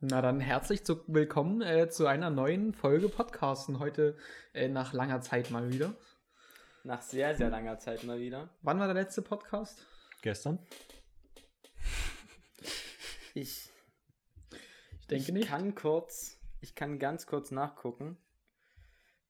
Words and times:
Na 0.00 0.22
dann 0.22 0.38
herzlich 0.38 0.84
zu, 0.84 1.02
willkommen 1.08 1.60
äh, 1.60 1.88
zu 1.88 2.06
einer 2.06 2.30
neuen 2.30 2.72
Folge 2.72 3.08
Podcasten. 3.08 3.80
Heute 3.80 4.16
äh, 4.54 4.68
nach 4.68 4.92
langer 4.92 5.20
Zeit 5.22 5.50
mal 5.50 5.72
wieder. 5.72 5.94
Nach 6.84 7.02
sehr, 7.02 7.34
sehr 7.36 7.50
langer 7.50 7.78
Zeit 7.80 8.04
mal 8.04 8.20
wieder. 8.20 8.48
Wann 8.62 8.78
war 8.78 8.86
der 8.86 8.94
letzte 8.94 9.22
Podcast? 9.22 9.84
Gestern? 10.22 10.58
Ich, 13.34 13.70
Ich 15.00 15.06
denke 15.06 15.24
ich 15.26 15.32
nicht. 15.32 15.48
kann 15.48 15.74
kurz, 15.76 16.38
ich 16.60 16.74
kann 16.74 16.98
ganz 16.98 17.26
kurz 17.26 17.52
nachgucken. 17.52 18.16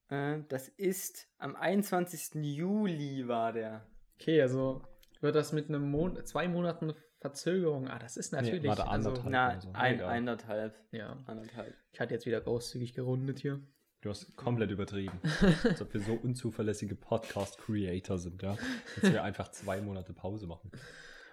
Äh, 0.09 0.39
das 0.49 0.69
ist 0.69 1.29
am 1.37 1.57
21. 1.57 2.37
Juli 2.37 3.29
war 3.29 3.53
der. 3.53 3.87
Okay, 4.19 4.41
also 4.41 4.83
wird 5.21 5.35
das 5.35 5.53
mit 5.53 5.69
einem 5.69 5.91
Mon 5.91 6.25
zwei 6.25 6.49
Monaten 6.49 6.95
Verzögerung. 7.21 7.89
Ah, 7.89 7.99
das 7.99 8.17
ist 8.17 8.33
natürlich. 8.33 8.65
warte, 8.65 8.87
also, 8.87 9.11
anderthalb. 9.11 9.31
Na, 9.31 9.61
so. 9.61 9.73
ein, 9.73 10.01
eineinhalb. 10.01 10.75
ja, 10.93 11.17
Anderthalb. 11.27 11.75
ich 11.93 12.01
hatte 12.01 12.15
jetzt 12.15 12.27
wieder 12.27 12.41
großzügig 12.41 12.95
gerundet 12.95 13.41
hier. 13.41 13.61
Du 14.01 14.11
hast 14.11 14.37
komplett 14.37 14.71
übertrieben. 14.71 15.21
Als 15.65 15.83
ob 15.83 15.93
wir 15.93 16.01
so 16.01 16.15
unzuverlässige 16.15 16.95
Podcast-Creator 16.95 18.19
sind, 18.19 18.43
ja. 18.43 18.57
Dass 19.01 19.13
wir 19.13 19.25
einfach 19.25 19.51
zwei 19.51 19.81
Monate 19.81 20.13
Pause 20.13 20.47
machen. 20.47 20.71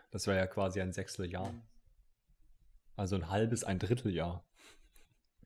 Das 0.10 0.26
wäre 0.26 0.38
ja 0.38 0.48
quasi 0.48 0.82
ein 0.82 0.91
Sechsteljahr. 0.91 1.54
Also 2.96 3.16
ein 3.16 3.30
halbes, 3.30 3.63
ein 3.63 3.77
Dritteljahr. 3.77 4.44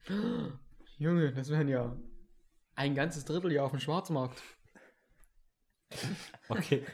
Junge, 0.97 1.33
das 1.33 1.49
wären 1.49 1.67
ja 1.67 1.97
ein 2.75 2.95
ganzes 2.95 3.25
Dritteljahr 3.25 3.65
auf 3.65 3.71
dem 3.71 3.81
Schwarzmarkt. 3.81 4.41
Okay. 6.47 6.85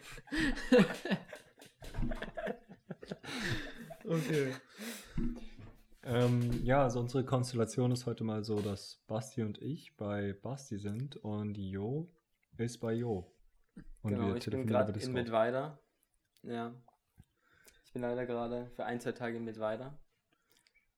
Okay. 4.07 4.53
ähm, 6.03 6.63
ja, 6.63 6.83
also 6.83 6.99
unsere 6.99 7.25
Konstellation 7.25 7.91
ist 7.91 8.05
heute 8.05 8.23
mal 8.23 8.43
so, 8.43 8.61
dass 8.61 9.01
Basti 9.07 9.41
und 9.41 9.59
ich 9.63 9.97
bei 9.97 10.33
Basti 10.33 10.77
sind 10.77 11.17
und 11.17 11.57
Jo 11.57 12.07
ist 12.57 12.77
bei 12.77 12.93
Jo. 12.93 13.33
Und 14.03 14.11
genau, 14.11 14.27
wir 14.27 14.35
ich 14.35 14.45
bin 14.45 14.51
telefonieren 14.51 14.67
gerade 14.67 14.99
in. 14.99 15.13
Mittweida. 15.13 15.79
Ja. 16.43 16.73
Ich 17.85 17.93
bin 17.93 18.03
leider 18.03 18.25
gerade 18.27 18.69
für 18.75 18.85
ein, 18.85 18.99
zwei 18.99 19.13
Tage 19.13 19.37
in 19.37 19.43
Mittweida. 19.43 19.97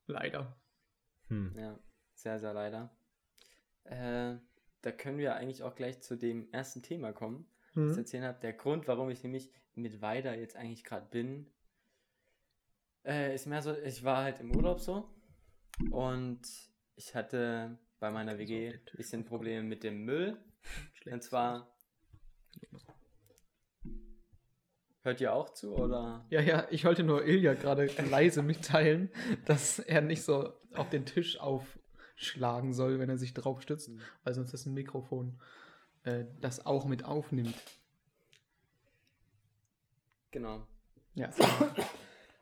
Leider. 0.08 0.58
Hm. 1.30 1.53
Ja, 1.58 1.80
sehr, 2.14 2.39
sehr 2.39 2.53
leider. 2.53 2.95
Äh, 3.86 4.36
da 4.81 4.92
können 4.92 5.17
wir 5.17 5.36
eigentlich 5.36 5.64
auch 5.64 5.75
gleich 5.75 6.02
zu 6.02 6.17
dem 6.17 6.52
ersten 6.52 6.81
Thema 6.83 7.14
kommen. 7.14 7.47
was 7.73 7.92
ich 7.94 7.97
erzählen 7.99 8.23
habe. 8.25 8.39
Der 8.42 8.53
Grund, 8.53 8.88
warum 8.88 9.09
ich 9.09 9.23
nämlich 9.23 9.52
mit 9.75 10.02
Weider 10.02 10.38
jetzt 10.38 10.55
eigentlich 10.55 10.83
gerade 10.83 11.08
bin, 11.09 11.47
äh, 13.08 13.33
ist 13.33 13.47
mehr 13.47 13.61
so, 13.61 13.73
ich 13.73 14.03
war 14.03 14.23
halt 14.23 14.39
im 14.39 14.55
Urlaub 14.55 14.80
so 14.80 15.09
und 15.91 16.41
ich 16.95 17.16
hatte 17.16 17.80
bei 17.99 18.11
meiner 18.11 18.38
WG 18.38 18.73
ein 18.73 18.81
bisschen. 18.95 19.25
Probleme 19.25 19.64
mit 19.64 19.83
dem 19.83 20.03
Müll. 20.03 20.38
Und 21.09 21.23
zwar, 21.23 21.73
hört 25.03 25.22
ihr 25.22 25.33
auch 25.33 25.52
zu 25.52 25.73
oder? 25.75 26.25
Ja, 26.30 26.41
ja, 26.41 26.67
ich 26.69 26.83
wollte 26.83 27.03
nur 27.03 27.25
Ilja 27.25 27.53
gerade 27.53 27.86
leise 28.09 28.44
mitteilen, 28.44 29.09
dass 29.45 29.80
er 29.80 30.02
nicht 30.02 30.23
so 30.23 30.53
auf 30.73 30.89
den 30.89 31.05
Tisch 31.05 31.39
aufschlagen 31.39 32.73
soll, 32.73 32.99
wenn 32.99 33.09
er 33.09 33.17
sich 33.17 33.33
drauf 33.33 33.61
stützt, 33.61 33.89
weil 34.23 34.33
sonst 34.33 34.53
ist 34.53 34.66
ein 34.66 34.73
Mikrofon 34.73 35.39
äh, 36.03 36.25
das 36.42 36.66
auch 36.66 36.86
mit 36.86 37.05
aufnimmt. 37.05 37.55
Genau. 40.31 40.67
Ja, 41.16 41.30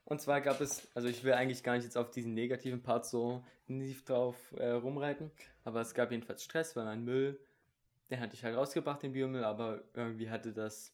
Und 0.05 0.21
zwar 0.21 0.39
gab 0.41 0.61
es, 0.61 0.87
also 0.95 1.07
ich 1.07 1.23
will 1.23 1.33
eigentlich 1.33 1.63
gar 1.63 1.73
nicht 1.75 1.83
jetzt 1.83 1.97
auf 1.97 2.11
diesen 2.11 2.33
negativen 2.33 2.81
Part 2.83 3.05
so 3.07 3.43
intensiv 3.67 4.05
drauf 4.05 4.37
äh, 4.57 4.69
rumreiten, 4.69 5.31
aber 5.63 5.81
es 5.81 5.93
gab 5.95 6.11
jedenfalls 6.11 6.43
Stress, 6.43 6.75
weil 6.75 6.85
mein 6.85 7.03
Müll, 7.03 7.39
den 8.11 8.19
hatte 8.19 8.35
ich 8.35 8.43
halt 8.43 8.55
rausgebracht, 8.55 9.01
den 9.01 9.13
Biomüll, 9.13 9.43
aber 9.43 9.83
irgendwie 9.95 10.29
hatte 10.29 10.53
das, 10.53 10.93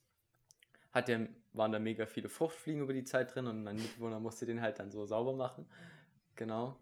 hat 0.93 1.09
der, 1.09 1.27
waren 1.53 1.73
da 1.73 1.79
mega 1.79 2.05
viele 2.05 2.29
Fruchtfliegen 2.29 2.81
über 2.81 2.93
die 2.93 3.03
Zeit 3.03 3.35
drin 3.35 3.47
und 3.47 3.63
mein 3.63 3.75
Mitbewohner 3.75 4.19
musste 4.21 4.45
den 4.45 4.61
halt 4.61 4.79
dann 4.79 4.91
so 4.91 5.05
sauber 5.05 5.33
machen. 5.33 5.65
Genau. 6.35 6.77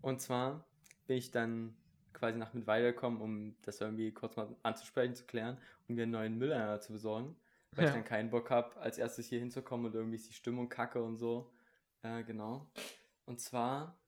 Und 0.00 0.20
zwar 0.20 0.64
bin 1.06 1.16
ich 1.18 1.30
dann 1.30 1.76
quasi 2.12 2.36
nach 2.38 2.52
mit 2.52 2.66
weitergekommen, 2.66 3.20
um 3.20 3.54
das 3.62 3.80
irgendwie 3.80 4.12
kurz 4.12 4.36
mal 4.36 4.48
anzusprechen, 4.64 5.14
zu 5.14 5.24
klären, 5.24 5.58
um 5.88 5.94
mir 5.94 6.02
einen 6.02 6.12
neuen 6.12 6.36
Mülleimer 6.38 6.80
zu 6.80 6.92
besorgen, 6.92 7.36
weil 7.76 7.84
Ja. 7.84 7.90
ich 7.90 7.94
dann 7.94 8.04
keinen 8.04 8.30
Bock 8.30 8.50
habe, 8.50 8.76
als 8.78 8.98
erstes 8.98 9.26
hier 9.28 9.38
hinzukommen 9.38 9.86
und 9.86 9.94
irgendwie 9.94 10.16
ist 10.16 10.28
die 10.28 10.34
Stimmung 10.34 10.68
kacke 10.68 11.02
und 11.02 11.16
so. 11.16 11.52
Äh, 12.02 12.22
genau. 12.24 12.66
Und 13.26 13.40
zwar, 13.40 13.98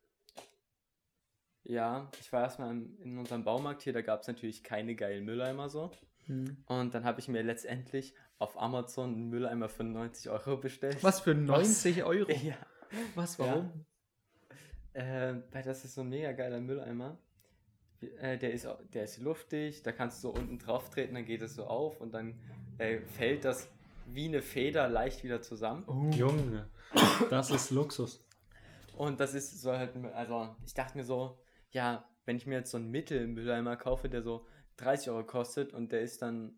ja, 1.64 2.10
ich 2.20 2.32
war 2.32 2.42
erstmal 2.42 2.70
im- 2.70 2.98
in 3.00 3.18
unserem 3.18 3.44
Baumarkt 3.44 3.82
hier, 3.82 3.92
da 3.92 4.02
gab 4.02 4.20
es 4.22 4.26
natürlich 4.26 4.64
keine 4.64 4.94
geilen 4.94 5.24
Mülleimer 5.24 5.68
so. 5.68 5.90
Hm. 6.26 6.56
Und 6.66 6.94
dann 6.94 7.04
habe 7.04 7.20
ich 7.20 7.28
mir 7.28 7.42
letztendlich 7.42 8.14
auf 8.38 8.60
Amazon 8.60 9.14
einen 9.14 9.28
Mülleimer 9.28 9.68
für 9.68 9.84
90 9.84 10.30
Euro 10.30 10.56
bestellt. 10.56 11.02
Was 11.02 11.20
für 11.20 11.34
90 11.34 12.02
Euro? 12.04 12.30
Ja. 12.30 12.56
Was, 13.14 13.38
warum? 13.38 13.84
Äh, 14.92 15.34
weil 15.50 15.62
das 15.62 15.84
ist 15.84 15.94
so 15.94 16.02
ein 16.02 16.08
mega 16.08 16.32
geiler 16.32 16.60
Mülleimer. 16.60 17.18
Äh, 18.18 18.36
der, 18.38 18.52
ist, 18.52 18.66
der 18.92 19.04
ist 19.04 19.18
luftig, 19.18 19.82
da 19.82 19.92
kannst 19.92 20.18
du 20.24 20.28
so 20.28 20.34
unten 20.34 20.58
drauf 20.58 20.90
treten, 20.90 21.14
dann 21.14 21.24
geht 21.24 21.40
es 21.42 21.54
so 21.54 21.64
auf 21.66 22.00
und 22.00 22.12
dann 22.12 22.38
äh, 22.78 22.98
fällt 23.00 23.44
das 23.44 23.70
wie 24.06 24.26
eine 24.26 24.42
Feder 24.42 24.88
leicht 24.88 25.24
wieder 25.24 25.42
zusammen. 25.42 25.84
Oh. 25.86 26.10
Junge, 26.14 26.68
das 27.30 27.50
ist 27.50 27.70
Luxus. 27.70 28.24
Und 28.96 29.20
das 29.20 29.34
ist 29.34 29.60
so 29.60 29.72
halt, 29.72 29.96
also 30.14 30.54
ich 30.66 30.74
dachte 30.74 30.96
mir 30.98 31.04
so, 31.04 31.38
ja, 31.70 32.04
wenn 32.26 32.36
ich 32.36 32.46
mir 32.46 32.56
jetzt 32.58 32.70
so 32.70 32.76
einen 32.76 32.90
Mittelmülleimer 32.90 33.76
kaufe, 33.76 34.08
der 34.08 34.22
so 34.22 34.46
30 34.76 35.10
Euro 35.10 35.24
kostet 35.24 35.72
und 35.72 35.92
der 35.92 36.02
ist 36.02 36.20
dann 36.22 36.54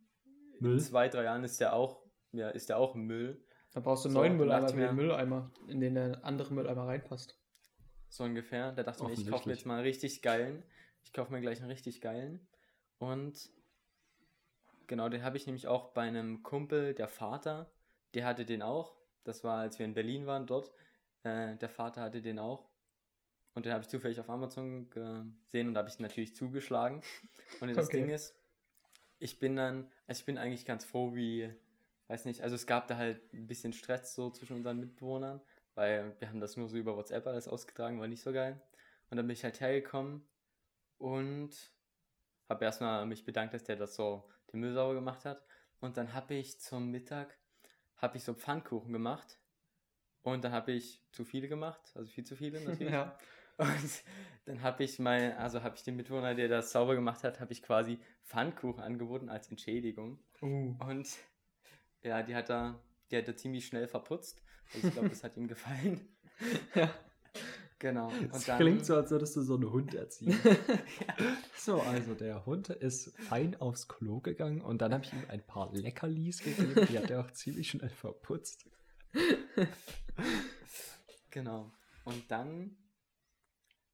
Müll? 0.60 0.75
in 0.75 0.81
zwei, 0.81 1.09
drei 1.09 1.25
Jahren 1.25 1.44
ist 1.44 1.60
der 1.60 1.75
auch, 1.75 2.03
ja, 2.33 2.49
ist 2.50 2.69
der 2.69 2.78
auch 2.78 2.94
Müll. 2.94 3.43
Da 3.72 3.81
brauchst 3.81 4.04
du 4.04 4.09
einen 4.09 4.15
So, 4.15 4.21
neuen 4.21 4.37
Mülleimer 4.37 4.72
mir- 4.72 4.93
Mülleimer, 4.93 5.50
in 5.69 5.81
den 5.81 5.94
der 5.94 6.25
andere 6.25 6.53
Mülleimer 6.53 6.87
reinpasst. 6.87 7.38
So 8.09 8.25
ungefähr. 8.25 8.72
Da 8.72 8.83
dachte 8.84 9.03
ich 9.03 9.09
mir, 9.09 9.15
ich 9.15 9.31
kaufe 9.31 9.49
mir 9.49 9.54
jetzt 9.54 9.66
mal 9.66 9.75
einen 9.75 9.83
richtig 9.84 10.22
geilen. 10.22 10.62
Ich 11.04 11.12
kaufe 11.12 11.33
mir 11.33 11.41
gleich 11.41 11.60
einen 11.60 11.71
richtig 11.71 12.00
geilen. 12.00 12.47
Und 12.99 13.50
genau, 14.87 15.09
den 15.09 15.22
habe 15.22 15.37
ich 15.37 15.47
nämlich 15.47 15.67
auch 15.69 15.91
bei 15.93 16.03
einem 16.03 16.43
Kumpel, 16.43 16.95
der 16.95 17.09
Vater, 17.09 17.71
der 18.15 18.27
hatte 18.27 18.45
den 18.45 18.62
auch. 18.62 18.97
Das 19.25 19.45
war, 19.45 19.59
als 19.61 19.78
wir 19.78 19.87
in 19.87 19.95
Berlin 19.95 20.27
waren 20.27 20.47
dort. 20.47 20.72
Äh, 21.22 21.56
der 21.56 21.69
Vater 21.69 22.03
hatte 22.03 22.22
den 22.22 22.39
auch. 22.39 22.69
Und 23.55 23.67
den 23.67 23.72
habe 23.72 23.83
ich 23.83 23.89
zufällig 23.89 24.21
auf 24.21 24.31
Amazon 24.31 24.91
gesehen 24.91 25.69
und 25.69 25.75
da 25.75 25.81
habe 25.81 25.89
ich 25.89 25.99
natürlich 26.00 26.34
zugeschlagen. 26.34 27.03
Und 27.61 27.75
das 27.77 27.87
Okay. 27.87 27.93
Ding 27.93 28.11
ist, 28.11 28.34
ich 29.19 29.39
bin 29.39 29.56
dann, 29.56 29.91
also 30.06 30.21
ich 30.21 30.27
bin 30.27 30.39
eigentlich 30.39 30.67
ganz 30.67 30.84
froh, 30.84 31.15
wie, 31.15 31.51
weiß 32.09 32.25
nicht, 32.27 32.43
also 32.43 32.56
es 32.56 32.66
gab 32.66 32.89
da 32.89 32.97
halt 32.97 33.33
ein 33.33 33.47
bisschen 33.47 33.72
Stress 33.72 34.15
so 34.15 34.31
zwischen 34.31 34.56
unseren 34.56 34.81
Mitbewohnern, 34.81 35.41
weil 35.75 36.15
wir 36.21 36.28
haben 36.28 36.41
das 36.41 36.56
nur 36.56 36.69
so 36.69 36.77
über 36.77 36.97
WhatsApp 36.97 37.27
alles 37.27 37.49
ausgetragen, 37.49 38.01
war 38.01 38.09
nicht 38.09 38.22
so 38.22 38.33
geil. 38.33 38.61
Und 39.11 39.16
dann 39.16 39.27
bin 39.27 39.34
ich 39.34 39.45
halt 39.45 39.61
hergekommen 39.61 40.27
und 40.99 41.72
habe 42.49 42.65
erstmal 42.65 43.06
mich 43.06 43.25
bedankt, 43.25 43.55
dass 43.55 43.65
der 43.65 43.77
das 43.77 43.95
so 43.95 44.25
den 44.54 44.60
Müll 44.60 44.72
sauber 44.72 44.94
gemacht 44.94 45.25
hat. 45.25 45.44
Und 45.81 45.97
dann 45.97 46.15
habe 46.15 46.34
ich 46.34 46.60
zum 46.60 46.91
Mittag, 46.91 47.37
habe 47.97 48.16
ich 48.16 48.25
so 48.25 48.34
Pfannkuchen 48.34 48.92
gemacht. 48.92 49.38
Und 50.22 50.44
dann 50.44 50.53
habe 50.53 50.72
ich 50.72 51.03
zu 51.12 51.25
viele 51.25 51.48
gemacht, 51.48 51.81
also 51.94 52.10
viel 52.10 52.25
zu 52.25 52.37
viele 52.37 52.60
natürlich. 52.60 52.92
Ja. 52.92 53.19
Und 53.56 54.03
dann 54.47 54.62
habe 54.62 54.82
ich 54.82 54.98
mein, 54.98 55.37
also 55.37 55.62
habe 55.62 55.76
ich 55.76 55.84
dem 55.84 55.94
Mitbewohner, 55.94 56.34
der 56.34 56.48
das 56.48 56.72
sauber 56.72 56.97
gemacht 56.97 57.22
hat, 57.22 57.38
habe 57.38 57.53
ich 57.53 57.62
quasi 57.62 58.00
Pfannkuchen 58.25 58.82
angeboten 58.82 59.28
als 59.28 59.48
Entschädigung. 59.48 60.19
Uh. 60.42 60.75
Und 60.81 61.09
ja, 62.03 62.21
die 62.25 62.34
hat 62.34 62.50
er, 62.50 62.82
die 63.10 63.16
hat 63.16 63.28
er 63.28 63.36
ziemlich 63.36 63.66
schnell 63.66 63.86
verputzt. 63.86 64.42
Also 64.75 64.88
ich 64.88 64.94
glaube, 64.94 65.09
das 65.10 65.22
hat 65.22 65.36
ihm 65.36 65.47
gefallen. 65.47 66.09
ja. 66.75 66.92
Genau. 67.79 68.09
Und 68.09 68.35
Es 68.35 68.45
dann, 68.47 68.59
klingt 68.59 68.87
so, 68.87 68.97
als 68.97 69.11
würdest 69.11 69.37
du 69.37 69.43
so 69.43 69.55
einen 69.57 69.71
Hund 69.71 69.95
erziehen. 69.95 70.39
So, 71.57 71.81
also 71.81 72.15
der 72.15 72.45
Hund 72.45 72.69
ist 72.69 73.16
fein 73.16 73.57
aufs 73.59 73.89
Klo 73.89 74.21
gegangen 74.21 74.60
und 74.60 74.83
dann 74.83 74.93
habe 74.93 75.03
ich 75.03 75.13
ihm 75.15 75.25
ein 75.28 75.47
paar 75.47 75.72
Leckerlis 75.72 76.43
gegeben. 76.43 76.87
Die 76.91 76.98
hat 76.98 77.10
er 77.10 77.21
auch 77.21 77.31
ziemlich 77.31 77.71
schnell 77.71 77.89
verputzt. 77.89 78.69
Genau. 81.31 81.72
Und 82.04 82.31
dann, 82.31 82.77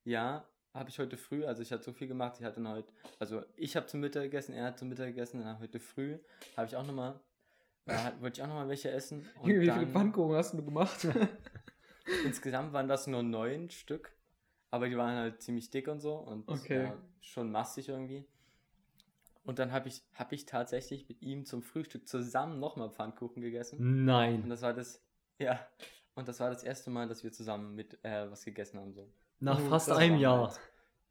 ja, 0.02 0.44
habe 0.74 0.90
ich 0.90 0.98
heute 0.98 1.16
früh, 1.16 1.44
also 1.44 1.62
ich 1.62 1.72
hatte 1.72 1.84
so 1.84 1.92
viel 1.92 2.08
gemacht, 2.08 2.36
ich 2.38 2.44
hatte 2.44 2.62
heute, 2.68 2.92
also 3.18 3.42
ich 3.56 3.76
habe 3.76 3.86
zum 3.86 4.00
Mittag 4.00 4.24
gegessen, 4.24 4.52
er 4.52 4.66
hat 4.66 4.78
zum 4.78 4.88
Mittag 4.88 5.06
gegessen, 5.06 5.40
dann 5.40 5.58
heute 5.58 5.80
früh 5.80 6.18
habe 6.56 6.66
ich 6.66 6.76
auch 6.76 6.86
nochmal, 6.86 7.20
äh, 7.86 8.10
wollte 8.20 8.40
ich 8.40 8.42
auch 8.42 8.48
nochmal 8.48 8.68
welche 8.68 8.90
essen. 8.90 9.28
Und 9.40 9.48
Wie 9.48 9.60
viele 9.60 9.86
Pfannkuchen 9.86 10.36
hast 10.36 10.54
du 10.54 10.64
gemacht? 10.64 11.06
Insgesamt 12.24 12.72
waren 12.72 12.88
das 12.88 13.06
nur 13.06 13.22
neun 13.22 13.70
Stück, 13.70 14.12
aber 14.70 14.88
die 14.88 14.96
waren 14.96 15.16
halt 15.16 15.42
ziemlich 15.42 15.70
dick 15.70 15.88
und 15.88 16.00
so 16.00 16.14
und 16.14 16.48
Okay. 16.48 16.84
ja, 16.84 16.96
schon 17.20 17.50
massig 17.50 17.88
irgendwie. 17.88 18.26
Und 19.44 19.58
dann 19.58 19.72
habe 19.72 19.88
ich, 19.88 20.02
hab 20.14 20.32
ich 20.32 20.46
tatsächlich 20.46 21.08
mit 21.08 21.22
ihm 21.22 21.44
zum 21.46 21.62
Frühstück 21.62 22.06
zusammen 22.06 22.60
nochmal 22.60 22.90
Pfannkuchen 22.90 23.42
gegessen. 23.42 23.78
Und 23.78 24.04
Nein. 24.04 24.48
das 24.48 24.62
war 24.62 24.74
das, 24.74 25.02
ja, 25.38 25.58
und 26.14 26.28
das 26.28 26.40
war 26.40 26.50
das 26.50 26.62
erste 26.62 26.90
Mal, 26.90 27.08
dass 27.08 27.24
wir 27.24 27.32
zusammen 27.32 27.74
mit 27.74 27.98
äh, 28.04 28.30
was 28.30 28.44
gegessen 28.44 28.78
haben. 28.78 28.92
So. 28.92 29.08
Nach 29.40 29.58
Oh, 29.58 29.68
fast 29.70 29.90
einem 29.90 30.18
Jahr. 30.18 30.48
halt- 30.48 30.60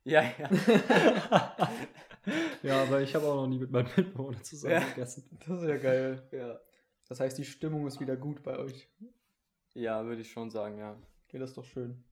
Ja, 0.06 0.22
ja. 0.22 0.50
ja, 2.64 2.84
aber 2.84 3.02
ich 3.02 3.16
habe 3.16 3.26
auch 3.26 3.36
noch 3.36 3.48
nie 3.48 3.58
mit 3.60 3.72
meinem 3.72 3.90
Mitbewohner 3.96 4.42
zusammen 4.44 4.74
Ja. 4.76 4.80
gegessen. 4.90 5.28
Das 5.48 5.62
ist 5.62 5.68
ja 5.68 5.78
geil. 5.78 6.28
ja. 6.32 6.60
Das 7.08 7.20
heißt, 7.20 7.38
die 7.38 7.46
Stimmung 7.46 7.88
ist 7.88 8.00
wieder 8.00 8.16
gut 8.16 8.44
bei 8.44 8.58
euch. 8.60 8.88
Ja, 9.74 10.06
würde 10.06 10.22
ich 10.22 10.32
schon 10.32 10.50
sagen, 10.50 10.78
ja. 10.78 10.98
Okay, 11.28 11.40
das 11.40 11.52
ist 11.52 11.58
doch 11.58 11.66
schön. 11.66 12.04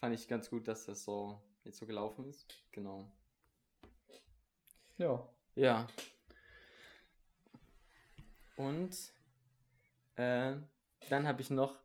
Fand 0.00 0.14
ich 0.14 0.28
ganz 0.28 0.50
gut, 0.50 0.66
dass 0.66 0.86
das 0.86 1.04
so 1.04 1.40
jetzt 1.64 1.78
so 1.78 1.86
gelaufen 1.86 2.24
ist. 2.28 2.46
Genau. 2.72 3.10
Ja. 4.98 5.28
Ja. 5.54 5.86
Und 8.56 8.96
äh, 10.16 10.54
dann 11.10 11.26
habe 11.26 11.42
ich 11.42 11.50
noch, 11.50 11.78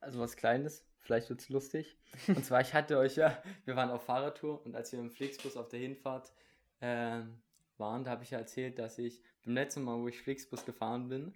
also 0.00 0.20
was 0.20 0.36
Kleines, 0.36 0.84
vielleicht 1.00 1.30
wird 1.30 1.40
es 1.40 1.48
lustig. 1.48 1.98
Und 2.28 2.44
zwar, 2.44 2.60
ich 2.60 2.74
hatte 2.74 2.98
euch 2.98 3.16
ja, 3.16 3.42
wir 3.64 3.76
waren 3.76 3.90
auf 3.90 4.04
Fahrradtour 4.04 4.64
und 4.64 4.76
als 4.76 4.92
wir 4.92 4.98
im 4.98 5.10
Flixbus 5.10 5.56
auf 5.56 5.68
der 5.68 5.80
Hinfahrt 5.80 6.32
äh, 6.80 7.22
waren, 7.78 8.04
da 8.04 8.10
habe 8.10 8.24
ich 8.24 8.30
ja 8.30 8.38
erzählt, 8.38 8.78
dass 8.78 8.98
ich 8.98 9.22
beim 9.44 9.54
letzten 9.54 9.82
Mal, 9.82 9.98
wo 9.98 10.08
ich 10.08 10.20
Flixbus 10.20 10.66
gefahren 10.66 11.08
bin, 11.08 11.32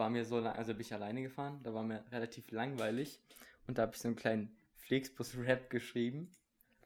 war 0.00 0.10
mir 0.10 0.24
so, 0.24 0.40
lang, 0.40 0.56
also 0.56 0.72
bin 0.72 0.80
ich 0.80 0.92
alleine 0.92 1.22
gefahren, 1.22 1.60
da 1.62 1.72
war 1.72 1.84
mir 1.84 2.02
relativ 2.10 2.50
langweilig 2.50 3.20
und 3.68 3.78
da 3.78 3.82
habe 3.82 3.92
ich 3.94 4.00
so 4.00 4.08
einen 4.08 4.16
kleinen 4.16 4.56
Flixbus-Rap 4.74 5.70
geschrieben. 5.70 6.28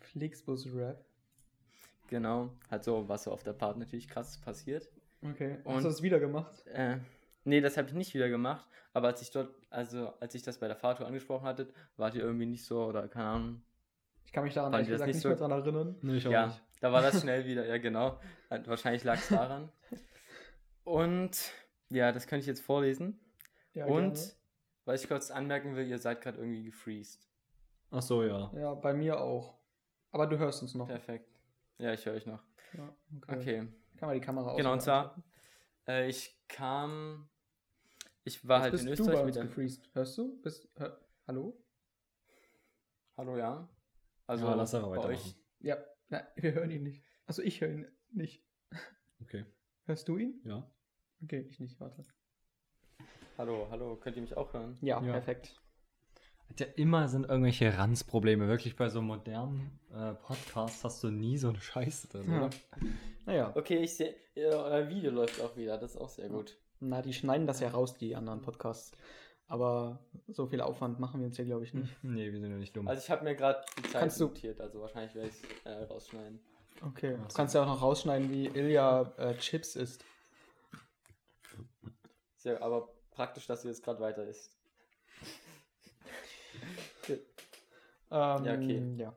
Flixbus 0.01 0.67
Rap. 0.75 1.03
Genau, 2.09 2.51
halt 2.71 2.85
so, 2.85 3.09
was 3.09 3.25
so 3.25 3.33
auf 3.33 3.43
der 3.43 3.55
Fahrt 3.55 3.79
natürlich 3.79 4.09
krass 4.09 4.39
passiert. 4.39 4.91
Okay. 5.23 5.57
Und- 5.65 5.77
Hast 5.77 5.85
du 5.85 5.89
das 5.89 6.03
wieder 6.03 6.21
gemacht? 6.21 6.67
Äh, 6.67 6.99
nee, 7.45 7.63
das 7.63 7.79
habe 7.79 7.89
ich 7.89 7.95
nicht 7.95 8.13
wieder 8.13 8.29
gemacht. 8.29 8.69
Aber 8.93 9.09
als 9.09 9.23
ich 9.23 9.31
dort, 9.31 9.55
also 9.71 10.13
als 10.21 10.35
ich 10.35 10.43
das 10.43 10.59
bei 10.59 10.69
der 10.69 10.77
Fahrtour 10.77 11.07
angesprochen 11.07 11.47
hatte, 11.47 11.73
wart 11.97 12.15
ihr 12.15 12.23
irgendwie 12.23 12.47
nicht 12.47 12.65
so 12.65 12.85
oder 12.85 13.09
keine 13.09 13.25
Ahnung. 13.27 13.63
Ich 14.27 14.33
kann 14.33 14.45
mich 14.45 14.55
daran 14.55 14.71
das 14.73 14.87
gesagt 14.87 15.07
nicht 15.07 15.15
nicht 15.17 15.23
so- 15.23 15.29
mehr 15.31 15.39
dran 15.39 15.51
erinnern. 15.53 15.97
Nee, 16.03 16.17
ich 16.17 16.27
auch 16.27 16.31
ja, 16.33 16.47
nicht. 16.49 16.63
da 16.81 16.93
war 16.93 17.01
das 17.03 17.21
schnell 17.23 17.47
wieder. 17.47 17.67
Ja, 17.67 17.79
genau. 17.79 18.21
Wahrscheinlich 18.51 19.03
lag 19.05 19.17
es 19.19 19.29
daran. 19.29 19.71
Und 20.85 21.51
ja, 21.94 22.12
das 22.12 22.26
könnte 22.26 22.41
ich 22.43 22.46
jetzt 22.46 22.61
vorlesen. 22.62 23.19
Ja, 23.73 23.87
Und 23.87 24.14
gerne. 24.14 24.31
was 24.85 25.02
ich 25.02 25.08
kurz 25.08 25.31
anmerken 25.31 25.75
will, 25.76 25.87
ihr 25.87 25.99
seid 25.99 26.20
gerade 26.20 26.38
irgendwie 26.38 26.64
gefreezed. 26.64 27.29
Ach 27.91 28.02
so, 28.02 28.23
ja. 28.23 28.52
Ja, 28.55 28.75
bei 28.75 28.93
mir 28.94 29.20
auch. 29.20 29.58
Aber 30.12 30.26
du 30.26 30.38
hörst 30.38 30.62
uns 30.62 30.75
noch. 30.75 30.87
Perfekt. 30.88 31.29
Ja, 31.79 31.93
ich 31.93 32.05
höre 32.06 32.14
euch 32.14 32.26
noch. 32.26 32.43
Ja, 32.73 32.94
okay. 33.23 33.37
Okay. 33.38 33.69
Kann 33.96 34.08
man 34.08 34.14
die 34.14 34.20
Kamera 34.25 34.50
aus 34.50 34.56
Genau, 34.56 34.73
und 34.73 34.81
zwar, 34.81 35.23
äh, 35.88 36.08
ich 36.08 36.37
kam. 36.49 37.29
Ich 38.25 38.46
war 38.49 38.62
halt 38.62 38.73
bist 38.73 38.82
in 38.85 38.87
du 38.88 38.93
Österreich 38.94 39.19
bei 39.20 39.25
mit 39.26 39.37
uns 39.37 39.46
gefreezed. 39.49 39.91
Hörst 39.94 40.17
du? 40.19 40.41
Bist, 40.41 40.69
hör, 40.76 41.00
hallo? 41.26 41.56
Hallo, 43.17 43.37
ja. 43.37 43.69
Also, 44.26 44.46
Ja, 44.46 44.55
lass 44.55 44.73
bei 44.73 44.79
weitermachen. 44.82 45.11
euch. 45.11 45.37
Ja, 45.61 45.76
na, 46.08 46.26
wir 46.37 46.55
hören 46.55 46.70
ihn 46.70 46.82
nicht. 46.85 47.05
Also 47.26 47.43
ich 47.43 47.61
höre 47.61 47.70
ihn 47.70 47.87
nicht. 48.11 48.43
Okay. 49.20 49.44
Hörst 49.87 50.08
du 50.08 50.17
ihn? 50.19 50.41
Ja. 50.44 50.69
Okay, 51.25 51.47
ich 51.49 51.59
nicht, 51.61 51.79
warte. 51.81 52.05
Hallo, 53.38 53.67
hallo, 53.71 53.97
könnt 53.97 54.17
ihr 54.17 54.23
mich 54.23 54.37
auch 54.37 54.53
hören? 54.53 54.76
Ja, 54.81 55.03
Ja. 55.03 55.12
perfekt. 55.12 55.61
Ja, 56.59 56.67
immer 56.76 57.09
sind 57.09 57.25
irgendwelche 57.29 57.76
Ranzprobleme. 57.79 58.47
Wirklich 58.47 58.76
bei 58.76 58.88
so 58.91 59.00
modernen 59.00 59.81
äh, 59.93 60.12
Podcasts 60.15 60.85
hast 60.85 61.03
du 61.03 61.11
nie 61.11 61.38
so 61.38 61.49
eine 61.49 61.61
Scheiße 61.61 62.09
drin, 62.09 62.31
Ja. 62.31 62.37
oder? 62.38 62.50
Naja, 63.26 63.53
Okay, 63.56 63.79
ich 63.79 63.97
sehe, 63.97 64.15
euer 64.37 64.88
Video 64.88 65.11
läuft 65.11 65.41
auch 65.41 65.56
wieder, 65.56 65.79
das 65.79 65.93
ist 65.94 66.00
auch 66.00 66.11
sehr 66.11 66.29
gut. 66.29 66.59
na, 66.81 67.00
die 67.00 67.15
schneiden 67.15 67.47
das 67.47 67.61
ja 67.61 67.70
raus, 67.70 67.97
die 67.97 68.15
anderen 68.15 68.43
Podcasts. 68.43 68.93
Aber 69.47 69.99
so 70.29 70.47
viel 70.47 70.61
Aufwand 70.61 71.00
machen 71.00 71.20
wir 71.20 71.27
uns 71.27 71.37
ja, 71.38 71.44
glaube 71.44 71.65
ich, 71.65 71.73
nicht. 71.75 71.97
Nee, 72.03 72.31
wir 72.32 72.41
sind 72.41 72.50
ja 72.50 72.56
nicht 72.59 72.77
dumm. 72.77 72.87
Also 72.88 73.03
ich 73.03 73.11
habe 73.11 73.25
mir 73.25 73.35
gerade 73.35 73.61
die 73.79 73.82
Zeit 73.85 74.00
Kannst 74.03 74.20
notiert, 74.20 74.61
also 74.61 74.81
wahrscheinlich 74.81 75.15
werde 75.15 75.29
ich 75.31 75.35
es 75.43 75.65
äh, 75.65 75.85
rausschneiden. 75.85 76.41
Okay, 76.82 77.17
du 77.17 77.35
kannst 77.35 77.55
ja 77.55 77.62
auch 77.62 77.67
noch 77.67 77.81
rausschneiden, 77.82 78.31
wie 78.31 78.47
Ilja 78.47 79.12
äh, 79.17 79.35
Chips 79.38 79.77
isst. 79.77 80.05
Sehr, 82.44 82.61
aber 82.61 82.91
praktisch, 83.11 83.46
dass 83.46 83.64
ihr 83.64 83.70
jetzt 83.70 83.82
gerade 83.82 84.00
weiter 84.00 84.26
ist. 84.26 84.55
Ähm, 87.08 87.19
Ja, 88.11 88.55
okay. 88.55 88.94
Ja. 88.99 89.17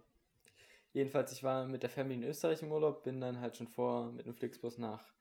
Jedenfalls, 0.93 1.33
ich 1.33 1.43
war 1.43 1.65
mit 1.65 1.83
der 1.83 1.89
Family 1.89 2.15
in 2.15 2.23
Österreich 2.23 2.61
im 2.61 2.71
Urlaub, 2.71 3.03
bin 3.03 3.19
dann 3.19 3.41
halt 3.41 3.57
schon 3.57 3.67
vor 3.67 4.13
mit 4.13 4.25
dem 4.25 4.33
Flixbus 4.33 4.77
nach 4.77 5.13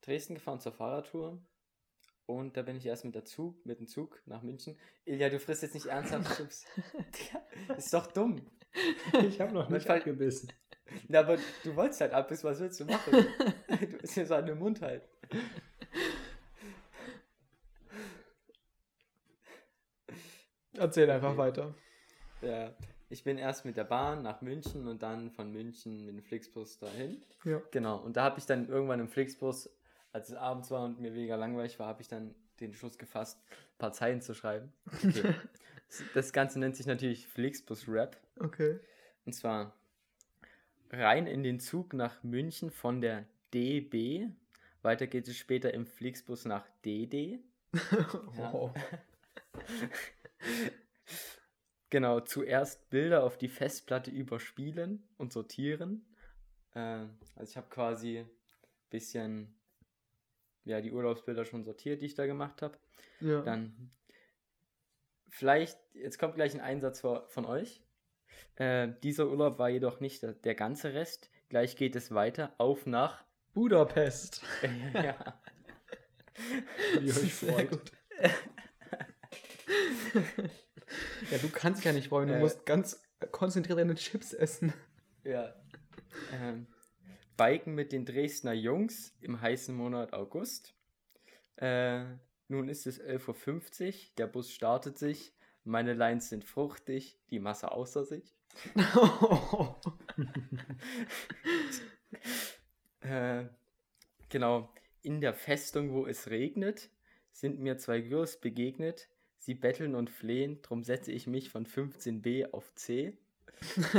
Dresden 0.00 0.34
gefahren 0.34 0.58
zur 0.60 0.72
Fahrradtour. 0.72 1.38
Und 2.24 2.56
da 2.56 2.62
bin 2.62 2.76
ich 2.76 2.86
erst 2.86 3.04
mit, 3.04 3.14
der 3.14 3.26
Zug, 3.26 3.64
mit 3.66 3.78
dem 3.78 3.86
Zug 3.86 4.22
nach 4.24 4.42
München. 4.42 4.78
Ilja, 5.04 5.28
du 5.28 5.38
frisst 5.38 5.62
jetzt 5.62 5.74
nicht 5.74 5.86
ernsthaft 5.86 6.34
Chips. 6.36 6.64
Ist 7.76 7.92
doch 7.92 8.06
dumm. 8.06 8.40
ich 9.28 9.38
habe 9.38 9.52
noch 9.52 9.68
nicht 9.68 9.88
abgebissen. 9.88 10.50
Na, 11.08 11.20
aber 11.20 11.36
du 11.62 11.76
wolltest 11.76 12.00
halt 12.00 12.14
abbissen, 12.14 12.48
was 12.48 12.58
willst 12.58 12.80
du 12.80 12.86
machen? 12.86 13.26
du 13.68 13.98
bist 13.98 14.16
ja 14.16 14.24
so 14.24 14.34
an 14.34 14.46
dem 14.46 14.58
Mund 14.58 14.80
halt. 14.80 15.06
Erzähl 20.82 21.10
einfach 21.10 21.30
Okay. 21.30 21.38
weiter. 21.38 21.74
Ja, 22.40 22.72
ich 23.08 23.22
bin 23.24 23.38
erst 23.38 23.64
mit 23.64 23.76
der 23.76 23.84
Bahn 23.84 24.22
nach 24.22 24.40
München 24.40 24.88
und 24.88 25.02
dann 25.02 25.30
von 25.30 25.52
München 25.52 26.04
mit 26.06 26.14
dem 26.16 26.22
Flixbus 26.22 26.78
dahin. 26.78 27.22
Ja. 27.44 27.60
Genau, 27.70 27.98
und 27.98 28.16
da 28.16 28.24
habe 28.24 28.38
ich 28.38 28.46
dann 28.46 28.68
irgendwann 28.68 29.00
im 29.00 29.08
Flixbus, 29.08 29.70
als 30.12 30.30
es 30.30 30.34
abends 30.34 30.70
war 30.70 30.84
und 30.84 31.00
mir 31.00 31.10
mega 31.12 31.36
langweilig 31.36 31.78
war, 31.78 31.86
habe 31.86 32.02
ich 32.02 32.08
dann 32.08 32.34
den 32.60 32.74
Schluss 32.74 32.98
gefasst, 32.98 33.38
ein 33.50 33.78
paar 33.78 33.92
Zeilen 33.92 34.20
zu 34.22 34.34
schreiben. 34.34 34.72
Okay. 35.04 35.34
das 36.14 36.32
Ganze 36.32 36.58
nennt 36.58 36.76
sich 36.76 36.86
natürlich 36.86 37.26
Flixbus 37.28 37.86
Rap. 37.88 38.16
Okay. 38.40 38.80
Und 39.24 39.34
zwar 39.34 39.74
rein 40.90 41.26
in 41.26 41.42
den 41.42 41.60
Zug 41.60 41.92
nach 41.92 42.22
München 42.22 42.70
von 42.70 43.00
der 43.00 43.24
DB. 43.54 44.28
Weiter 44.82 45.06
geht 45.06 45.28
es 45.28 45.36
später 45.36 45.72
im 45.72 45.86
Flixbus 45.86 46.44
nach 46.44 46.66
DD. 46.84 47.38
Ja. 48.36 48.74
Genau, 51.90 52.20
zuerst 52.20 52.88
Bilder 52.90 53.22
auf 53.22 53.36
die 53.36 53.48
Festplatte 53.48 54.10
überspielen 54.10 55.06
und 55.18 55.32
sortieren. 55.32 56.06
Äh, 56.74 57.04
also 57.36 57.50
ich 57.50 57.56
habe 57.56 57.68
quasi 57.68 58.20
ein 58.20 58.30
bisschen 58.90 59.54
ja, 60.64 60.80
die 60.80 60.92
Urlaubsbilder 60.92 61.44
schon 61.44 61.64
sortiert, 61.64 62.00
die 62.00 62.06
ich 62.06 62.14
da 62.14 62.24
gemacht 62.26 62.62
habe. 62.62 62.78
Ja. 63.20 63.42
Dann 63.42 63.90
vielleicht, 65.28 65.78
jetzt 65.94 66.18
kommt 66.18 66.34
gleich 66.36 66.54
ein 66.54 66.60
Einsatz 66.60 67.00
vor- 67.00 67.28
von 67.28 67.44
euch. 67.44 67.82
Äh, 68.56 68.88
dieser 69.02 69.28
Urlaub 69.28 69.58
war 69.58 69.68
jedoch 69.68 70.00
nicht 70.00 70.22
der, 70.22 70.32
der 70.32 70.54
ganze 70.54 70.94
Rest. 70.94 71.30
Gleich 71.48 71.76
geht 71.76 71.96
es 71.96 72.14
weiter 72.14 72.54
auf 72.58 72.86
nach. 72.86 73.24
Budapest. 73.52 74.42
ja. 74.94 75.40
Wie 77.00 77.10
euch 77.10 77.34
freut. 77.34 77.92
ja, 81.30 81.38
du 81.38 81.48
kannst 81.50 81.84
ja 81.84 81.92
nicht 81.92 82.08
freuen, 82.08 82.28
du 82.28 82.34
Äh. 82.34 82.40
musst 82.40 82.66
ganz 82.66 83.02
konzentriert 83.30 83.78
deine 83.78 83.94
Chips 83.94 84.32
essen. 84.32 84.72
Ja. 85.24 85.54
Ähm, 86.32 86.66
Biken 87.36 87.74
mit 87.74 87.92
den 87.92 88.04
Dresdner 88.04 88.52
Jungs 88.52 89.14
im 89.20 89.40
heißen 89.40 89.74
Monat 89.74 90.12
August. 90.12 90.74
Äh, 91.56 92.04
nun 92.48 92.68
ist 92.68 92.86
es 92.86 93.00
11.50 93.00 93.86
Uhr, 93.86 93.94
der 94.18 94.26
Bus 94.26 94.50
startet 94.52 94.98
sich, 94.98 95.34
meine 95.64 95.94
Lines 95.94 96.28
sind 96.28 96.44
fruchtig, 96.44 97.18
die 97.30 97.38
Masse 97.38 97.70
außer 97.72 98.04
sich. 98.04 98.34
Äh, 103.00 103.46
genau, 104.28 104.72
in 105.02 105.20
der 105.20 105.34
Festung, 105.34 105.92
wo 105.92 106.06
es 106.06 106.30
regnet, 106.30 106.88
sind 107.32 107.58
mir 107.58 107.78
zwei 107.78 108.00
Girls 108.00 108.40
begegnet. 108.40 109.08
Sie 109.42 109.54
betteln 109.54 109.96
und 109.96 110.08
flehen, 110.08 110.62
drum 110.62 110.84
setze 110.84 111.10
ich 111.10 111.26
mich 111.26 111.50
von 111.50 111.66
15b 111.66 112.46
auf 112.52 112.72
C. 112.76 113.18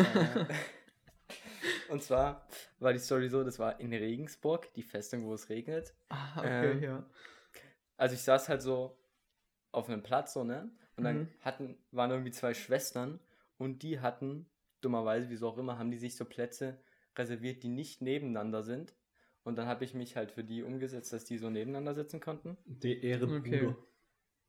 äh, 0.02 0.40
und 1.90 2.02
zwar 2.02 2.48
war 2.80 2.94
die 2.94 3.00
Story 3.00 3.30
so, 3.30 3.44
das 3.44 3.60
war 3.60 3.80
in 3.80 3.94
Regensburg, 3.94 4.74
die 4.74 4.84
Festung, 4.84 5.26
wo 5.26 5.34
es 5.34 5.50
regnet. 5.50 5.94
ah, 6.10 6.44
okay, 6.46 6.78
Ähm, 6.78 6.82
ja. 6.82 7.06
Also 7.98 8.16
ich 8.16 8.22
saß 8.22 8.50
halt 8.50 8.62
so 8.62 8.98
auf 9.72 9.90
einem 9.90 10.04
Platz, 10.04 10.34
so, 10.34 10.44
ne? 10.44 10.72
Und 10.98 11.06
dann 11.06 11.24
Mhm. 11.24 11.28
hatten, 11.42 11.78
waren 11.92 12.12
irgendwie 12.12 12.32
zwei 12.32 12.54
Schwestern 12.54 13.20
und 13.58 13.84
die 13.84 14.00
hatten, 14.00 14.48
dummerweise, 14.82 15.30
wieso 15.30 15.50
auch 15.50 15.58
immer, 15.58 15.80
haben 15.80 15.92
die 15.92 15.98
sich 15.98 16.16
so 16.16 16.26
Plätze 16.26 16.80
reserviert, 17.18 17.64
die 17.64 17.70
nicht 17.70 18.02
nebeneinander 18.02 18.64
sind. 18.64 18.96
Und 19.44 19.58
dann 19.58 19.68
habe 19.68 19.86
ich 19.86 19.94
mich 19.94 20.16
halt 20.18 20.32
für 20.32 20.44
die 20.44 20.64
umgesetzt, 20.64 21.14
dass 21.14 21.26
die 21.26 21.38
so 21.38 21.50
nebeneinander 21.50 21.96
sitzen 21.96 22.20
konnten. 22.22 22.58
Die 22.66 23.02
Ehrenbruder. 23.06 23.74
Okay. 23.74 23.78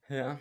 Ja. 0.09 0.39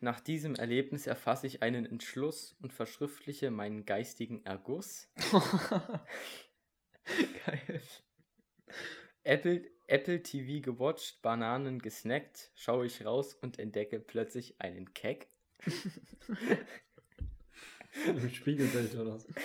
Nach 0.00 0.18
diesem 0.18 0.54
Erlebnis 0.54 1.06
erfasse 1.06 1.46
ich 1.46 1.62
einen 1.62 1.84
Entschluss 1.84 2.56
und 2.62 2.72
verschriftliche 2.72 3.50
meinen 3.50 3.84
geistigen 3.84 4.44
Erguss. 4.46 5.08
Geil. 7.44 7.82
Apple, 9.24 9.70
Apple 9.86 10.22
TV 10.22 10.64
gewatcht, 10.64 11.20
Bananen 11.20 11.80
gesnackt, 11.80 12.50
schaue 12.54 12.86
ich 12.86 13.04
raus 13.04 13.34
und 13.34 13.58
entdecke 13.58 14.00
plötzlich 14.00 14.58
einen 14.58 14.94
Keck. 14.94 15.28
Im 18.06 18.30
Spiegelbild 18.30 18.94
oder 18.96 19.18
so. 19.18 19.28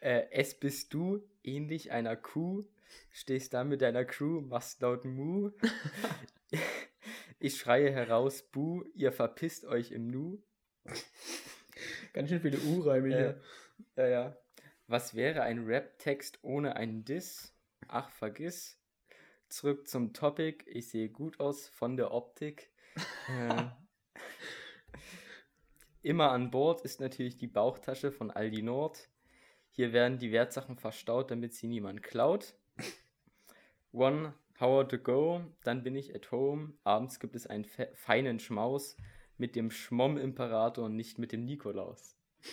Äh, 0.00 0.26
es 0.32 0.54
bist 0.58 0.92
du, 0.94 1.22
ähnlich 1.44 1.92
einer 1.92 2.16
Kuh, 2.16 2.64
stehst 3.12 3.54
da 3.54 3.62
mit 3.62 3.82
deiner 3.82 4.04
Crew, 4.04 4.40
machst 4.40 4.80
laut 4.80 5.04
Mu. 5.04 5.52
ich 7.42 7.58
schreie 7.58 7.90
heraus, 7.92 8.42
Buh, 8.42 8.84
ihr 8.94 9.12
verpisst 9.12 9.64
euch 9.64 9.90
im 9.90 10.06
Nu. 10.08 10.42
Ganz 12.12 12.28
schön 12.28 12.40
viele 12.40 12.58
U-Reime 12.58 13.08
Äh, 13.08 13.16
hier. 13.16 13.40
ja, 13.96 14.06
ja. 14.08 14.36
Was 14.86 15.14
wäre 15.14 15.42
ein 15.42 15.64
Rap-Text 15.64 16.38
ohne 16.42 16.76
einen 16.76 17.04
Diss? 17.04 17.54
Ach, 17.88 18.10
vergiss. 18.10 18.78
Zurück 19.48 19.88
zum 19.88 20.12
Topic. 20.12 20.64
Ich 20.66 20.88
sehe 20.90 21.08
gut 21.08 21.40
aus 21.40 21.68
von 21.68 21.96
der 21.96 22.12
Optik. 22.12 22.70
äh, 23.28 23.64
immer 26.02 26.30
an 26.32 26.50
Bord 26.50 26.82
ist 26.82 27.00
natürlich 27.00 27.36
die 27.36 27.46
Bauchtasche 27.46 28.12
von 28.12 28.30
Aldi 28.30 28.62
Nord. 28.62 29.08
Hier 29.70 29.92
werden 29.92 30.18
die 30.18 30.32
Wertsachen 30.32 30.76
verstaut, 30.76 31.30
damit 31.30 31.54
sie 31.54 31.66
niemand 31.66 32.02
klaut. 32.02 32.54
One 33.92 34.34
hour 34.62 34.88
to 34.88 34.98
go, 34.98 35.42
dann 35.64 35.82
bin 35.82 35.94
ich 35.96 36.14
at 36.14 36.30
home. 36.30 36.72
Abends 36.84 37.20
gibt 37.20 37.36
es 37.36 37.46
einen 37.46 37.64
fe 37.64 37.90
feinen 37.94 38.38
Schmaus 38.38 38.96
mit 39.36 39.56
dem 39.56 39.70
Schmomm-Imperator 39.70 40.84
und 40.84 40.96
nicht 40.96 41.18
mit 41.18 41.32
dem 41.32 41.44
Nikolaus. 41.44 42.16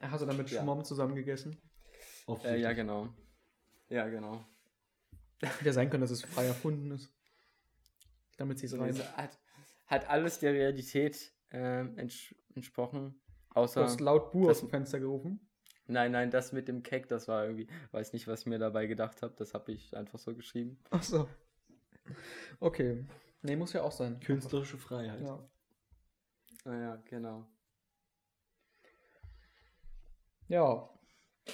Hast 0.00 0.22
du 0.22 0.26
dann 0.26 0.36
mit 0.36 0.50
Ja. 0.50 0.62
Schmomm 0.62 0.84
zusammen 0.84 1.14
gegessen? 1.14 1.56
Äh, 2.44 2.60
ja, 2.60 2.72
genau. 2.72 3.08
Ja, 3.88 4.08
genau. 4.08 4.44
Hätte 5.40 5.72
sein 5.72 5.90
können, 5.90 6.02
dass 6.02 6.10
es 6.10 6.22
frei 6.22 6.46
erfunden 6.46 6.90
ist. 6.92 7.12
Damit 8.36 8.58
sie 8.58 8.66
es 8.66 8.72
rein. 8.74 8.82
Also 8.82 9.04
hat, 9.16 9.38
hat 9.86 10.08
alles 10.08 10.38
der 10.38 10.52
Realität 10.52 11.32
entsch 11.50 12.34
entsprochen. 12.54 13.20
Du 13.50 13.60
Außer. 13.60 13.84
hast 13.84 14.00
laut 14.00 14.32
Bu 14.32 14.48
aus 14.50 14.60
dem 14.60 14.70
Fenster 14.70 14.98
gerufen. 14.98 15.40
Nein, 15.86 16.12
nein, 16.12 16.30
das 16.30 16.52
mit 16.52 16.68
dem 16.68 16.82
Keck, 16.82 17.08
das 17.08 17.28
war 17.28 17.44
irgendwie. 17.44 17.66
Weiß 17.90 18.12
nicht, 18.12 18.26
was 18.28 18.40
ich 18.40 18.46
mir 18.46 18.58
dabei 18.58 18.86
gedacht 18.86 19.22
habe. 19.22 19.34
Das 19.36 19.52
habe 19.54 19.72
ich 19.72 19.96
einfach 19.96 20.18
so 20.18 20.34
geschrieben. 20.34 20.78
Ach 20.90 21.02
so. 21.02 21.28
Okay. 22.60 23.04
Nee, 23.42 23.56
muss 23.56 23.72
ja 23.72 23.82
auch 23.82 23.92
sein. 23.92 24.20
Künstlerische 24.20 24.78
Freiheit. 24.78 25.20
Ja. 25.22 25.48
Naja, 26.64 26.96
genau. 27.06 27.46
Ja. 30.48 30.88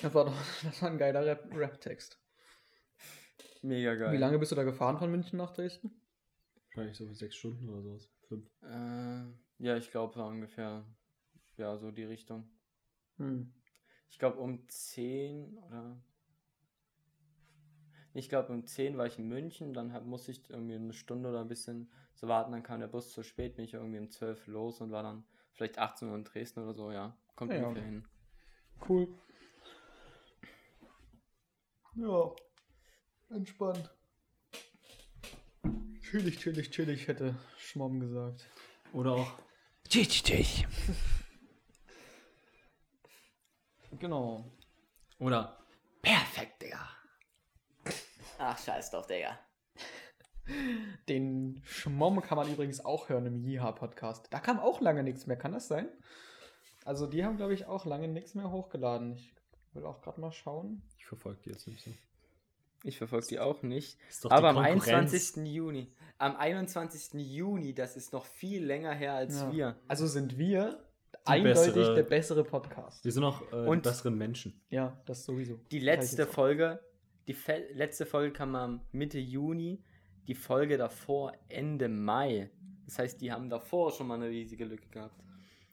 Das 0.03 0.13
war, 0.15 0.27
doch, 0.27 0.35
das 0.63 0.83
war 0.83 0.91
ein 0.91 0.99
geiler 0.99 1.25
Rap- 1.25 1.51
Rap-Text. 1.55 2.19
Mega 3.63 3.95
geil. 3.95 4.13
Wie 4.13 4.19
lange 4.19 4.39
bist 4.39 4.53
du 4.53 4.57
da 4.57 4.63
gefahren 4.65 4.99
von 4.99 5.11
München 5.11 5.39
nach 5.39 5.53
Dresden? 5.53 5.91
Wahrscheinlich 6.67 6.97
so 6.97 7.13
sechs 7.13 7.37
Stunden 7.37 7.69
oder 7.69 7.83
sowas. 7.83 8.11
Fünf. 8.29 8.47
Äh, 8.63 9.25
ja, 9.65 9.77
ich 9.77 9.91
glaube 9.91 10.23
ungefähr. 10.23 10.85
Ja, 11.57 11.77
so 11.77 11.91
die 11.91 12.05
Richtung. 12.05 12.49
Hm. 13.17 13.53
Ich 14.11 14.19
glaube 14.19 14.38
um 14.38 14.69
10 14.69 15.59
oder. 15.59 15.97
Ich 18.15 18.29
glaube 18.29 18.53
um 18.53 18.67
10 18.67 18.99
war 18.99 19.07
ich 19.07 19.19
in 19.19 19.29
München, 19.29 19.75
dann 19.75 19.93
hab, 19.93 20.05
musste 20.05 20.33
ich 20.33 20.49
irgendwie 20.50 20.75
eine 20.75 20.93
Stunde 20.93 21.29
oder 21.29 21.43
ein 21.43 21.49
bisschen 21.49 21.91
so 22.15 22.27
warten, 22.27 22.50
dann 22.50 22.62
kam 22.65 22.81
der 22.81 22.88
Bus 22.88 23.12
zu 23.12 23.23
spät, 23.23 23.55
bin 23.55 23.65
ich 23.65 23.75
irgendwie 23.75 23.99
um 23.99 24.11
12 24.11 24.47
los 24.49 24.81
und 24.81 24.91
war 24.91 25.03
dann 25.03 25.25
vielleicht 25.53 25.79
18 25.79 26.09
Uhr 26.09 26.17
in 26.17 26.25
Dresden 26.25 26.65
oder 26.65 26.75
so, 26.75 26.91
ja. 26.91 27.17
Kommt 27.37 27.53
Ja, 27.53 27.67
ungefähr 27.67 27.85
hin. 27.85 28.05
Cool. 28.88 29.09
Ja. 31.95 32.33
Entspannt. 33.31 33.91
Chillig, 36.00 36.38
chillig, 36.38 36.71
chillig, 36.71 37.07
hätte 37.07 37.37
Schmomm 37.59 38.00
gesagt. 38.00 38.49
Oder 38.93 39.12
auch. 39.12 39.38
Genau. 43.99 44.45
Oder. 45.19 45.59
Perfekt, 46.02 46.62
Digga. 46.62 46.88
Ach, 48.38 48.57
scheiß 48.59 48.90
doch, 48.93 49.07
Digga. 49.07 49.38
Den 51.09 51.61
Schmomm 51.64 52.23
kann 52.23 52.37
man 52.37 52.49
übrigens 52.50 52.83
auch 52.85 53.09
hören 53.09 53.26
im 53.26 53.38
Jiha-Podcast. 53.45 54.28
Da 54.31 54.40
kam 54.40 54.59
auch 54.61 54.81
lange 54.81 55.02
nichts 55.02 55.26
mehr, 55.26 55.37
kann 55.37 55.52
das 55.52 55.69
sein? 55.69 55.88
Also 56.85 57.07
die 57.07 57.25
haben, 57.25 57.37
glaube 57.37 57.52
ich, 57.55 57.67
auch 57.67 57.85
lange 57.85 58.09
nichts 58.09 58.35
mehr 58.35 58.50
hochgeladen. 58.50 59.14
Ich 59.17 59.35
will 59.75 59.85
auch 59.85 60.00
gerade 60.00 60.21
mal 60.21 60.33
schauen. 60.33 60.83
Ich 60.97 61.05
verfolge 61.07 61.40
die 61.45 61.50
jetzt 61.50 61.67
nicht 61.67 61.85
so. 61.85 61.90
Ich 62.85 62.97
verfolge 62.97 63.26
die 63.26 63.40
auch 63.40 63.62
nicht. 63.62 63.99
Ist 64.09 64.25
doch 64.25 64.31
Aber 64.31 64.50
am 64.50 64.57
Konkurrenz. 64.57 65.12
21. 65.12 65.45
Juni. 65.52 65.93
Am 66.17 66.37
21. 66.37 67.14
Juni, 67.21 67.75
das 67.75 67.97
ist 67.97 68.12
noch 68.12 68.25
viel 68.25 68.64
länger 68.64 68.95
her 68.95 69.14
als 69.14 69.35
Ja. 69.40 69.52
wir. 69.52 69.76
Also 69.88 70.07
sind 70.07 70.38
wir 70.38 70.88
eindeutig 71.25 71.75
bessere- 71.75 71.95
der 71.95 72.03
bessere 72.05 72.45
Podcast. 72.45 73.05
Die 73.05 73.11
sind 73.11 73.25
auch 73.25 73.43
äh, 73.53 73.62
die 73.62 73.69
Und- 73.69 73.83
besseren 73.83 74.17
Menschen. 74.17 74.61
Ja, 74.71 75.00
das 75.07 75.25
sowieso. 75.25 75.57
Die 75.71 75.79
letzte. 75.81 76.27
Folge, 76.27 76.81
die 77.27 77.35
Fe 77.35 77.67
letzte 77.75 78.07
Folge 78.07 78.33
kam 78.33 78.55
am 78.55 78.81
Mitte 78.93 79.19
Juni, 79.19 79.83
die 80.27 80.35
Folge 80.35 80.77
davor 80.77 81.33
Ende 81.49 81.88
Mai. 81.88 82.50
Das 82.87 82.99
heißt, 82.99 83.21
die 83.21 83.31
haben 83.33 83.50
davor 83.50 83.93
schon 83.93 84.07
mal 84.07 84.15
eine 84.15 84.29
riesige 84.29 84.65
Lücke 84.65 84.88
gehabt. 84.88 85.23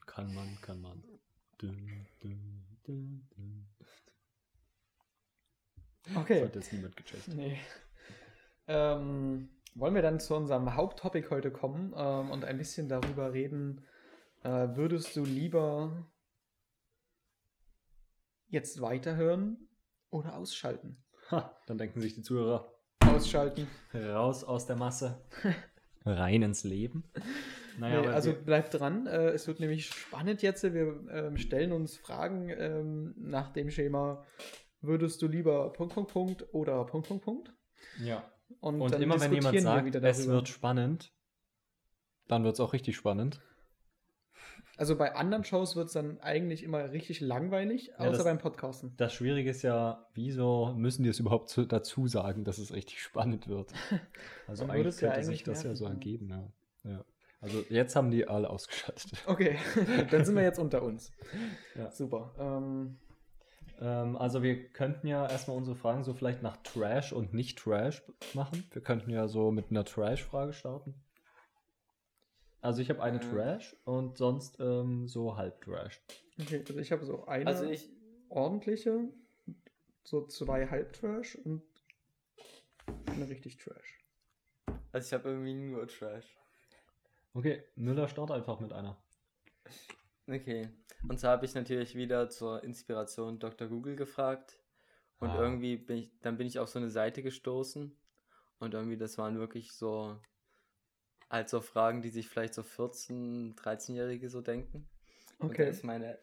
Kann 0.05 0.33
man, 0.33 0.57
kann 0.61 0.81
man. 0.81 1.03
Dun, 1.57 2.05
dun, 2.19 2.65
dun, 2.83 3.27
dun. 3.35 3.65
Das 6.03 6.17
Okay. 6.17 6.43
hat 6.43 6.55
jetzt 6.55 6.71
niemand 6.73 6.95
gecheckt. 6.95 7.27
Nee. 7.29 7.57
Ähm, 8.67 9.49
wollen 9.75 9.95
wir 9.95 10.01
dann 10.01 10.19
zu 10.19 10.35
unserem 10.35 10.75
Haupttopic 10.75 11.29
heute 11.29 11.51
kommen 11.51 11.93
ähm, 11.95 12.31
und 12.31 12.45
ein 12.45 12.57
bisschen 12.57 12.89
darüber 12.89 13.33
reden, 13.33 13.83
äh, 14.45 14.75
würdest 14.75 15.15
du 15.15 15.23
lieber 15.25 16.05
jetzt 18.47 18.81
weiterhören 18.81 19.67
oder 20.09 20.37
ausschalten? 20.37 20.97
Ha, 21.31 21.55
dann 21.67 21.77
denken 21.77 21.99
sich 22.01 22.13
die 22.13 22.21
Zuhörer, 22.21 22.71
Ausschalten. 22.99 23.67
raus 23.93 24.43
aus 24.43 24.65
der 24.67 24.75
Masse. 24.75 25.25
Rein 26.05 26.43
ins 26.43 26.63
Leben. 26.63 27.03
Naja, 27.79 28.01
nee, 28.01 28.07
also 28.07 28.29
wir- 28.29 28.37
bleibt 28.41 28.73
dran. 28.75 29.07
Äh, 29.07 29.29
es 29.29 29.47
wird 29.47 29.59
nämlich 29.59 29.87
spannend 29.89 30.43
jetzt. 30.43 30.63
Wir 30.63 31.03
ähm, 31.09 31.37
stellen 31.37 31.71
uns 31.71 31.97
Fragen 31.97 32.49
ähm, 32.49 33.15
nach 33.17 33.51
dem 33.51 33.71
Schema, 33.71 34.23
würdest 34.81 35.21
du 35.23 35.27
lieber 35.27 35.73
Punkt, 35.73 35.95
Punkt, 35.95 36.11
Punkt 36.11 36.53
oder 36.53 36.85
Punkt, 36.85 37.07
Punkt, 37.07 37.23
Punkt? 37.25 37.53
ja. 37.99 38.23
Und, 38.59 38.79
Und 38.79 38.93
immer 38.93 39.19
wenn 39.19 39.33
jemand 39.33 39.53
wir 39.55 39.61
sagt, 39.61 39.85
wieder 39.87 40.03
es 40.03 40.27
wird 40.27 40.47
spannend, 40.47 41.11
dann 42.27 42.43
wird 42.43 42.53
es 42.53 42.59
auch 42.59 42.73
richtig 42.73 42.95
spannend. 42.95 43.41
Also 44.77 44.95
bei 44.97 45.15
anderen 45.15 45.43
Shows 45.43 45.75
wird 45.75 45.87
es 45.87 45.93
dann 45.93 46.19
eigentlich 46.19 46.63
immer 46.63 46.91
richtig 46.91 47.21
langweilig, 47.21 47.87
Ja, 47.87 47.97
außer 47.99 48.11
das- 48.11 48.23
beim 48.23 48.37
Podcasten. 48.39 48.93
Das 48.97 49.13
Schwierige 49.13 49.49
ist 49.49 49.61
ja, 49.61 50.05
wieso 50.13 50.73
müssen 50.75 51.03
die 51.03 51.09
es 51.09 51.19
überhaupt 51.19 51.49
zu, 51.49 51.65
dazu 51.65 52.07
sagen, 52.07 52.43
dass 52.43 52.57
es 52.57 52.73
richtig 52.73 53.01
spannend 53.01 53.47
wird? 53.47 53.71
Also 54.47 54.65
eigentlich 54.65 54.87
es 54.87 55.01
ja 55.01 55.11
könnte 55.11 55.25
sich 55.25 55.43
das 55.43 55.63
ja 55.63 55.73
so 55.75 55.85
ja. 55.85 55.91
ergeben, 55.91 56.29
ja. 56.29 56.91
ja. 56.91 57.05
Also 57.41 57.63
jetzt 57.69 57.95
haben 57.95 58.11
die 58.11 58.27
alle 58.27 58.49
ausgeschaltet. 58.49 59.11
Okay, 59.27 59.57
dann 60.11 60.23
sind 60.25 60.35
wir 60.35 60.43
jetzt 60.43 60.59
unter 60.59 60.83
uns. 60.83 61.11
Ja. 61.75 61.89
Super. 61.91 62.31
Ähm, 62.39 62.97
Ähm, 63.81 64.15
also 64.15 64.41
wir 64.41 64.69
könnten 64.69 65.05
ja 65.07 65.27
erstmal 65.27 65.57
unsere 65.57 65.75
Fragen 65.75 66.03
so 66.05 66.13
vielleicht 66.13 66.41
nach 66.41 66.55
Trash 66.63 67.11
und 67.11 67.33
nicht 67.33 67.59
Trash 67.59 68.03
machen. 68.33 68.63
Wir 68.71 68.81
könnten 68.81 69.09
ja 69.09 69.27
so 69.27 69.51
mit 69.51 69.69
einer 69.69 69.83
Trash-Frage 69.83 70.53
starten. 70.53 70.93
Also 72.65 72.81
ich 72.81 72.89
habe 72.89 73.03
eine 73.03 73.17
Äh. 73.17 73.29
Trash 73.29 73.75
und 73.85 74.17
sonst 74.17 74.57
ähm, 74.59 75.07
so 75.07 75.37
halb 75.37 75.61
Trash. 75.61 76.01
okay, 76.41 76.63
also 76.67 76.79
ich 76.79 76.91
habe 76.91 77.05
so 77.05 77.25
eine 77.27 77.45
Also 77.45 77.65
ich, 77.69 77.87
ordentliche, 78.29 79.07
so 80.03 80.25
zwei 80.25 80.67
Halbtrash 80.67 81.35
und 81.45 81.61
eine 83.05 83.29
richtig 83.29 83.57
Trash. 83.57 83.99
also 84.91 85.05
ich 85.05 85.13
habe 85.13 85.29
irgendwie 85.29 85.53
nur 85.53 85.87
Trash. 85.87 86.25
Okay, 87.35 87.63
Müller 87.75 88.07
start 88.07 88.31
einfach 88.31 88.59
mit 88.59 88.73
einer. 88.73 88.97
Okay. 90.27 90.69
Und 91.07 91.19
zwar 91.19 91.33
habe 91.33 91.45
ich 91.45 91.53
natürlich 91.53 91.93
wieder 91.93 92.29
zur 92.29 92.63
Inspiration 92.63 93.37
Dr. 93.37 93.67
Google 93.67 93.95
gefragt. 93.95 94.57
Und 95.19 95.29
Ah. 95.29 95.39
irgendwie 95.39 95.77
bin 95.77 95.97
ich, 95.97 96.19
dann 96.21 96.35
bin 96.37 96.47
ich 96.47 96.57
auf 96.57 96.69
so 96.69 96.79
eine 96.79 96.89
Seite 96.89 97.21
gestoßen. 97.21 97.95
Und 98.57 98.73
irgendwie, 98.73 98.97
das 98.97 99.19
waren 99.19 99.37
wirklich 99.37 99.71
so, 99.73 100.19
halt 101.29 101.49
so 101.49 101.61
Fragen, 101.61 102.01
die 102.01 102.09
sich 102.09 102.29
vielleicht 102.29 102.53
so 102.53 102.61
14-, 102.61 103.55
13-Jährige 103.55 104.29
so 104.29 104.41
denken. 104.41 104.87
Und 105.39 105.51
Okay. 105.51 105.69
ist 105.69 105.83
meine, 105.83 106.17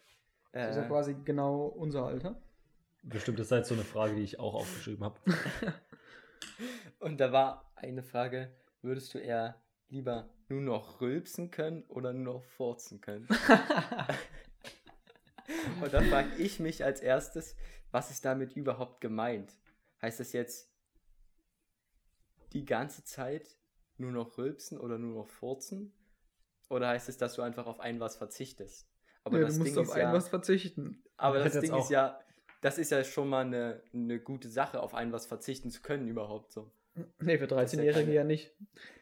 Das 0.53 0.71
ist 0.71 0.77
ja 0.77 0.83
äh, 0.83 0.87
quasi 0.87 1.17
genau 1.25 1.67
unser 1.67 2.07
Alter. 2.07 2.41
Bestimmt 3.03 3.41
ist 3.41 3.51
halt 3.51 3.67
so 3.67 3.75
eine 3.75 3.85
Frage, 3.85 4.15
die 4.15 4.23
ich 4.23 4.39
auch 4.39 4.55
aufgeschrieben 4.55 5.05
habe. 5.05 5.19
und 7.01 7.19
da 7.21 7.33
war 7.33 7.73
eine 7.75 8.03
Frage, 8.03 8.55
würdest 8.81 9.13
du 9.15 9.19
eher 9.19 9.61
lieber 9.89 10.29
nur 10.49 10.61
noch 10.61 11.01
rülpsen 11.01 11.51
können 11.51 11.83
oder 11.89 12.13
nur 12.13 12.35
noch 12.35 12.45
furzen 12.45 13.01
können? 13.01 13.29
Und 15.83 15.93
da 15.93 16.01
frage 16.03 16.37
ich 16.39 16.61
mich 16.61 16.85
als 16.85 17.01
erstes, 17.01 17.57
was 17.91 18.11
ist 18.11 18.25
damit 18.25 18.55
überhaupt 18.55 19.01
gemeint? 19.01 19.53
Heißt 20.01 20.21
das 20.21 20.33
jetzt 20.33 20.73
die 22.53 22.65
ganze 22.65 23.05
Zeit 23.05 23.57
nur 24.03 24.13
noch 24.13 24.37
rülpsen 24.37 24.79
oder 24.79 24.99
nur 24.99 25.15
noch 25.15 25.29
furzen? 25.29 25.93
Oder 26.69 26.89
heißt 26.89 27.09
es, 27.09 27.17
dass 27.19 27.35
du 27.35 27.43
einfach 27.43 27.67
auf 27.67 27.81
ein 27.81 28.01
was 28.01 28.17
verzichtest? 28.17 28.89
Aber 29.25 29.39
ja, 29.39 29.45
das 29.47 29.55
du 29.55 29.61
musst 29.61 29.71
Ding 29.77 29.79
auf 29.83 29.89
ist 29.89 29.93
ein 29.95 30.01
ja, 30.03 30.13
was 30.13 30.29
verzichten. 30.29 31.03
aber 31.17 31.39
das 31.39 31.59
Ding 31.61 31.75
ist 31.75 31.91
ja, 31.91 32.19
das 32.61 32.79
ist 32.79 32.91
ja 32.91 33.03
schon 33.05 33.29
mal 33.29 33.45
eine, 33.47 33.83
eine 33.95 34.21
gute 34.21 34.49
Sache, 34.49 34.81
auf 34.83 34.95
ein 34.95 35.13
was 35.13 35.27
verzichten 35.27 35.71
zu 35.71 35.81
können 35.83 36.09
überhaupt 36.09 36.53
so. 36.53 36.71
Nee, 37.21 37.39
für 37.39 37.45
ist 37.45 37.51
ja 37.53 37.57
13-Jährige 37.59 38.01
keine- 38.05 38.13
ja 38.15 38.25
nicht. 38.25 38.53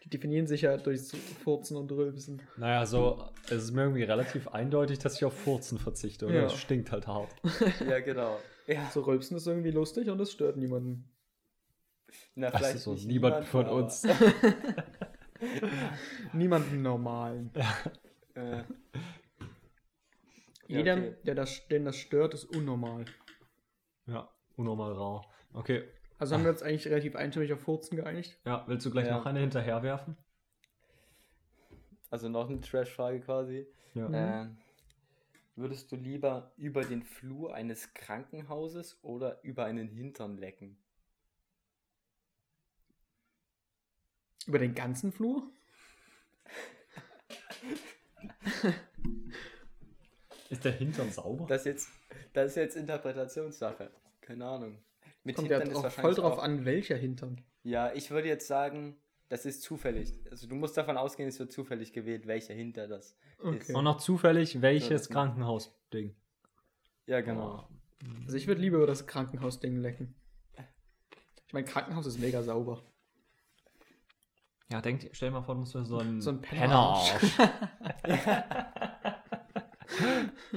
Die 0.05 0.11
definieren 0.11 0.47
sich 0.47 0.63
ja 0.63 0.77
durch 0.77 1.09
so 1.09 1.17
Furzen 1.17 1.77
und 1.77 1.91
Rülpsen. 1.91 2.41
Naja, 2.57 2.87
so, 2.87 3.25
es 3.47 3.65
ist 3.65 3.73
mir 3.73 3.83
irgendwie 3.83 4.05
relativ 4.05 4.47
eindeutig, 4.49 5.01
dass 5.01 5.17
ich 5.17 5.25
auf 5.25 5.35
Furzen 5.37 5.79
verzichte, 5.79 6.27
oder? 6.27 6.35
Ja. 6.35 6.43
Das 6.43 6.55
stinkt 6.57 6.93
halt 6.93 7.07
hart. 7.09 7.35
Ja, 7.89 7.99
genau. 8.01 8.39
Ja, 8.69 8.89
So 8.93 9.01
Rülpsen 9.01 9.37
ist 9.37 9.47
irgendwie 9.49 9.73
lustig 9.73 10.09
und 10.09 10.21
es 10.21 10.31
stört 10.31 10.57
niemanden. 10.57 11.11
Na, 12.35 12.51
vielleicht 12.51 12.79
so 12.81 12.93
nicht 12.95 13.07
niemand 13.07 13.47
von 13.47 13.67
uns. 13.67 14.07
Niemanden 16.33 16.83
normalen. 16.83 17.51
Äh, 18.35 18.65
Jeder, 20.67 20.95
okay. 20.95 21.17
der 21.25 21.35
das, 21.35 21.67
den 21.69 21.85
das 21.85 21.97
stört, 21.97 22.35
ist 22.35 22.45
unnormal. 22.45 23.05
Ja, 24.07 24.31
unnormal 24.57 24.93
rar. 24.93 25.27
Okay, 25.53 25.85
Also 26.19 26.35
haben 26.35 26.45
wir 26.45 26.51
uns 26.51 26.63
eigentlich 26.63 26.87
relativ 26.87 27.17
einstimmig 27.17 27.53
auf 27.53 27.61
Furzen 27.61 27.97
geeinigt. 27.97 28.39
ja, 28.45 28.65
willst 28.69 28.87
du 28.87 28.91
gleich 28.91 29.07
Ja. 29.07 29.17
noch 29.19 29.27
eine 29.27 29.41
hinterherwerfen? 29.41 30.17
Also 32.11 32.29
noch 32.29 32.49
eine 32.49 32.61
Trash-Frage 32.61 33.21
quasi. 33.21 33.67
Ja. 33.95 34.09
Mhm. 34.09 34.15
Ähm, 34.15 34.57
würdest 35.57 35.91
du 35.91 35.97
lieber 35.97 36.53
über 36.57 36.85
den 36.85 37.03
Flur 37.03 37.55
eines 37.55 37.93
Krankenhauses 37.95 38.99
oder 39.03 39.43
über 39.43 39.65
einen 39.65 39.89
Hintern 39.89 40.37
lecken? 40.37 40.77
Über 44.51 44.59
den 44.59 44.75
ganzen 44.75 45.13
Flur? 45.13 45.45
Ist 50.49 50.65
der 50.65 50.73
Hintern 50.73 51.13
sauber? 51.13 51.47
Das 51.47 51.61
ist 51.61 51.67
jetzt, 51.67 51.89
das 52.33 52.47
ist 52.51 52.57
jetzt 52.57 52.77
Interpretationssache. 52.77 53.93
Keine 54.21 54.45
Ahnung. 54.45 54.79
Mit 55.23 55.37
Kommt 55.37 55.51
ja 55.51 55.59
Hintern 55.59 55.69
ist 55.69 55.75
drauf, 55.77 55.85
wahrscheinlich 55.85 56.17
voll 56.17 56.25
drauf 56.25 56.39
auch, 56.41 56.43
an, 56.43 56.65
welcher 56.65 56.97
Hintern. 56.97 57.41
Ja, 57.63 57.93
ich 57.93 58.11
würde 58.11 58.27
jetzt 58.27 58.49
sagen, 58.49 58.97
das 59.29 59.47
ist 59.47 59.63
zufällig. 59.63 60.15
Also 60.33 60.49
du 60.49 60.57
musst 60.57 60.77
davon 60.77 60.97
ausgehen, 60.97 61.29
es 61.29 61.39
wird 61.39 61.53
zufällig 61.53 61.93
gewählt, 61.93 62.27
welcher 62.27 62.55
Hinter 62.55 62.89
das. 62.89 63.17
Okay. 63.39 63.73
Und 63.73 63.85
noch 63.85 63.99
zufällig, 63.99 64.63
welches 64.63 65.03
das- 65.03 65.11
Krankenhausding? 65.11 66.17
Ja, 67.07 67.21
genau. 67.21 67.69
Also 68.25 68.37
ich 68.37 68.49
würde 68.49 68.61
lieber 68.61 68.79
über 68.79 68.89
das 68.89 69.07
Krankenhausding 69.07 69.77
lecken. 69.77 70.17
Ich 71.47 71.53
meine, 71.53 71.67
Krankenhaus 71.69 72.07
ist 72.07 72.19
mega 72.19 72.43
sauber. 72.43 72.83
Ja, 74.71 74.81
denk, 74.81 75.09
stell 75.13 75.29
dir 75.31 75.35
mal 75.35 75.43
vor, 75.43 75.55
du 75.57 75.61
musst 75.61 75.73
so 75.73 75.99
ein, 75.99 76.21
So 76.21 76.31
ein 76.31 76.41
Pennerarsch. 76.41 77.13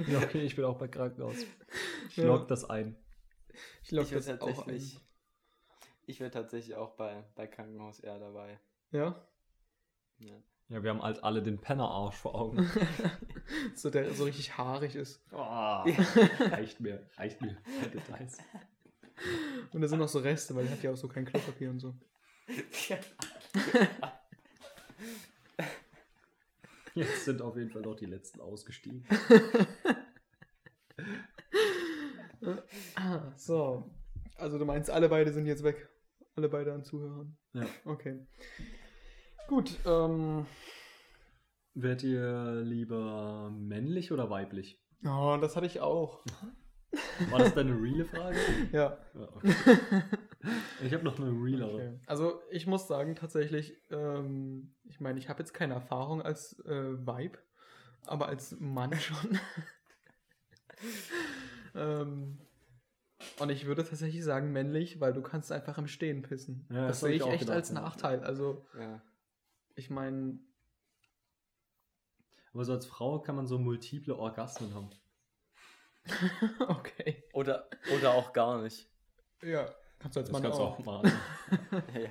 ja, 0.08 0.20
okay, 0.20 0.42
ich 0.44 0.56
bin 0.56 0.66
auch 0.66 0.78
bei 0.78 0.88
Krankenhaus. 0.88 1.38
Ich 2.10 2.18
Ja. 2.18 2.26
log 2.26 2.48
das 2.48 2.70
ein. 2.70 2.96
Ich 3.84 3.92
logge 3.92 4.10
Ich 4.18 4.26
das 4.26 4.28
auch 4.42 4.48
ein. 4.48 4.56
tatsächlich, 4.56 5.00
ich 6.06 6.20
wäre 6.20 6.32
tatsächlich 6.32 6.76
auch 6.76 6.92
bei, 6.96 7.24
bei 7.36 7.48
Krankenhaus 7.48 8.00
eher 8.00 8.20
dabei. 8.20 8.60
Ja? 8.92 9.26
Ja. 10.20 10.36
Ja, 10.70 10.82
wir 10.82 10.90
haben 10.92 11.02
halt 11.02 11.24
alle 11.24 11.42
den 11.44 11.60
Pennerarsch 11.60 12.16
vor 12.16 12.36
Augen. 12.36 12.70
so 13.76 13.90
der 13.90 14.14
so 14.14 14.24
richtig 14.24 14.58
haarig 14.58 14.96
ist. 14.96 15.22
Oh, 15.32 15.38
reicht 16.40 16.80
mir, 16.80 17.06
reicht 17.18 17.42
mir. 17.42 17.58
Details. 17.94 18.38
Und 19.72 19.82
da 19.82 19.88
sind 19.88 20.00
noch 20.00 20.08
so 20.08 20.20
Reste, 20.20 20.56
weil 20.56 20.66
er 20.66 20.72
hat 20.72 20.82
ja 20.84 20.92
auch 20.92 20.96
so 20.96 21.08
kein 21.08 21.26
Klopapier 21.26 21.70
und 21.70 21.80
so. 21.80 21.94
Jetzt 26.96 27.26
sind 27.26 27.42
auf 27.42 27.58
jeden 27.58 27.72
Fall 27.72 27.82
noch 27.82 27.96
die 27.96 28.06
letzten 28.06 28.40
ausgestiegen. 28.40 29.06
So. 33.38 33.90
Also 34.38 34.58
du 34.58 34.66
meinst, 34.66 34.90
alle 34.90 35.10
beide 35.10 35.32
sind 35.32 35.46
jetzt 35.46 35.64
weg. 35.64 35.90
Alle 36.36 36.50
beide 36.50 36.74
an 36.74 36.84
Zuhörern. 36.84 37.38
Ja. 37.54 37.66
Okay. 37.86 38.26
Gut, 39.48 39.78
ähm. 39.86 40.46
Werdet 41.76 42.04
ihr 42.04 42.62
lieber 42.64 43.52
männlich 43.52 44.12
oder 44.12 44.30
weiblich? 44.30 44.80
Oh, 45.06 45.38
das 45.40 45.56
hatte 45.56 45.66
ich 45.66 45.80
auch. 45.80 46.24
War 47.30 47.40
das 47.40 47.54
deine 47.54 47.74
reale 47.74 48.06
Frage? 48.06 48.38
Ja. 48.72 48.98
Ja, 49.14 49.30
okay. 49.36 49.54
Ich 50.84 50.94
habe 50.94 51.04
noch 51.04 51.18
eine 51.20 51.30
realere. 51.30 51.74
Okay. 51.76 52.00
Also 52.06 52.42
ich 52.50 52.68
muss 52.68 52.88
sagen, 52.88 53.16
tatsächlich, 53.16 53.78
ähm, 53.92 54.76
ich 54.84 55.00
meine, 55.00 55.18
ich 55.20 55.30
habe 55.30 55.40
jetzt 55.40 55.54
keine 55.54 55.74
Erfahrung 55.74 56.22
als 56.22 56.60
äh, 56.66 56.98
Vibe, 56.98 57.40
aber 58.06 58.28
als 58.28 58.60
Mann 58.60 58.94
schon. 59.00 59.40
ähm, 61.76 62.40
und 63.40 63.50
ich 63.50 63.66
würde 63.66 63.86
tatsächlich 63.86 64.24
sagen 64.24 64.52
männlich, 64.52 65.00
weil 65.00 65.14
du 65.14 65.22
kannst 65.22 65.52
einfach 65.52 65.78
im 65.78 65.88
Stehen 65.88 66.22
pissen. 66.24 66.68
Ja, 66.70 66.88
das 66.88 67.00
das 67.00 67.00
sehe 67.02 67.16
ich 67.16 67.26
echt 67.26 67.40
gedacht, 67.40 67.56
als 67.56 67.70
ja. 67.70 67.76
Nachteil. 67.76 68.24
Also 68.24 68.66
Ja. 68.78 69.02
ich 69.76 69.90
meine, 69.90 70.40
Aber 72.54 72.66
so 72.66 72.74
als 72.74 72.86
Frau 72.86 73.20
kann 73.20 73.36
man 73.36 73.48
so 73.48 73.58
multiple 73.58 74.16
Orgasmen 74.16 74.74
haben. 74.76 74.90
okay. 76.68 77.24
Oder, 77.32 77.70
oder 77.96 78.14
auch 78.14 78.34
gar 78.34 78.62
nicht. 78.62 78.90
Ja, 79.42 79.74
kannst 80.04 80.16
du 80.16 80.20
als 80.20 80.30
Das 80.30 80.34
Mann 80.34 80.44
kannst 80.44 80.60
du 80.60 80.64
auch. 80.64 80.80
auch 80.80 80.86
machen. 80.86 81.12
ja. 81.96 82.10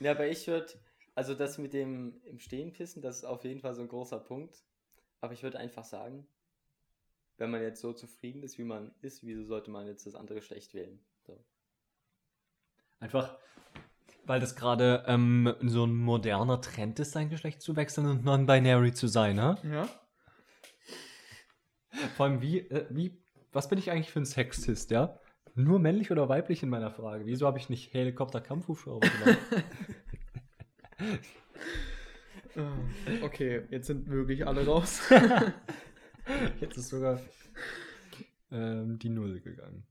ja, 0.00 0.10
aber 0.12 0.28
ich 0.28 0.46
würde, 0.46 0.68
also 1.14 1.34
das 1.34 1.58
mit 1.58 1.72
dem 1.72 2.20
im 2.24 2.38
Stehen 2.38 2.72
pissen, 2.72 3.02
das 3.02 3.16
ist 3.16 3.24
auf 3.24 3.44
jeden 3.44 3.60
Fall 3.60 3.74
so 3.74 3.82
ein 3.82 3.88
großer 3.88 4.20
Punkt. 4.20 4.62
Aber 5.20 5.32
ich 5.32 5.42
würde 5.42 5.58
einfach 5.58 5.84
sagen, 5.84 6.28
wenn 7.38 7.50
man 7.50 7.62
jetzt 7.62 7.80
so 7.80 7.92
zufrieden 7.92 8.42
ist, 8.42 8.58
wie 8.58 8.64
man 8.64 8.92
ist, 9.00 9.24
wieso 9.24 9.44
sollte 9.44 9.70
man 9.70 9.86
jetzt 9.86 10.06
das 10.06 10.14
andere 10.14 10.38
Geschlecht 10.38 10.74
wählen? 10.74 11.00
So. 11.26 11.42
Einfach, 13.00 13.38
weil 14.26 14.38
das 14.38 14.54
gerade 14.54 15.02
ähm, 15.06 15.54
so 15.62 15.86
ein 15.86 15.96
moderner 15.96 16.60
Trend 16.60 17.00
ist, 17.00 17.12
sein 17.12 17.30
Geschlecht 17.30 17.62
zu 17.62 17.74
wechseln 17.74 18.06
und 18.06 18.24
non-binary 18.24 18.92
zu 18.92 19.08
sein, 19.08 19.36
ne? 19.36 19.56
Ja? 19.64 19.88
Vor 22.16 22.26
allem, 22.26 22.40
wie, 22.42 22.58
äh, 22.58 22.86
wie, 22.90 23.18
was 23.52 23.68
bin 23.68 23.78
ich 23.78 23.90
eigentlich 23.90 24.10
für 24.10 24.20
ein 24.20 24.26
Sexist, 24.26 24.90
ja? 24.90 25.18
Nur 25.54 25.78
männlich 25.78 26.10
oder 26.10 26.28
weiblich 26.28 26.62
in 26.62 26.68
meiner 26.68 26.90
Frage? 26.90 27.26
Wieso 27.26 27.46
habe 27.46 27.58
ich 27.58 27.68
nicht 27.68 27.92
Helikopter-Kampfhubschrauber 27.94 29.08
gemacht? 29.08 29.38
Äh, 32.56 33.20
Okay, 33.22 33.62
jetzt 33.70 33.88
sind 33.88 34.08
wirklich 34.08 34.46
alle 34.46 34.64
raus. 34.64 35.00
Jetzt 36.60 36.78
ist 36.78 36.88
sogar 36.88 37.20
ähm, 38.50 38.98
die 38.98 39.08
Null 39.10 39.40
gegangen. 39.40 39.84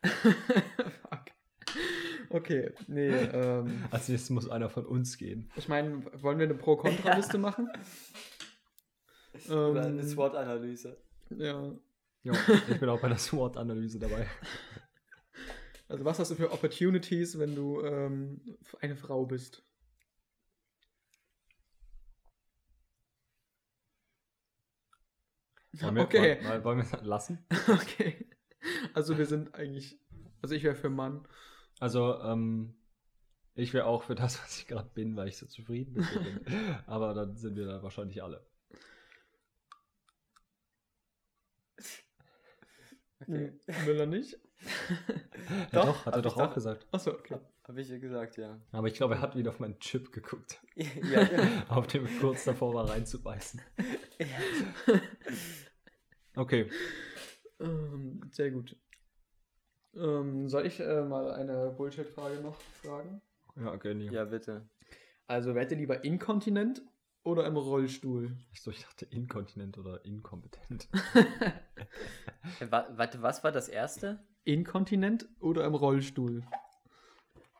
Fuck. 0.00 1.26
Okay, 2.30 2.72
nee, 2.88 3.10
ähm, 3.10 3.84
Als 3.90 4.08
nächstes 4.08 4.30
muss 4.30 4.48
einer 4.48 4.70
von 4.70 4.86
uns 4.86 5.18
gehen. 5.18 5.50
ich 5.54 5.68
meine, 5.68 6.02
wollen 6.22 6.38
wir 6.38 6.46
eine 6.46 6.54
Pro-Kontra-Liste 6.54 7.38
machen? 7.38 7.68
Oder 9.48 9.86
Ähm, 9.86 9.98
eine 9.98 10.02
SWOT-Analyse. 10.08 10.96
Ja. 11.36 11.72
Ja, 12.24 12.32
ich 12.68 12.78
bin 12.78 12.88
auch 12.88 13.00
bei 13.00 13.08
der 13.08 13.18
SWOT-Analyse 13.18 13.98
dabei. 13.98 14.26
Also 15.88 16.06
was 16.06 16.18
hast 16.18 16.30
du 16.30 16.36
für 16.36 16.50
Opportunities, 16.50 17.38
wenn 17.38 17.54
du 17.54 17.82
ähm, 17.82 18.56
eine 18.80 18.96
Frau 18.96 19.26
bist? 19.26 19.62
Wollen 25.72 25.96
wir, 25.96 26.02
okay, 26.02 26.38
wollen, 26.44 26.64
wollen 26.64 26.78
wir 26.78 26.84
es 26.84 27.02
lassen? 27.02 27.44
okay. 27.68 28.26
Also 28.94 29.18
wir 29.18 29.26
sind 29.26 29.54
eigentlich, 29.54 30.00
also 30.40 30.54
ich 30.54 30.62
wäre 30.62 30.74
für 30.74 30.88
Mann. 30.88 31.28
Also, 31.78 32.18
ähm, 32.22 32.74
ich 33.54 33.74
wäre 33.74 33.84
auch 33.84 34.02
für 34.04 34.14
das, 34.14 34.38
was 34.42 34.58
ich 34.58 34.66
gerade 34.66 34.88
bin, 34.94 35.14
weil 35.16 35.28
ich 35.28 35.36
so 35.36 35.44
zufrieden 35.44 35.92
bin. 35.92 36.06
Aber 36.86 37.12
dann 37.12 37.36
sind 37.36 37.56
wir 37.56 37.66
da 37.66 37.82
wahrscheinlich 37.82 38.22
alle. 38.22 38.46
Okay. 43.22 43.52
Hm, 43.66 43.86
Will 43.86 44.00
er 44.00 44.06
nicht? 44.06 44.38
Ja, 45.72 45.82
Doch, 45.82 45.84
doch, 45.86 46.06
hat 46.06 46.14
er 46.16 46.22
doch 46.22 46.36
auch 46.36 46.54
gesagt. 46.54 46.86
Achso, 46.92 47.10
okay. 47.10 47.36
Habe 47.66 47.80
ich 47.80 47.88
ja 47.88 47.98
gesagt, 47.98 48.36
ja. 48.36 48.60
Aber 48.70 48.86
ich 48.86 48.94
glaube, 48.94 49.14
er 49.14 49.20
hat 49.20 49.34
wieder 49.36 49.50
auf 49.50 49.58
meinen 49.58 49.78
Chip 49.80 50.12
geguckt, 50.12 50.60
ja, 50.76 51.22
ja. 51.22 51.64
auf 51.68 51.88
dem 51.88 52.06
kurz 52.20 52.44
davor 52.44 52.72
war 52.74 52.88
reinzubeißen. 52.88 53.60
Okay, 56.36 56.70
Ähm, 57.60 58.20
sehr 58.30 58.50
gut. 58.50 58.76
Ähm, 59.94 60.48
soll 60.48 60.66
ich 60.66 60.80
äh, 60.80 61.02
mal 61.02 61.32
eine 61.32 61.70
Bullshit-Frage 61.76 62.40
noch 62.40 62.56
fragen? 62.82 63.20
ja, 63.56 63.76
gönn 63.76 64.00
ja, 64.00 64.24
bitte. 64.24 64.68
Also, 65.26 65.54
wärt 65.54 65.70
ihr 65.70 65.76
lieber 65.76 66.04
inkontinent 66.04 66.82
oder 67.24 67.46
im 67.46 67.56
Rollstuhl? 67.56 68.36
Ich, 68.52 68.60
so, 68.62 68.70
ich 68.70 68.80
dachte 68.82 69.04
inkontinent 69.06 69.78
oder 69.78 70.04
inkompetent. 70.04 70.88
Äh, 72.60 72.70
wa- 72.70 72.86
Warte, 72.96 73.22
was 73.22 73.44
war 73.44 73.52
das 73.52 73.68
erste? 73.68 74.24
Inkontinent 74.44 75.28
oder 75.40 75.64
im 75.64 75.74
Rollstuhl? 75.74 76.42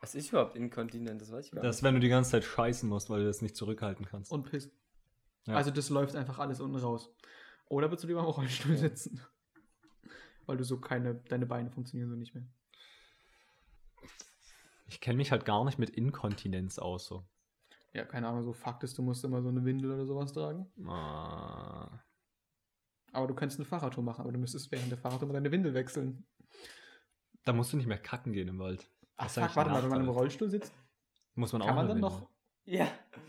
Was 0.01 0.15
ist 0.15 0.29
überhaupt 0.29 0.55
Inkontinent? 0.55 1.21
Das 1.21 1.31
weiß 1.31 1.45
ich 1.45 1.51
gar 1.51 1.61
Das 1.63 1.77
ist, 1.77 1.83
wenn 1.83 1.93
du 1.93 2.01
die 2.01 2.09
ganze 2.09 2.31
Zeit 2.31 2.43
scheißen 2.43 2.89
musst, 2.89 3.09
weil 3.09 3.21
du 3.21 3.25
das 3.25 3.41
nicht 3.41 3.55
zurückhalten 3.55 4.05
kannst. 4.05 4.31
Und 4.31 4.43
pissen. 4.49 4.71
Ja. 5.45 5.55
Also 5.55 5.71
das 5.71 5.89
läuft 5.89 6.15
einfach 6.15 6.39
alles 6.39 6.59
unten 6.59 6.75
raus. 6.77 7.09
Oder 7.69 7.89
willst 7.89 8.03
du 8.03 8.07
lieber 8.07 8.19
im 8.19 8.25
Rollstuhl 8.25 8.75
sitzen? 8.77 9.21
Weil 10.45 10.57
du 10.57 10.63
so 10.65 10.77
keine, 10.79 11.15
deine 11.15 11.45
Beine 11.45 11.71
funktionieren 11.71 12.09
so 12.09 12.15
nicht 12.17 12.35
mehr. 12.35 12.45
Ich 14.87 14.99
kenne 14.99 15.17
mich 15.17 15.31
halt 15.31 15.45
gar 15.45 15.63
nicht 15.63 15.79
mit 15.79 15.89
Inkontinenz 15.91 16.77
aus. 16.79 17.05
So. 17.05 17.25
Ja, 17.93 18.05
keine 18.05 18.27
Ahnung, 18.27 18.41
so 18.43 18.53
Fakt 18.53 18.83
ist, 18.83 18.97
du 18.97 19.03
musst 19.03 19.23
immer 19.23 19.41
so 19.41 19.49
eine 19.49 19.63
Windel 19.63 19.91
oder 19.91 20.05
sowas 20.05 20.33
tragen. 20.33 20.65
Ah. 20.87 21.99
Aber 23.11 23.27
du 23.27 23.35
könntest 23.35 23.59
eine 23.59 23.65
Fahrradtour 23.67 24.03
machen, 24.03 24.21
aber 24.21 24.31
du 24.31 24.39
müsstest 24.39 24.71
während 24.71 24.89
der 24.89 24.97
Fahrradtour 24.97 25.27
mal 25.27 25.33
deine 25.35 25.51
Windel 25.51 25.73
wechseln. 25.75 26.25
Da 27.45 27.53
musst 27.53 27.71
du 27.71 27.77
nicht 27.77 27.85
mehr 27.85 27.99
kacken 27.99 28.33
gehen 28.33 28.47
im 28.47 28.57
Wald. 28.57 28.89
Ach, 29.17 29.29
fuck, 29.29 29.55
warte 29.55 29.69
mal, 29.69 29.83
wenn 29.83 29.89
man 29.89 30.01
im. 30.01 30.09
Rollstuhl 30.09 30.49
sitzt, 30.49 30.73
Muss 31.35 31.53
man 31.53 31.61
kann 31.61 31.69
auch 31.71 31.75
man 31.75 31.85
eine 31.91 32.01
dann 32.01 32.11
Windel. 32.11 32.19
noch? 32.21 32.29
Ja. 32.65 32.87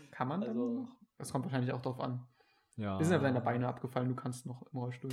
Kann 0.09 0.27
man 0.27 0.41
dann 0.41 0.49
Also- 0.51 0.79
noch? 0.81 0.95
Das 1.17 1.31
kommt 1.31 1.45
wahrscheinlich 1.45 1.71
auch 1.71 1.81
drauf 1.81 1.99
an. 1.99 2.27
Ja. 2.75 2.97
Wir 2.99 3.05
sind 3.05 3.15
aber 3.15 3.23
deine 3.25 3.39
Beine 3.41 3.67
abgefallen, 3.67 4.09
du 4.09 4.15
kannst 4.15 4.45
noch 4.45 4.63
im 4.63 4.79
Rollstuhl. 4.79 5.11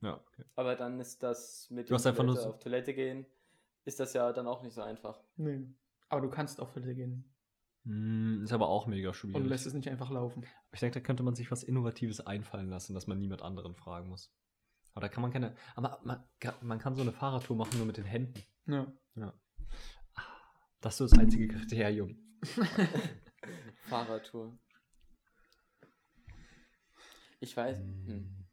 Ja, 0.00 0.14
okay. 0.14 0.44
Aber 0.54 0.76
dann 0.76 1.00
ist 1.00 1.22
das 1.22 1.68
mit 1.70 1.90
Du 1.90 1.94
nur 1.94 2.00
Toilette 2.02 2.48
auf 2.48 2.58
Toilette 2.60 2.94
gehen, 2.94 3.26
ist 3.84 3.98
das 4.00 4.12
ja 4.12 4.32
dann 4.32 4.46
auch 4.46 4.62
nicht 4.62 4.72
so 4.74 4.82
einfach. 4.82 5.20
Nee. 5.36 5.66
Aber 6.08 6.20
du 6.20 6.30
kannst 6.30 6.60
auf 6.60 6.72
Toilette 6.72 6.94
gehen 6.94 7.24
ist 7.84 8.52
aber 8.52 8.68
auch 8.68 8.86
mega 8.86 9.08
und 9.10 9.14
schwierig. 9.14 9.46
lässt 9.46 9.66
es 9.66 9.72
nicht 9.74 9.88
einfach 9.88 10.10
laufen. 10.10 10.44
Ich 10.72 10.80
denke, 10.80 11.00
da 11.00 11.04
könnte 11.06 11.22
man 11.22 11.34
sich 11.34 11.50
was 11.50 11.62
Innovatives 11.62 12.20
einfallen 12.20 12.68
lassen, 12.68 12.92
dass 12.94 13.06
man 13.06 13.18
niemand 13.18 13.42
anderen 13.42 13.74
fragen 13.74 14.08
muss. 14.08 14.30
Aber 14.92 15.02
da 15.06 15.08
kann 15.08 15.22
man 15.22 15.30
keine. 15.30 15.54
Aber 15.74 16.00
man, 16.04 16.22
kann- 16.40 16.54
man 16.60 16.78
kann 16.78 16.94
so 16.96 17.02
eine 17.02 17.12
Fahrradtour 17.12 17.56
machen 17.56 17.76
nur 17.78 17.86
mit 17.86 17.96
den 17.96 18.04
Händen. 18.04 18.42
Ja. 18.66 18.92
Ja. 19.14 19.32
Das 20.80 20.94
ist 20.94 20.98
so 20.98 21.06
das 21.06 21.18
einzige 21.18 21.48
Kriterium. 21.48 22.16
Fahrradtour. 23.88 24.58
Ich 27.40 27.56
weiß. 27.56 27.78
Hm. 27.78 28.46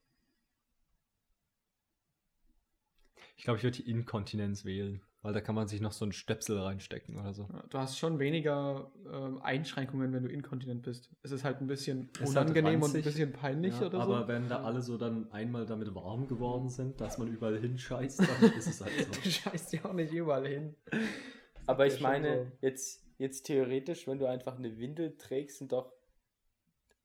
Ich 3.38 3.44
glaube, 3.44 3.58
ich 3.58 3.64
würde 3.64 3.78
die 3.78 3.90
Inkontinenz 3.90 4.66
wählen, 4.66 5.02
weil 5.26 5.34
da 5.34 5.42
kann 5.42 5.56
man 5.56 5.68
sich 5.68 5.82
noch 5.82 5.92
so 5.92 6.06
einen 6.06 6.12
Stöpsel 6.12 6.60
reinstecken 6.60 7.20
oder 7.20 7.34
so. 7.34 7.48
Du 7.72 7.80
hast 7.80 7.98
schon 7.98 8.20
weniger 8.20 8.92
ähm, 9.12 9.42
Einschränkungen, 9.42 10.14
wenn 10.14 10.22
du 10.22 10.30
inkontinent 10.30 10.84
bist. 10.84 11.10
Es 11.24 11.32
ist 11.32 11.44
halt 11.44 11.62
ein 11.62 11.68
bisschen 11.68 12.10
Es 12.22 12.36
halt 12.36 12.50
unangenehm 12.52 12.84
und 12.84 12.96
ein 12.96 13.02
bisschen 13.02 13.34
peinlich 13.34 13.74
Ja, 13.80 13.88
oder 13.88 14.02
aber 14.02 14.22
so. 14.22 14.28
wenn 14.28 14.48
da 14.48 14.62
alle 14.62 14.84
so 14.84 15.00
dann 15.00 15.32
einmal 15.32 15.66
damit 15.66 15.96
warm 15.96 16.28
geworden 16.28 16.70
sind, 16.70 17.02
dass 17.02 17.18
man 17.18 17.28
überall 17.28 17.58
hinscheißt, 17.58 18.20
dann 18.20 18.52
ist 18.52 18.68
es 18.68 18.82
halt 18.82 18.94
Du 19.10 19.14
so. 19.16 19.30
scheißt 19.32 19.74
ja 19.74 19.86
auch 19.86 19.94
nicht 19.94 20.14
überall 20.14 20.48
hin. 20.48 20.76
Aber 21.66 21.88
ich 21.88 22.00
meine, 22.02 22.46
so. 22.46 22.52
jetzt, 22.62 23.04
jetzt 23.18 23.48
theoretisch, 23.48 24.06
wenn 24.06 24.20
du 24.20 24.28
einfach 24.28 24.60
eine 24.60 24.78
Windel 24.78 25.18
trägst, 25.18 25.58
sind 25.58 25.72
doch 25.72 25.92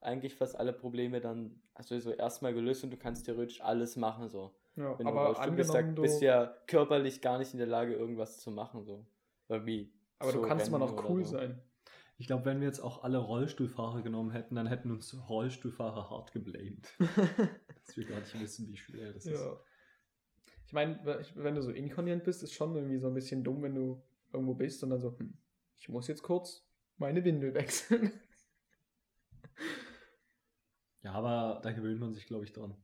eigentlich 0.03 0.35
fast 0.35 0.57
alle 0.59 0.75
Probleme 0.75 1.23
dann 1.23 1.63
also 1.73 1.99
so 1.99 2.13
erstmal 2.13 2.53
gelöst 2.53 2.85
und 2.85 2.91
du 2.91 2.99
kannst 2.99 3.25
theoretisch 3.25 3.63
alles 3.63 3.97
machen 3.97 4.29
so. 4.29 4.55
Ja, 4.81 4.99
Wenn 4.99 5.07
du 5.07 5.13
aber 5.13 5.27
Rollstuhl 5.27 5.57
bist, 5.57 5.75
da 5.75 5.83
du, 5.83 6.03
bist 6.03 6.21
du 6.21 6.27
ja 6.27 6.55
körperlich 6.67 7.21
gar 7.21 7.39
nicht 7.39 7.53
in 7.53 7.59
der 7.59 7.67
Lage, 7.67 7.95
irgendwas 7.95 8.41
zu 8.41 8.51
machen 8.51 8.83
so. 8.83 9.07
Irgendwie. 9.49 9.93
aber 10.19 10.33
du 10.33 10.41
zu 10.41 10.47
kannst 10.47 10.69
immer 10.69 10.79
noch 10.79 11.09
cool 11.09 11.25
so. 11.25 11.33
sein. 11.33 11.61
Ich 12.17 12.27
glaube, 12.27 12.45
wenn 12.45 12.61
wir 12.61 12.67
jetzt 12.67 12.81
auch 12.81 13.03
alle 13.03 13.19
Rollstuhlfahrer 13.19 14.03
genommen 14.03 14.31
hätten, 14.31 14.55
dann 14.55 14.67
hätten 14.67 14.91
uns 14.91 15.17
Rollstuhlfahrer 15.29 16.11
hart 16.11 16.33
geblamed. 16.33 16.95
dass 16.99 17.97
wir 17.97 18.07
gar 18.07 18.21
nicht 18.21 18.41
wissen, 18.41 18.69
wie 18.69 18.77
schwer 18.77 19.13
das 19.13 19.27
ist. 19.27 19.41
Ja. 19.41 19.59
Ich 20.67 20.73
meine, 20.73 21.01
wenn 21.35 21.55
du 21.55 21.63
so 21.63 21.71
inkontinent 21.71 22.25
bist, 22.25 22.43
ist 22.43 22.53
schon 22.53 22.75
irgendwie 22.75 22.99
so 22.99 23.09
ein 23.09 23.15
bisschen 23.15 23.43
dumm, 23.43 23.63
wenn 23.63 23.75
du 23.75 24.03
irgendwo 24.33 24.55
bist 24.55 24.83
und 24.85 24.91
dann 24.91 25.01
so, 25.01 25.19
hm, 25.19 25.37
ich 25.77 25.89
muss 25.89 26.07
jetzt 26.09 26.23
kurz 26.23 26.67
meine 26.99 27.25
Windel 27.25 27.55
wechseln. 27.55 28.13
Ja, 31.03 31.13
aber 31.13 31.61
da 31.63 31.73
gewöhnt 31.73 32.01
man 32.01 32.13
sich, 32.13 32.27
glaube 32.27 32.45
ich, 32.45 32.53
dran. 32.53 32.77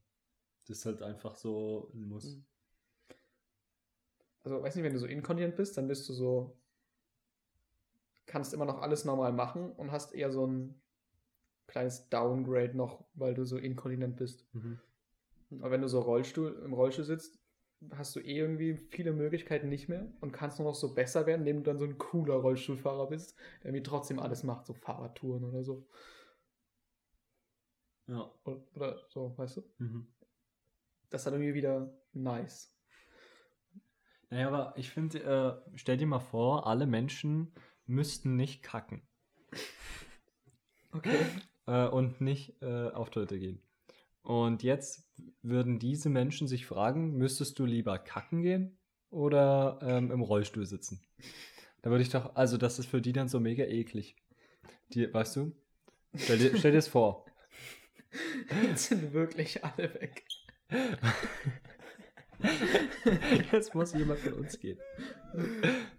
Das 0.66 0.78
ist 0.78 0.86
halt 0.86 1.02
einfach 1.02 1.36
so 1.36 1.90
ein 1.94 2.08
Muss. 2.08 2.36
Mhm. 2.36 2.44
Also, 4.42 4.62
weiß 4.62 4.76
nicht, 4.76 4.84
wenn 4.84 4.92
du 4.92 4.98
so 4.98 5.06
inkontinent 5.06 5.56
bist, 5.56 5.76
dann 5.76 5.88
bist 5.88 6.08
du 6.08 6.12
so, 6.12 6.56
kannst 8.26 8.54
immer 8.54 8.64
noch 8.64 8.80
alles 8.80 9.04
normal 9.04 9.32
machen 9.32 9.72
und 9.72 9.90
hast 9.90 10.14
eher 10.14 10.30
so 10.30 10.46
ein 10.46 10.80
kleines 11.66 12.08
Downgrade 12.08 12.76
noch, 12.76 13.04
weil 13.14 13.34
du 13.34 13.44
so 13.44 13.56
inkontinent 13.58 14.16
bist. 14.16 14.46
Mhm. 14.54 14.78
Aber 15.60 15.70
wenn 15.70 15.82
du 15.82 15.88
so 15.88 16.00
Rollstuhl, 16.00 16.60
im 16.64 16.72
Rollstuhl 16.72 17.04
sitzt, 17.04 17.38
hast 17.90 18.16
du 18.16 18.20
eh 18.20 18.38
irgendwie 18.38 18.76
viele 18.76 19.12
Möglichkeiten 19.12 19.68
nicht 19.68 19.88
mehr 19.88 20.06
und 20.20 20.32
kannst 20.32 20.58
nur 20.58 20.68
noch 20.68 20.74
so 20.74 20.94
besser 20.94 21.26
werden, 21.26 21.40
indem 21.40 21.58
du 21.58 21.62
dann 21.70 21.78
so 21.78 21.84
ein 21.84 21.98
cooler 21.98 22.36
Rollstuhlfahrer 22.36 23.08
bist, 23.08 23.36
der 23.62 23.70
irgendwie 23.70 23.82
trotzdem 23.82 24.18
alles 24.18 24.42
macht, 24.42 24.66
so 24.66 24.74
Fahrradtouren 24.74 25.44
oder 25.44 25.62
so. 25.62 25.86
Ja. 28.08 28.30
Oder, 28.44 28.62
oder 28.74 29.00
so, 29.08 29.36
weißt 29.36 29.58
du? 29.58 29.62
Mhm. 29.78 30.06
Das 31.10 31.20
ist 31.20 31.24
dann 31.26 31.34
irgendwie 31.34 31.54
wieder 31.54 31.92
nice. 32.12 32.72
Naja, 34.30 34.48
aber 34.48 34.74
ich 34.76 34.90
finde, 34.90 35.22
äh, 35.22 35.76
stell 35.76 35.96
dir 35.96 36.06
mal 36.06 36.18
vor, 36.18 36.66
alle 36.66 36.86
Menschen 36.86 37.52
müssten 37.86 38.36
nicht 38.36 38.62
kacken 38.62 39.02
Okay. 40.92 41.18
äh, 41.66 41.86
und 41.86 42.20
nicht 42.20 42.60
äh, 42.62 42.88
auf 42.90 43.10
Toilette 43.10 43.38
gehen. 43.38 43.60
Und 44.22 44.62
jetzt 44.64 45.08
würden 45.42 45.78
diese 45.78 46.08
Menschen 46.08 46.48
sich 46.48 46.66
fragen, 46.66 47.16
müsstest 47.16 47.58
du 47.58 47.64
lieber 47.64 47.98
kacken 47.98 48.42
gehen 48.42 48.76
oder 49.10 49.78
ähm, 49.82 50.10
im 50.10 50.20
Rollstuhl 50.20 50.66
sitzen? 50.66 51.00
Da 51.82 51.90
würde 51.90 52.02
ich 52.02 52.10
doch, 52.10 52.34
also 52.34 52.56
das 52.56 52.78
ist 52.78 52.86
für 52.88 53.00
die 53.00 53.12
dann 53.12 53.28
so 53.28 53.38
mega 53.38 53.64
eklig. 53.64 54.16
Die, 54.92 55.12
weißt 55.12 55.36
du? 55.36 55.52
Stell 56.16 56.38
dir, 56.38 56.56
stell 56.56 56.72
dir 56.72 56.78
das 56.78 56.88
vor. 56.88 57.26
Jetzt 58.64 58.86
sind 58.88 59.12
wirklich 59.12 59.64
alle 59.64 59.94
weg. 59.94 60.25
Jetzt 63.52 63.74
muss 63.74 63.92
jemand 63.94 64.20
von 64.20 64.32
uns 64.34 64.58
gehen. 64.58 64.78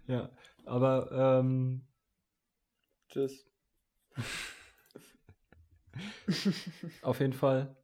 Ja, 0.06 0.30
aber 0.64 1.40
ähm, 1.40 1.82
Tschüss. 3.08 3.46
auf 7.02 7.20
jeden 7.20 7.32
Fall. 7.32 7.74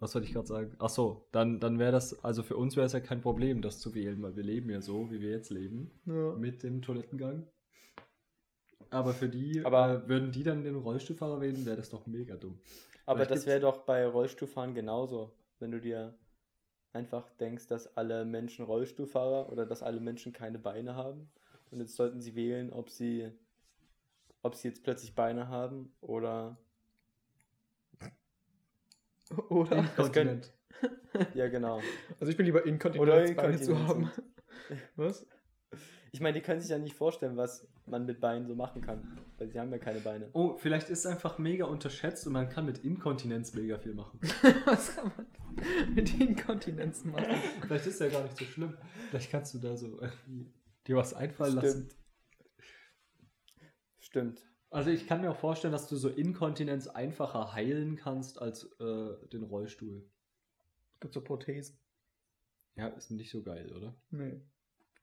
Was 0.00 0.14
wollte 0.14 0.28
ich 0.28 0.32
gerade 0.32 0.46
sagen? 0.46 0.76
Ach 0.78 0.88
so, 0.88 1.26
dann, 1.32 1.58
dann 1.58 1.80
wäre 1.80 1.90
das, 1.90 2.22
also 2.24 2.44
für 2.44 2.56
uns 2.56 2.76
wäre 2.76 2.86
es 2.86 2.92
ja 2.92 3.00
kein 3.00 3.20
Problem, 3.20 3.62
das 3.62 3.80
zu 3.80 3.94
wählen, 3.96 4.22
weil 4.22 4.36
wir 4.36 4.44
leben 4.44 4.70
ja 4.70 4.80
so, 4.80 5.10
wie 5.10 5.20
wir 5.20 5.30
jetzt 5.30 5.50
leben, 5.50 5.90
Ja. 6.06 6.34
mit 6.36 6.62
dem 6.62 6.82
Toilettengang. 6.82 7.48
Aber 8.90 9.12
für 9.12 9.28
die, 9.28 9.60
Aber- 9.64 10.04
äh, 10.04 10.08
würden 10.08 10.30
die 10.30 10.44
dann 10.44 10.62
den 10.62 10.76
Rollstuhlfahrer 10.76 11.40
wählen, 11.40 11.66
wäre 11.66 11.76
das 11.76 11.90
doch 11.90 12.06
mega 12.06 12.36
dumm. 12.36 12.60
Aber 13.08 13.20
Vielleicht 13.24 13.30
das 13.30 13.46
wäre 13.46 13.60
doch 13.60 13.78
bei 13.78 14.06
Rollstuhlfahren 14.06 14.74
genauso. 14.74 15.32
Wenn 15.60 15.70
du 15.70 15.80
dir 15.80 16.14
einfach 16.92 17.30
denkst, 17.40 17.66
dass 17.66 17.96
alle 17.96 18.24
Menschen 18.26 18.66
Rollstuhlfahrer 18.66 19.50
oder 19.50 19.64
dass 19.64 19.82
alle 19.82 19.98
Menschen 19.98 20.32
keine 20.34 20.58
Beine 20.58 20.94
haben. 20.94 21.30
Und 21.70 21.80
jetzt 21.80 21.96
sollten 21.96 22.20
sie 22.20 22.34
wählen, 22.34 22.70
ob 22.70 22.90
sie, 22.90 23.32
ob 24.42 24.54
sie 24.54 24.68
jetzt 24.68 24.82
plötzlich 24.82 25.14
Beine 25.14 25.48
haben 25.48 25.90
oder 26.02 26.58
Oder? 29.48 29.68
Können- 29.68 29.88
Inkontinent. 29.96 30.52
ja 31.34 31.48
genau. 31.48 31.80
Also 32.20 32.30
ich 32.30 32.36
bin 32.36 32.46
lieber 32.46 32.64
inkontinent, 32.66 33.08
Oder 33.08 33.20
als 33.20 33.34
Beine 33.34 33.60
zu 33.60 33.78
haben. 33.88 34.10
Was? 34.96 35.26
Ich 36.12 36.20
meine, 36.20 36.34
die 36.34 36.40
können 36.40 36.60
sich 36.60 36.70
ja 36.70 36.78
nicht 36.78 36.96
vorstellen, 36.96 37.36
was 37.36 37.68
man 37.86 38.06
mit 38.06 38.20
Beinen 38.20 38.46
so 38.46 38.54
machen 38.54 38.82
kann, 38.82 39.18
weil 39.36 39.48
sie 39.48 39.60
haben 39.60 39.70
ja 39.70 39.78
keine 39.78 40.00
Beine. 40.00 40.30
Oh, 40.32 40.56
vielleicht 40.56 40.88
ist 40.88 41.00
es 41.00 41.06
einfach 41.06 41.38
mega 41.38 41.66
unterschätzt 41.66 42.26
und 42.26 42.32
man 42.32 42.48
kann 42.48 42.64
mit 42.64 42.78
Inkontinenz 42.78 43.54
mega 43.54 43.78
viel 43.78 43.94
machen. 43.94 44.18
Was 44.64 44.96
kann 44.96 45.12
man 45.16 45.94
mit 45.94 46.18
Inkontinenz 46.18 47.04
machen? 47.04 47.34
Vielleicht 47.62 47.86
ist 47.86 48.00
ja 48.00 48.08
gar 48.08 48.22
nicht 48.22 48.36
so 48.36 48.44
schlimm. 48.44 48.76
Vielleicht 49.10 49.30
kannst 49.30 49.54
du 49.54 49.58
da 49.58 49.76
so 49.76 50.00
irgendwie 50.00 50.52
dir 50.86 50.96
was 50.96 51.14
einfallen 51.14 51.56
lassen. 51.56 51.90
Stimmt. 51.90 51.96
Stimmt. 53.98 54.48
Also 54.70 54.90
ich 54.90 55.06
kann 55.06 55.20
mir 55.20 55.30
auch 55.30 55.36
vorstellen, 55.36 55.72
dass 55.72 55.88
du 55.88 55.96
so 55.96 56.08
Inkontinenz 56.08 56.88
einfacher 56.88 57.52
heilen 57.54 57.96
kannst 57.96 58.40
als 58.40 58.64
äh, 58.80 59.28
den 59.28 59.42
Rollstuhl. 59.42 60.08
Es 60.94 61.00
gibt 61.00 61.14
so 61.14 61.22
Prothesen. 61.22 61.78
Ja, 62.74 62.88
ist 62.88 63.10
nicht 63.10 63.30
so 63.30 63.42
geil, 63.42 63.72
oder? 63.72 63.96
Nee. 64.10 64.40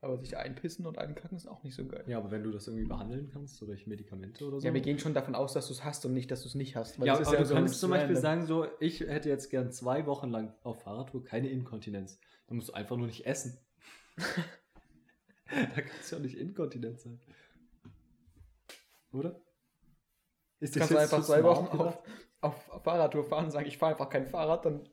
Aber 0.02 0.18
sich 0.18 0.36
einpissen 0.36 0.86
und 0.86 0.98
einkacken 0.98 1.36
ist 1.36 1.46
auch 1.46 1.62
nicht 1.62 1.74
so 1.74 1.86
geil. 1.86 2.04
Ja, 2.06 2.18
aber 2.18 2.30
wenn 2.30 2.42
du 2.42 2.50
das 2.50 2.68
irgendwie 2.68 2.86
behandeln 2.86 3.30
kannst, 3.32 3.56
so 3.56 3.66
durch 3.66 3.86
Medikamente 3.86 4.44
oder 4.46 4.60
so. 4.60 4.66
Ja, 4.66 4.74
wir 4.74 4.82
gehen 4.82 4.98
schon 4.98 5.14
davon 5.14 5.34
aus, 5.34 5.54
dass 5.54 5.68
du 5.68 5.72
es 5.72 5.84
hast 5.84 6.04
und 6.04 6.12
nicht, 6.12 6.30
dass 6.30 6.42
du 6.42 6.48
es 6.48 6.54
nicht 6.54 6.76
hast. 6.76 6.98
ja, 6.98 7.16
das 7.16 7.28
aber 7.28 7.38
du 7.38 7.44
so 7.46 7.54
kannst 7.54 7.80
zum 7.80 7.90
Beispiel 7.90 8.16
sagen, 8.16 8.46
so, 8.46 8.66
ich 8.78 9.00
hätte 9.00 9.28
jetzt 9.28 9.50
gern 9.50 9.72
zwei 9.72 10.06
Wochen 10.06 10.28
lang 10.28 10.54
auf 10.62 10.82
Fahrradtour 10.82 11.24
keine 11.24 11.48
Inkontinenz. 11.48 12.20
Dann 12.46 12.56
musst 12.56 12.68
du 12.68 12.74
einfach 12.74 12.96
nur 12.96 13.06
nicht 13.06 13.26
essen. 13.26 13.58
da 15.48 15.80
kannst 15.80 16.12
du 16.12 16.16
ja 16.16 16.22
nicht 16.22 16.36
inkontinent 16.36 17.00
sein. 17.00 17.20
Oder? 19.12 19.40
Ist 20.60 20.74
Du 20.74 20.80
kannst 20.80 20.96
einfach 20.96 21.22
zwei 21.22 21.42
Wochen 21.42 21.76
auf, 21.78 22.02
auf 22.40 22.82
Fahrradtour 22.82 23.24
fahren 23.24 23.46
und 23.46 23.50
sagen, 23.50 23.66
ich 23.66 23.78
fahre 23.78 23.92
einfach 23.92 24.10
kein 24.10 24.26
Fahrrad, 24.26 24.64
dann 24.64 24.88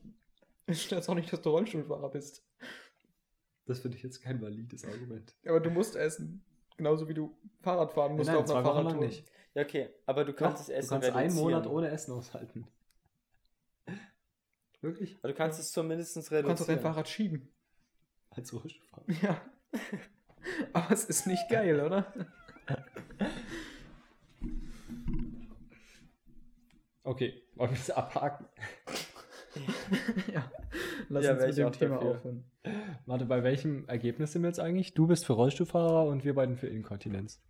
ist 0.66 0.92
das 0.92 1.10
auch 1.10 1.16
nicht, 1.16 1.32
dass 1.32 1.42
du 1.42 1.50
Rollstuhlfahrer 1.50 2.10
bist. 2.10 2.46
Das 3.66 3.80
finde 3.80 3.98
ich 3.98 4.04
jetzt 4.04 4.22
kein 4.22 4.42
valides 4.42 4.86
Argument. 4.86 5.36
Aber 5.46 5.60
du 5.60 5.70
musst 5.70 5.96
essen. 5.96 6.44
Genauso 6.78 7.08
wie 7.08 7.14
du 7.14 7.38
Fahrrad 7.62 7.94
fahren 7.94 8.16
musst 8.16 8.30
auf 8.30 8.50
einer 8.50 8.64
Fahrradtour. 8.64 9.10
Ja, 9.54 9.62
okay, 9.62 9.90
aber 10.06 10.26
du 10.26 10.34
kannst 10.34 10.62
Doch, 10.62 10.66
das 10.68 10.70
Essen 10.70 10.88
du 10.90 10.94
kannst 10.96 11.10
einen 11.10 11.18
reduzieren. 11.18 11.44
Monat 11.44 11.68
ohne 11.68 11.90
Essen 11.90 12.12
aushalten. 12.14 12.68
Wirklich? 14.82 15.18
Aber 15.20 15.28
du 15.30 15.34
kannst 15.36 15.60
es 15.60 15.72
zumindest 15.72 16.16
Du 16.16 16.20
reduzieren. 16.20 16.48
kannst 16.48 16.64
doch 16.64 16.68
dein 16.68 16.80
Fahrrad 16.80 17.08
schieben. 17.08 17.50
Als 18.32 18.52
Rollstuhlfahrer. 18.52 19.06
Ja. 19.22 19.42
Aber 20.74 20.92
es 20.92 21.06
ist 21.06 21.28
nicht 21.28 21.48
geil, 21.50 21.80
oder? 21.80 22.12
Okay, 27.04 27.44
wollen 27.56 27.72
wir 27.72 27.78
das 27.78 27.92
abhaken? 27.92 28.48
ja. 30.34 30.52
Lass 31.10 31.26
Ja, 31.26 31.34
uns 31.34 31.46
mit 31.46 31.58
dem 31.58 31.72
Thema 31.72 31.96
dafür. 31.96 32.12
aufhören. 32.12 32.44
Warte, 33.06 33.26
bei 33.26 33.44
welchem 33.44 33.88
Ergebnis 33.88 34.32
sind 34.32 34.42
wir 34.44 34.50
jetzt 34.50 34.60
eigentlich? 34.60 34.94
Du 34.94 35.08
bist 35.08 35.26
für 35.26 35.34
Rollstuhlfahrer 35.34 36.06
und 36.08 36.24
wir 36.24 36.34
beiden 36.36 36.56
für 36.58 36.68
Inkontinenz. 36.68 37.42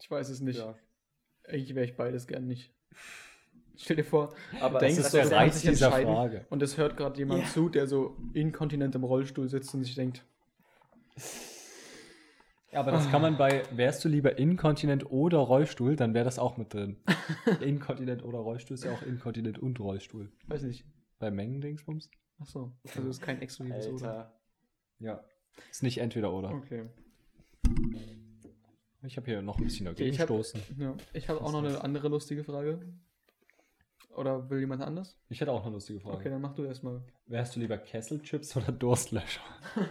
Ich 0.00 0.10
weiß 0.10 0.28
es 0.28 0.40
nicht. 0.40 0.58
Ja. 0.58 0.74
Eigentlich 1.48 1.74
wäre 1.74 1.84
ich 1.84 1.96
beides 1.96 2.26
gern 2.26 2.46
nicht. 2.46 2.72
Stell 3.76 3.96
dir 3.96 4.04
vor, 4.04 4.34
Aber 4.60 4.78
Denkst 4.78 4.96
Das 4.96 5.06
ist 5.06 5.14
der 5.14 5.30
Reiz 5.30 5.60
dieser? 5.60 5.90
Frage. 5.92 6.46
und 6.50 6.62
es 6.62 6.76
hört 6.78 6.96
gerade 6.96 7.18
jemand 7.18 7.42
Ja. 7.42 7.48
zu, 7.50 7.68
der 7.68 7.86
so 7.86 8.16
inkontinent 8.32 8.94
im 8.94 9.04
Rollstuhl 9.04 9.48
sitzt 9.48 9.74
und 9.74 9.84
sich 9.84 9.94
denkt, 9.94 10.24
Ja, 12.72 12.80
aber 12.80 12.90
das 12.90 13.10
kann 13.10 13.22
man 13.22 13.36
bei, 13.36 13.62
wärst 13.72 14.04
du 14.04 14.08
lieber 14.08 14.38
Inkontinent 14.38 15.10
oder 15.10 15.38
Rollstuhl, 15.38 15.94
dann 15.96 16.14
wäre 16.14 16.24
das 16.24 16.38
auch 16.38 16.56
mit 16.56 16.74
drin. 16.74 16.96
Inkontinent 17.60 18.22
oder 18.24 18.38
Rollstuhl 18.38 18.74
ist 18.74 18.84
ja 18.84 18.92
auch 18.92 19.02
Inkontinent 19.02 19.58
und 19.58 19.78
Rollstuhl. 19.78 20.30
weiß 20.46 20.62
nicht. 20.62 20.84
Bei 21.18 21.30
Mengendingsbums? 21.30 22.10
Ach 22.40 22.46
so, 22.46 22.72
also 22.94 23.08
ist 23.08 23.22
kein 23.22 23.40
exklusives 23.40 23.86
Oder. 23.88 24.08
Alter. 24.10 24.40
Ja. 24.98 25.24
Ist 25.70 25.82
nicht 25.82 25.98
entweder 25.98 26.32
oder. 26.32 26.50
Okay. 26.50 26.88
Ich 29.02 29.16
habe 29.16 29.26
hier 29.26 29.40
noch 29.42 29.58
ein 29.58 29.64
bisschen 29.64 29.86
Okay, 29.88 29.96
dagegen 29.96 30.14
ich 30.14 30.20
hab- 30.20 30.26
stoßen. 30.28 30.60
Ja. 30.78 30.96
Ich 31.12 31.28
habe 31.28 31.40
auch 31.40 31.52
noch 31.52 31.62
eine 31.64 31.80
andere 31.82 32.08
lustige 32.08 32.44
Frage. 32.44 32.80
Oder 34.14 34.48
will 34.50 34.60
jemand 34.60 34.82
anders? 34.82 35.18
Ich 35.28 35.40
hätte 35.40 35.52
auch 35.52 35.62
eine 35.64 35.72
lustige 35.74 36.00
Frage. 36.00 36.16
Okay, 36.16 36.30
dann 36.30 36.40
mach 36.40 36.54
du 36.54 36.64
erstmal. 36.64 37.02
Wärst 37.26 37.54
du 37.56 37.60
lieber 37.60 37.78
Kesselchips 37.78 38.56
oder 38.56 38.72
Durstlöscher? 38.72 39.42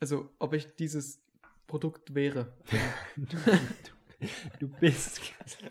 Also, 0.00 0.28
ob 0.38 0.52
ich 0.52 0.74
dieses 0.76 1.22
Produkt 1.66 2.14
wäre. 2.14 2.52
du, 3.16 3.36
du 4.60 4.68
bist 4.68 5.20
Kessel, 5.22 5.70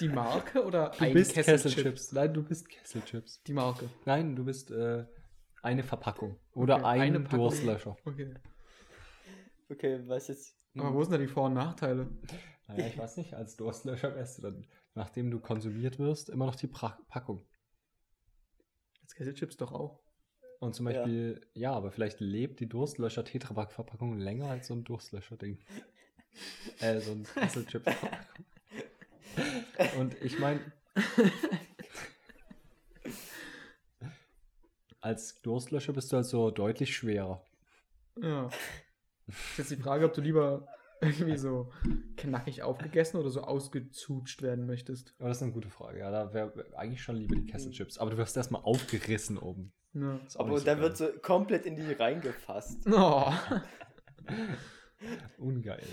Die 0.00 0.08
Marke 0.08 0.64
oder 0.64 0.90
du 0.90 1.04
ein 1.04 1.12
bist 1.14 1.34
Kesselchip? 1.34 1.62
Kesselchips. 1.74 2.12
Nein, 2.12 2.34
du 2.34 2.42
bist 2.42 2.68
Kesselchips. 2.68 3.42
Die 3.44 3.52
Marke. 3.52 3.88
Nein, 4.04 4.36
du 4.36 4.44
bist 4.44 4.70
äh, 4.70 5.04
eine 5.62 5.82
Verpackung. 5.82 6.38
Oder 6.52 6.76
Okay, 6.76 6.84
ein 6.84 7.00
eine 7.00 7.20
Packung. 7.20 7.38
Durstlöscher. 7.40 7.96
Okay. 8.04 8.34
Okay, 9.70 10.00
was 10.06 10.28
jetzt? 10.28 10.54
Aber 10.76 10.92
wo 10.92 11.02
sind 11.02 11.12
da 11.12 11.18
die 11.18 11.26
Vor- 11.28 11.46
und 11.46 11.54
Nachteile? 11.54 12.10
Naja, 12.68 12.86
ich 12.86 12.98
weiß 12.98 13.16
nicht, 13.16 13.34
als 13.34 13.56
Durstlöscher 13.56 14.14
wärst 14.14 14.38
du 14.38 14.42
dann, 14.42 14.66
nachdem 14.94 15.30
du 15.30 15.38
konsumiert 15.40 15.98
wirst, 15.98 16.28
immer 16.30 16.46
noch 16.46 16.56
die 16.56 16.66
pra 16.66 16.98
Packung. 17.08 17.46
Als 19.02 19.14
Kesselchips 19.14 19.56
doch 19.56 19.72
auch. 19.72 20.00
Und 20.60 20.74
zum 20.74 20.88
Ja. 20.88 20.92
Beispiel, 21.00 21.40
ja, 21.52 21.72
aber 21.72 21.90
vielleicht 21.92 22.20
lebt 22.20 22.58
die 22.60 22.68
Durstlöscher-Tetrapack-Verpackung 22.68 24.18
länger 24.18 24.48
als 24.50 24.66
so 24.68 24.74
ein 24.74 24.84
Durstlöscher-Ding. 24.84 25.58
äh, 26.80 27.00
so 27.00 27.12
ein 27.12 27.24
Kesselchip-Verpackung. 27.24 28.44
Und 29.98 30.14
ich 30.22 30.38
meine, 30.38 30.60
als 35.00 35.40
Durstlöscher 35.42 35.92
bist 35.92 36.12
du 36.12 36.16
halt 36.16 36.26
so 36.26 36.50
deutlich 36.50 36.96
schwerer. 36.96 37.44
Ja. 38.20 38.48
Ist 39.26 39.58
jetzt 39.58 39.70
die 39.70 39.76
Frage, 39.76 40.06
ob 40.06 40.14
du 40.14 40.20
lieber 40.20 40.66
irgendwie 41.00 41.36
so 41.36 41.70
knackig 42.16 42.62
aufgegessen 42.62 43.20
oder 43.20 43.30
so 43.30 43.42
ausgezutscht 43.42 44.42
werden 44.42 44.66
möchtest. 44.66 45.14
Aber 45.18 45.28
das 45.28 45.38
ist 45.38 45.42
eine 45.42 45.52
gute 45.52 45.68
Frage. 45.70 45.98
Ja, 45.98 46.10
da 46.10 46.32
wäre 46.32 46.56
wär 46.56 46.78
eigentlich 46.78 47.02
schon 47.02 47.16
lieber 47.16 47.34
die 47.34 47.46
Kesselchips. 47.46 47.98
Aber 47.98 48.10
du 48.10 48.16
wirst 48.16 48.36
erstmal 48.36 48.62
aufgerissen 48.62 49.38
oben. 49.38 49.72
Ja. 49.92 50.18
Aber 50.36 50.58
so 50.58 50.64
da 50.64 50.74
geil. 50.74 50.82
wird 50.82 50.96
so 50.96 51.08
komplett 51.22 51.66
in 51.66 51.76
die 51.76 51.92
reingefasst. 51.92 52.86
Oh. 52.90 53.32
Ungeil. 55.38 55.86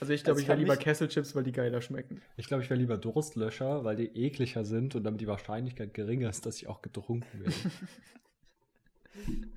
Also 0.00 0.12
ich 0.12 0.22
glaube, 0.24 0.40
ich 0.40 0.48
wäre 0.48 0.58
lieber 0.58 0.76
Kesselchips, 0.76 1.34
weil 1.34 1.42
die 1.44 1.52
geiler 1.52 1.80
schmecken. 1.80 2.20
Ich 2.36 2.46
glaube, 2.46 2.62
ich 2.62 2.70
wäre 2.70 2.78
lieber 2.78 2.96
Durstlöscher, 2.98 3.84
weil 3.84 3.96
die 3.96 4.06
ekliger 4.26 4.64
sind 4.64 4.94
und 4.94 5.04
damit 5.04 5.20
die 5.20 5.26
Wahrscheinlichkeit 5.26 5.92
geringer 5.94 6.28
ist, 6.30 6.46
dass 6.46 6.56
ich 6.56 6.68
auch 6.68 6.82
getrunken 6.82 7.40
werde. 7.40 7.54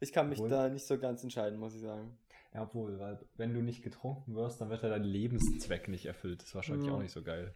Ich 0.00 0.12
kann 0.12 0.28
mich 0.28 0.38
Obwohl- 0.40 0.50
da 0.50 0.68
nicht 0.68 0.84
so 0.84 0.98
ganz 0.98 1.22
entscheiden, 1.22 1.58
muss 1.60 1.74
ich 1.76 1.80
sagen. 1.82 2.18
ja, 2.52 2.62
obwohl, 2.64 2.98
weil 2.98 3.20
wenn 3.36 3.54
du 3.54 3.62
nicht 3.62 3.82
getrunken 3.84 4.34
wirst, 4.34 4.60
dann 4.60 4.68
wird 4.68 4.82
ja 4.82 4.88
dein 4.88 5.04
Lebenszweck 5.04 5.86
nicht 5.88 6.06
erfüllt. 6.06 6.40
Das 6.40 6.48
ist 6.48 6.54
wahrscheinlich 6.56 6.88
Ja. 6.88 6.94
auch 6.94 7.00
nicht 7.00 7.12
so 7.12 7.22
geil. 7.22 7.54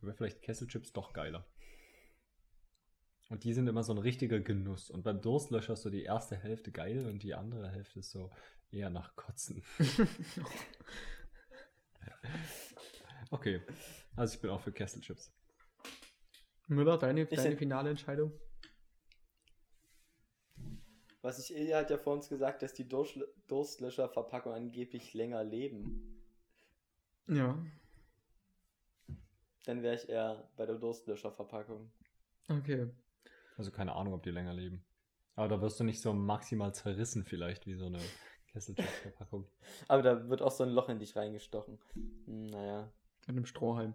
Da 0.00 0.06
wäre 0.06 0.16
vielleicht 0.16 0.40
Kesselchips 0.40 0.94
doch 0.94 1.12
geiler. 1.12 1.44
Und 3.30 3.44
die 3.44 3.54
sind 3.54 3.68
immer 3.68 3.84
so 3.84 3.92
ein 3.92 3.98
richtiger 3.98 4.40
Genuss. 4.40 4.90
Und 4.90 5.04
beim 5.04 5.20
Durstlöscher 5.20 5.74
ist 5.74 5.82
so 5.82 5.90
die 5.90 6.02
erste 6.02 6.36
Hälfte 6.36 6.72
geil 6.72 7.06
und 7.06 7.22
die 7.22 7.32
andere 7.32 7.70
Hälfte 7.70 8.00
ist 8.00 8.10
so 8.10 8.28
eher 8.72 8.90
nach 8.90 9.14
Kotzen. 9.14 9.62
okay, 13.30 13.62
also 14.16 14.34
ich 14.34 14.40
bin 14.40 14.50
auch 14.50 14.60
für 14.60 14.72
Kesselchips. 14.72 15.32
Müller, 16.66 16.98
deine, 16.98 17.22
Ich 17.22 17.28
deine 17.28 17.56
finale 17.56 17.90
Entscheidung? 17.90 18.32
Was 21.22 21.38
ich, 21.38 21.54
Ilja 21.54 21.78
hat 21.78 21.90
ja 21.90 21.98
vor 21.98 22.14
uns 22.14 22.28
gesagt, 22.28 22.62
dass 22.62 22.74
die 22.74 22.88
Durstlöscher-Verpackung 22.88 24.52
angeblich 24.52 25.14
länger 25.14 25.44
leben. 25.44 26.20
Ja. 27.28 27.56
Dann 29.66 29.84
wäre 29.84 29.94
ich 29.94 30.08
eher 30.08 30.50
bei 30.56 30.66
der 30.66 30.76
Durstlöscher-Verpackung. 30.76 31.92
Okay. 32.48 32.90
Also 33.60 33.70
keine 33.72 33.94
Ahnung, 33.94 34.14
ob 34.14 34.22
die 34.22 34.30
länger 34.30 34.54
leben. 34.54 34.82
Aber 35.36 35.46
da 35.46 35.60
wirst 35.60 35.78
du 35.78 35.84
nicht 35.84 36.00
so 36.00 36.14
maximal 36.14 36.74
zerrissen 36.74 37.24
vielleicht 37.24 37.66
wie 37.66 37.74
so 37.74 37.84
eine 37.84 37.98
Kesselchips-Verpackung. 38.52 39.46
Aber 39.88 40.00
da 40.02 40.30
wird 40.30 40.40
auch 40.40 40.50
so 40.50 40.64
ein 40.64 40.70
Loch 40.70 40.88
in 40.88 40.98
dich 40.98 41.14
reingestochen. 41.14 41.78
Hm, 42.24 42.46
Naja. 42.46 42.90
Mit 43.26 43.36
einem 43.36 43.44
Strohhalm. 43.44 43.94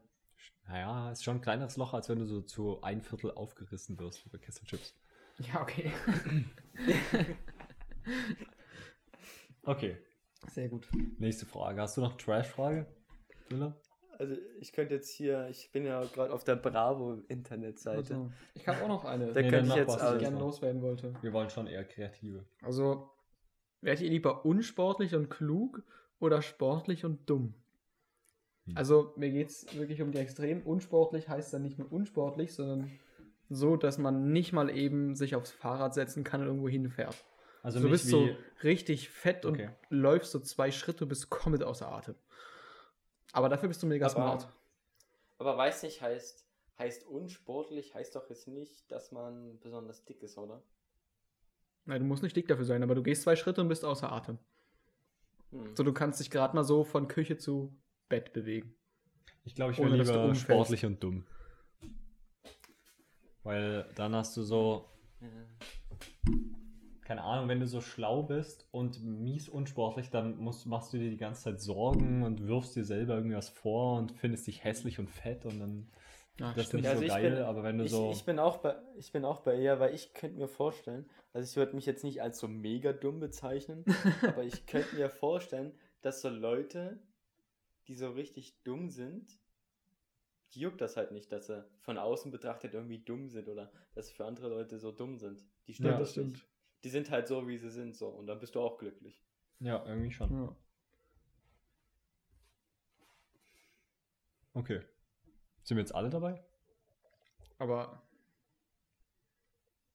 Naja, 0.67 1.11
ist 1.11 1.23
schon 1.23 1.37
ein 1.37 1.41
kleineres 1.41 1.77
Loch, 1.77 1.95
als 1.95 2.09
wenn 2.09 2.19
du 2.19 2.25
so 2.27 2.41
zu 2.43 2.79
ein 2.83 3.01
Viertel 3.01 3.31
aufgerissen 3.31 3.97
wirst 3.97 4.23
wie 4.23 4.29
bei 4.29 4.37
Kesselchips. 4.37 4.93
Ja, 5.39 5.61
okay. 5.63 5.91
Okay, 9.63 9.97
Sehr 10.47 10.69
gut. 10.69 10.87
nächste 11.17 11.47
Frage. 11.47 11.81
Hast 11.81 11.97
du 11.97 12.01
noch 12.01 12.17
Trash-Frage? 12.17 12.85
Müller? 13.49 13.75
Also 14.17 14.35
ich 14.59 14.73
könnte 14.73 14.95
jetzt 14.95 15.09
hier, 15.09 15.47
ich 15.49 15.71
bin 15.71 15.85
ja 15.85 16.03
gerade 16.05 16.33
auf 16.33 16.43
der 16.43 16.55
Bravo-Internetseite. 16.55 18.15
Also, 18.15 18.31
ich 18.53 18.67
habe 18.67 18.83
auch 18.83 18.87
noch 18.87 19.05
eine, 19.05 19.33
Da 19.33 19.41
die 19.41 19.49
könnte 19.49 19.69
ich 19.69 19.75
jetzt 19.75 19.89
was, 19.89 19.97
ich 19.97 20.01
also, 20.01 20.19
gerne 20.19 20.39
loswerden 20.39 20.81
wollte. 20.81 21.13
Wir 21.21 21.33
wollen 21.33 21.49
schon 21.49 21.67
eher 21.67 21.83
kreative. 21.83 22.45
Also, 22.61 23.11
wärt 23.81 24.01
ihr 24.01 24.09
lieber 24.09 24.45
unsportlich 24.45 25.15
und 25.15 25.29
klug 25.29 25.83
oder 26.19 26.41
sportlich 26.41 27.05
und 27.05 27.29
dumm? 27.29 27.53
Hm. 28.65 28.77
Also, 28.77 29.13
mir 29.17 29.29
geht 29.29 29.49
es 29.49 29.77
wirklich 29.77 30.01
um 30.01 30.11
die 30.11 30.19
Extrem. 30.19 30.61
Unsportlich 30.63 31.29
heißt 31.29 31.53
dann 31.53 31.61
nicht 31.61 31.77
nur 31.77 31.91
unsportlich, 31.91 32.53
sondern 32.53 32.91
so, 33.49 33.77
dass 33.77 33.97
man 33.97 34.31
nicht 34.31 34.53
mal 34.53 34.69
eben 34.69 35.15
sich 35.15 35.35
aufs 35.35 35.51
Fahrrad 35.51 35.93
setzen 35.93 36.23
kann 36.23 36.41
und 36.41 36.47
irgendwo 36.47 36.69
hinfährt. 36.69 37.15
Also 37.61 37.79
du 37.79 37.89
bist 37.89 38.07
so 38.09 38.29
richtig 38.63 39.09
fett 39.09 39.43
und 39.43 39.55
Okay. 39.55 39.69
läufst 39.89 40.31
so 40.31 40.39
zwei 40.39 40.71
Schritte 40.71 41.05
und 41.05 41.09
bist 41.09 41.31
komplett 41.31 41.63
außer 41.63 41.91
Atem. 41.91 42.13
Aber 43.35 43.49
dafür 43.49 43.67
bist 43.67 43.83
du 43.83 43.87
mega 43.87 44.05
Aber- 44.05 44.13
smart. 44.13 44.47
Aber 45.37 45.57
weiß 45.57 45.83
nicht, 45.83 46.01
heißt, 46.01 46.45
heißt 46.79 47.05
unsportlich, 47.05 47.93
heißt 47.93 48.15
doch 48.15 48.29
jetzt 48.29 48.47
nicht, 48.47 48.89
dass 48.89 49.11
man 49.11 49.59
besonders 49.59 50.05
dick 50.05 50.23
ist, 50.23 50.37
oder? 50.37 50.63
Nein, 51.83 51.99
du 52.01 52.07
musst 52.07 52.23
nicht 52.23 52.35
dick 52.35 52.47
dafür 52.47 52.63
sein, 52.65 52.81
aber 52.81 52.95
du 52.95 53.03
gehst 53.03 53.23
zwei 53.23 53.35
Schritte 53.35 53.59
und 53.61 53.67
bist 53.67 53.83
außer 53.83 54.09
Atem. 54.11 54.39
Hm. 55.51 55.75
So, 55.75 55.83
du 55.83 55.91
kannst 55.93 56.21
dich 56.21 56.31
gerade 56.31 56.55
mal 56.55 56.63
so 56.63 56.85
von 56.85 57.07
Küche 57.09 57.37
zu 57.37 57.75
Bett 58.07 58.31
bewegen. 58.33 58.73
ich 59.43 59.53
glaube, 59.55 59.73
ich 59.73 59.79
wäre 59.79 59.95
lieber 59.97 60.33
sportlich 60.35 60.85
und 60.85 61.03
dumm. 61.03 61.27
Weil 63.43 63.87
dann 63.95 64.15
hast 64.15 64.35
du 64.37 64.43
so, 64.43 64.89
Ja. 65.19 65.27
Keine 67.05 67.23
Ahnung, 67.23 67.47
wenn 67.47 67.59
du 67.59 67.67
so 67.67 67.81
schlau 67.81 68.23
bist 68.23 68.67
und 68.71 69.01
mies 69.03 69.47
unsportlich, 69.47 70.09
dann 70.09 70.37
musst, 70.37 70.65
machst 70.65 70.91
du 70.91 70.97
dir 70.97 71.09
die 71.09 71.17
ganze 71.17 71.43
Zeit 71.43 71.61
Sorgen 71.61 72.23
und 72.23 72.47
wirfst 72.47 72.75
dir 72.75 72.83
selber 72.83 73.15
irgendwas 73.15 73.49
vor 73.49 73.97
und 73.97 74.11
findest 74.11 74.47
dich 74.47 74.63
hässlich 74.63 74.99
und 74.99 75.09
fett 75.09 75.45
und 75.45 75.59
dann 75.59 75.87
Ja, 76.39 76.51
das 76.53 76.63
ist 76.63 76.67
stimmt. 76.67 76.85
nicht 76.85 76.91
Also 76.91 77.01
so 77.01 77.07
ich 77.07 77.13
geil, 77.13 77.33
bin- 77.35 77.43
aber 77.43 77.63
wenn 77.63 77.77
du 77.77 77.85
Ich, 77.85 77.91
so. 77.91 78.11
ich, 78.11 78.25
bin 78.25 78.39
auch 78.39 78.57
bei, 78.57 78.75
ich 78.97 79.11
bin 79.11 79.23
auch 79.23 79.41
bei 79.41 79.55
ihr, 79.61 79.79
weil 79.79 79.93
ich 79.93 80.13
könnte 80.13 80.37
mir 80.37 80.47
vorstellen, 80.47 81.05
also 81.33 81.49
ich 81.49 81.55
würde 81.55 81.75
mich 81.75 81.85
jetzt 81.85 82.03
nicht 82.03 82.21
als 82.21 82.39
so 82.39 82.47
mega 82.47 82.91
dumm 82.93 83.19
bezeichnen, 83.19 83.85
aber 84.27 84.43
ich 84.43 84.65
könnte 84.65 84.95
mir 84.95 85.09
vorstellen, 85.09 85.73
dass 86.01 86.21
so 86.21 86.29
Leute 86.29 86.99
die 87.87 87.95
so 87.95 88.09
richtig 88.11 88.63
dumm 88.63 88.89
sind, 88.89 89.39
die 90.53 90.59
juckt 90.61 90.81
das 90.81 90.97
halt 90.97 91.11
nicht, 91.11 91.31
dass 91.31 91.47
sie 91.47 91.63
von 91.81 91.97
außen 91.97 92.31
betrachtet 92.31 92.73
irgendwie 92.73 92.99
dumm 92.99 93.29
sind 93.29 93.47
oder 93.49 93.71
dass 93.93 94.07
sie 94.07 94.13
für 94.13 94.25
andere 94.25 94.49
Leute 94.49 94.79
so 94.79 94.91
dumm 94.91 95.17
sind. 95.17 95.43
Die 95.67 95.73
stört 95.73 95.93
Ja, 95.93 95.99
das 95.99 96.17
nicht. 96.17 96.45
Die 96.85 96.89
sind 96.91 97.09
halt 97.09 97.27
so, 97.27 97.47
wie 97.47 97.57
sie 97.57 97.71
sind, 97.71 97.95
so. 97.95 98.07
Und 98.07 98.27
dann 98.27 98.39
bist 98.39 98.53
du 98.53 98.61
auch 98.61 98.77
glücklich. 98.77 99.19
Ja, 99.59 99.83
irgendwie 99.87 100.11
schon. 100.11 100.31
Ja. 100.31 100.55
Okay. 104.53 104.81
Sind 105.63 105.77
wir 105.77 105.81
jetzt 105.81 105.95
alle 105.95 106.11
dabei? 106.11 106.43
Aber 107.57 108.03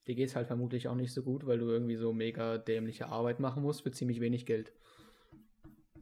dir 0.09 0.17
geht 0.17 0.31
es 0.31 0.35
halt 0.35 0.49
vermutlich 0.49 0.89
auch 0.89 0.97
nicht 0.97 1.15
so 1.15 1.23
gut, 1.23 1.47
weil 1.47 1.59
du 1.59 1.69
irgendwie 1.69 1.95
so 1.95 2.13
mega 2.13 2.59
dämliche 2.59 3.07
Arbeit 3.07 3.39
machen 3.39 3.63
musst 3.63 3.83
für 3.83 3.93
ziemlich 3.93 4.19
wenig 4.19 4.45
Geld. 4.45 4.73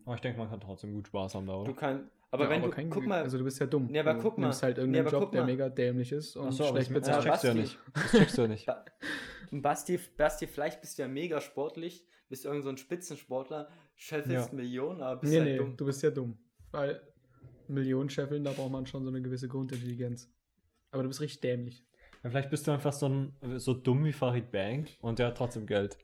Aber 0.06 0.14
ich 0.14 0.22
denke, 0.22 0.38
man 0.38 0.48
kann 0.48 0.62
trotzdem 0.62 0.94
gut 0.94 1.08
Spaß 1.08 1.34
haben 1.34 1.46
da, 1.46 1.56
oder? 1.56 1.70
Du 1.70 1.76
kannst, 1.78 2.10
aber 2.30 2.44
Ja, 2.44 2.50
wenn 2.50 2.62
du, 2.62 2.70
kein 2.70 2.90
guck 2.90 3.00
Glück. 3.00 3.08
mal, 3.08 3.22
Also 3.22 3.38
du 3.38 3.44
bist 3.44 3.58
ja 3.60 3.66
dumm. 3.66 3.86
Nee, 3.90 3.98
aber 4.00 4.14
du 4.14 4.20
guck 4.22 4.38
mal. 4.38 4.46
nimmst 4.46 4.62
halt 4.62 4.78
irgendeinen 4.78 5.06
aber 5.06 5.18
Job, 5.20 5.32
der 5.32 5.44
mega 5.44 5.68
dämlich 5.68 6.12
ist 6.12 6.36
und 6.36 6.48
Ach 6.48 6.52
so, 6.52 6.64
aber 6.66 6.82
schlecht 6.82 6.90
das, 6.96 7.06
das 7.06 7.24
bezahlt. 7.24 7.24
checkst 7.24 7.44
du 7.44 7.48
ja 7.48 7.54
nicht. 7.54 7.78
Das 7.94 8.10
checkst 8.12 8.38
du 8.38 8.42
ja 8.42 8.48
nicht. 8.48 8.66
Ba- 8.66 8.84
Basti, 9.50 9.98
Basti, 10.16 10.46
vielleicht 10.46 10.80
bist 10.80 10.98
du 10.98 11.02
ja 11.02 11.08
mega 11.08 11.40
sportlich, 11.40 12.04
bist 12.28 12.44
irgend 12.44 12.64
so 12.64 12.68
ein 12.68 12.76
Spitzensportler, 12.76 13.68
scheffelst 13.96 14.50
Ja. 14.50 14.54
Millionen, 14.54 15.00
aber 15.00 15.20
bist 15.20 15.32
Nee, 15.32 15.38
halt 15.40 15.48
nee, 15.52 15.56
dumm. 15.58 15.76
du 15.76 15.86
bist 15.86 16.02
ja 16.02 16.10
dumm. 16.10 16.38
Weil 16.70 17.00
Millionen 17.66 18.10
scheffeln, 18.10 18.44
da 18.44 18.52
braucht 18.52 18.70
man 18.72 18.86
schon 18.86 19.04
so 19.04 19.10
eine 19.10 19.22
gewisse 19.22 19.48
Grundintelligenz. 19.48 20.30
Aber 20.90 21.02
du 21.02 21.08
bist 21.08 21.20
richtig 21.20 21.40
dämlich. 21.40 21.84
Ja, 22.22 22.30
vielleicht 22.30 22.50
bist 22.50 22.66
du 22.66 22.72
einfach 22.72 22.92
so, 22.92 23.08
ein, 23.08 23.32
so 23.58 23.72
dumm 23.74 24.04
wie 24.04 24.12
Farid 24.12 24.50
Bang 24.50 24.86
und 25.00 25.18
der 25.18 25.28
hat 25.28 25.36
trotzdem 25.38 25.66
Geld. 25.66 25.96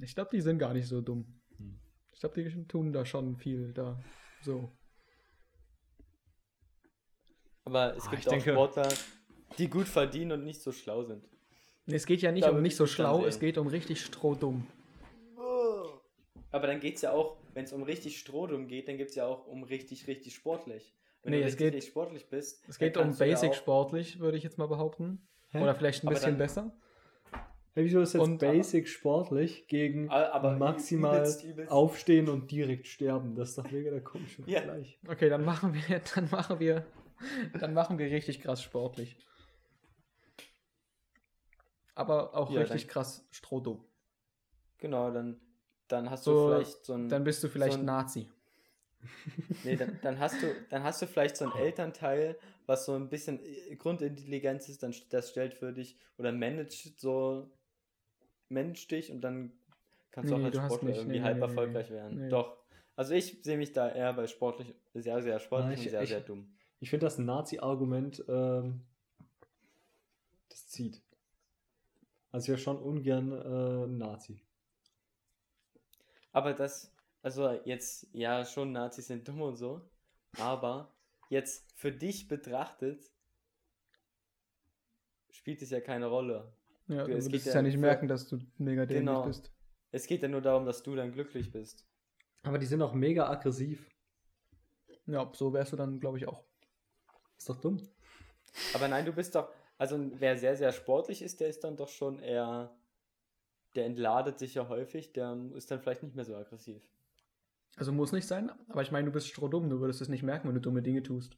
Ich 0.00 0.14
glaube, 0.14 0.30
die 0.32 0.40
sind 0.40 0.58
gar 0.58 0.72
nicht 0.74 0.86
so 0.86 1.00
dumm. 1.00 1.40
Hm. 1.58 1.78
Ich 2.12 2.20
glaube, 2.20 2.42
die 2.42 2.66
tun 2.66 2.92
da 2.92 3.04
schon 3.04 3.36
viel 3.36 3.72
da. 3.72 4.00
So. 4.42 4.70
Aber 7.68 7.94
es 7.96 8.06
Ah, 8.06 8.10
gibt 8.10 8.22
ich 8.22 8.28
auch 8.28 8.32
denke- 8.32 8.52
Sportler, 8.52 8.88
die 9.58 9.68
gut 9.68 9.86
verdienen 9.88 10.32
und 10.32 10.44
nicht 10.44 10.62
so 10.62 10.72
schlau 10.72 11.02
sind. 11.04 11.22
Es 11.86 12.06
geht 12.06 12.22
ja 12.22 12.32
nicht 12.32 12.48
um 12.48 12.62
nicht 12.62 12.72
ich 12.72 12.76
so 12.76 12.86
schlau, 12.86 13.24
es 13.26 13.38
geht 13.38 13.58
um 13.58 13.66
richtig 13.66 14.00
strohdumm. 14.02 14.66
Aber 16.50 16.66
dann 16.66 16.80
geht 16.80 16.96
es 16.96 17.02
ja 17.02 17.12
auch, 17.12 17.36
wenn 17.52 17.64
es 17.64 17.72
um 17.74 17.82
richtig 17.82 18.18
Strohdum 18.18 18.68
geht, 18.68 18.88
dann 18.88 18.96
geht 18.96 19.10
es 19.10 19.14
ja 19.14 19.26
auch 19.26 19.46
um 19.46 19.64
richtig, 19.64 20.06
richtig 20.06 20.34
sportlich. 20.34 20.94
Wenn 21.22 21.32
Nee, 21.32 21.40
du 21.40 21.42
es 21.44 21.52
richtig, 21.52 21.58
geht- 21.66 21.74
richtig 21.74 21.90
sportlich 21.90 22.28
bist. 22.30 22.64
Es 22.68 22.78
geht 22.78 22.96
um 22.96 23.10
ja 23.10 23.16
Basic 23.18 23.50
auch- 23.50 23.54
sportlich, 23.54 24.18
würde 24.18 24.38
ich 24.38 24.44
jetzt 24.44 24.56
mal 24.56 24.66
behaupten. 24.66 25.20
Hä? 25.50 25.60
Oder 25.60 25.74
vielleicht 25.74 26.02
ein 26.04 26.06
Aber 26.08 26.14
bisschen 26.14 26.32
dann- 26.32 26.38
besser. 26.38 26.72
Hey, 27.74 27.84
wieso 27.84 28.00
ist 28.00 28.14
jetzt 28.14 28.22
Und- 28.22 28.38
Basic 28.38 28.88
sportlich 28.88 29.66
gegen 29.68 30.08
Ah, 30.10 30.30
aber 30.30 30.52
maximal 30.56 31.16
übelst, 31.18 31.44
übelst- 31.44 31.70
aufstehen 31.70 32.28
und 32.30 32.50
direkt 32.50 32.86
sterben? 32.86 33.34
Das 33.36 33.50
ist 33.50 33.58
doch 33.58 33.70
mega 33.70 33.90
der 33.90 34.00
komische 34.00 34.42
Ja. 34.46 34.62
Vergleich. 34.62 34.98
Okay, 35.06 35.28
dann 35.28 35.44
machen 35.44 35.74
wir, 35.74 36.00
dann 36.14 36.30
machen 36.30 36.58
wir, 36.60 36.86
dann 37.60 37.74
machen 37.74 37.98
wir 37.98 38.10
richtig 38.10 38.40
krass 38.40 38.62
sportlich. 38.62 39.16
Aber 41.94 42.34
auch 42.36 42.50
Ja, 42.50 42.60
richtig 42.60 42.82
dann- 42.82 42.90
krass 42.92 43.26
strohdumm. 43.30 43.84
Genau, 44.78 45.10
dann, 45.10 45.40
dann 45.88 46.10
hast 46.10 46.24
So, 46.24 46.48
du 46.50 46.54
vielleicht 46.54 46.84
so 46.84 46.94
ein. 46.94 47.08
Dann 47.08 47.24
bist 47.24 47.42
du 47.42 47.48
vielleicht 47.48 47.72
so 47.74 47.78
ein- 47.80 47.84
Nazi. 47.84 48.28
Nee, 49.64 49.76
dann, 49.76 49.98
dann, 50.02 50.18
hast 50.18 50.42
du, 50.42 50.54
dann 50.70 50.82
hast 50.82 51.00
du 51.02 51.06
vielleicht 51.06 51.36
so 51.36 51.44
ein 51.44 51.56
Elternteil, 51.56 52.36
was 52.66 52.84
so 52.84 52.94
ein 52.94 53.08
bisschen 53.08 53.38
äh, 53.40 53.76
Grundintelligenz 53.76 54.68
ist, 54.68 54.82
dann 54.82 54.94
das 55.10 55.30
stellt 55.30 55.54
für 55.54 55.72
dich 55.72 55.96
oder 56.18 56.32
managt 56.32 56.98
so, 57.00 57.48
managt 58.48 58.90
dich 58.90 59.10
und 59.12 59.20
dann 59.20 59.52
kannst 60.10 60.30
du 60.32 60.36
auch 60.36 60.42
als 60.42 60.54
du 60.54 60.60
Sportler 60.64 60.88
nicht. 60.88 60.98
irgendwie 60.98 61.18
Nee, 61.18 61.24
halb 61.24 61.36
nee, 61.38 61.42
erfolgreich 61.44 61.90
werden. 61.90 62.28
Doch. 62.28 62.56
Also 62.96 63.14
ich 63.14 63.38
sehe 63.42 63.56
mich 63.56 63.72
da 63.72 63.88
eher 63.88 64.12
bei 64.12 64.26
sportlich 64.26 64.74
sehr, 64.94 65.22
sehr 65.22 65.38
sportlich 65.38 65.78
ich- 65.80 65.86
und 65.86 65.90
sehr, 65.90 66.02
ich- 66.02 66.08
sehr 66.08 66.20
dumm. 66.20 66.52
Ich 66.80 66.90
finde 66.90 67.06
das 67.06 67.18
ein 67.18 67.24
Nazi-Argument, 67.24 68.24
ähm, 68.28 68.82
das 70.48 70.68
zieht. 70.68 71.02
Also 72.30 72.44
ich 72.44 72.48
wäre 72.50 72.58
schon 72.58 72.78
ungern 72.78 73.32
äh, 73.32 73.86
Nazi. 73.86 74.40
Aber 76.32 76.52
das, 76.54 76.92
also 77.22 77.50
jetzt, 77.64 78.06
ja, 78.12 78.44
schon 78.44 78.72
Nazis 78.72 79.06
sind 79.08 79.26
dumm 79.26 79.40
und 79.42 79.56
so, 79.56 79.80
aber 80.38 80.92
jetzt 81.30 81.72
für 81.74 81.90
dich 81.90 82.28
betrachtet, 82.28 83.10
spielt 85.30 85.62
es 85.62 85.70
ja 85.70 85.80
keine 85.80 86.06
Rolle. 86.06 86.52
Ja, 86.86 87.04
Du, 87.04 87.12
du 87.12 87.16
es 87.18 87.26
würdest 87.26 87.46
ja 87.46 87.54
ja 87.54 87.62
nicht 87.62 87.78
merken, 87.78 88.08
dass 88.08 88.28
du 88.28 88.38
mega 88.58 88.86
dämlich 88.86 89.00
Genau. 89.00 89.24
bist. 89.26 89.50
Es 89.90 90.06
geht 90.06 90.22
ja 90.22 90.28
nur 90.28 90.42
darum, 90.42 90.64
dass 90.66 90.82
du 90.82 90.94
dann 90.94 91.12
glücklich 91.12 91.50
bist. 91.50 91.86
Aber 92.42 92.58
die 92.58 92.66
sind 92.66 92.82
auch 92.82 92.92
mega 92.94 93.28
aggressiv. 93.28 93.88
Ja, 95.06 95.30
so 95.34 95.52
wärst 95.54 95.72
du 95.72 95.76
dann, 95.76 95.98
glaube 95.98 96.18
ich, 96.18 96.28
auch. 96.28 96.44
Ist 97.38 97.48
doch 97.48 97.60
dumm. 97.60 97.80
Aber 98.74 98.88
nein, 98.88 99.06
du 99.06 99.12
bist 99.12 99.34
doch, 99.34 99.48
also 99.78 99.98
wer 100.14 100.36
sehr, 100.36 100.56
sehr 100.56 100.72
sportlich 100.72 101.22
ist, 101.22 101.40
der 101.40 101.48
ist 101.48 101.62
dann 101.64 101.76
doch 101.76 101.88
schon 101.88 102.18
eher, 102.18 102.76
der 103.74 103.86
entladet 103.86 104.38
sich 104.38 104.54
ja 104.54 104.68
häufig, 104.68 105.12
der 105.12 105.36
ist 105.54 105.70
dann 105.70 105.80
vielleicht 105.80 106.02
nicht 106.02 106.16
mehr 106.16 106.24
so 106.24 106.34
aggressiv. 106.34 106.82
Also 107.76 107.92
muss 107.92 108.10
nicht 108.10 108.26
sein, 108.26 108.50
aber 108.68 108.82
ich 108.82 108.90
meine, 108.90 109.06
du 109.06 109.12
bist 109.12 109.28
strohdumm, 109.28 109.70
du 109.70 109.80
würdest 109.80 110.00
es 110.00 110.08
nicht 110.08 110.24
merken, 110.24 110.48
wenn 110.48 110.54
du 110.56 110.60
dumme 110.60 110.82
Dinge 110.82 111.02
tust. 111.02 111.36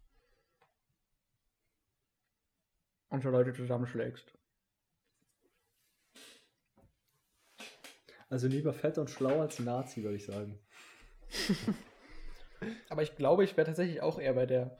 Und 3.10 3.22
so 3.22 3.28
Leute 3.28 3.52
zusammenschlägst. 3.52 4.32
Also 8.30 8.46
lieber 8.46 8.72
fett 8.72 8.96
und 8.96 9.10
schlau 9.10 9.40
als 9.40 9.58
Nazi, 9.58 10.04
würde 10.04 10.16
ich 10.16 10.24
sagen. 10.24 10.58
Aber 12.88 13.02
ich 13.02 13.16
glaube, 13.16 13.44
ich 13.44 13.56
wäre 13.56 13.66
tatsächlich 13.66 14.00
auch 14.00 14.18
eher 14.18 14.34
bei 14.34 14.46
der 14.46 14.78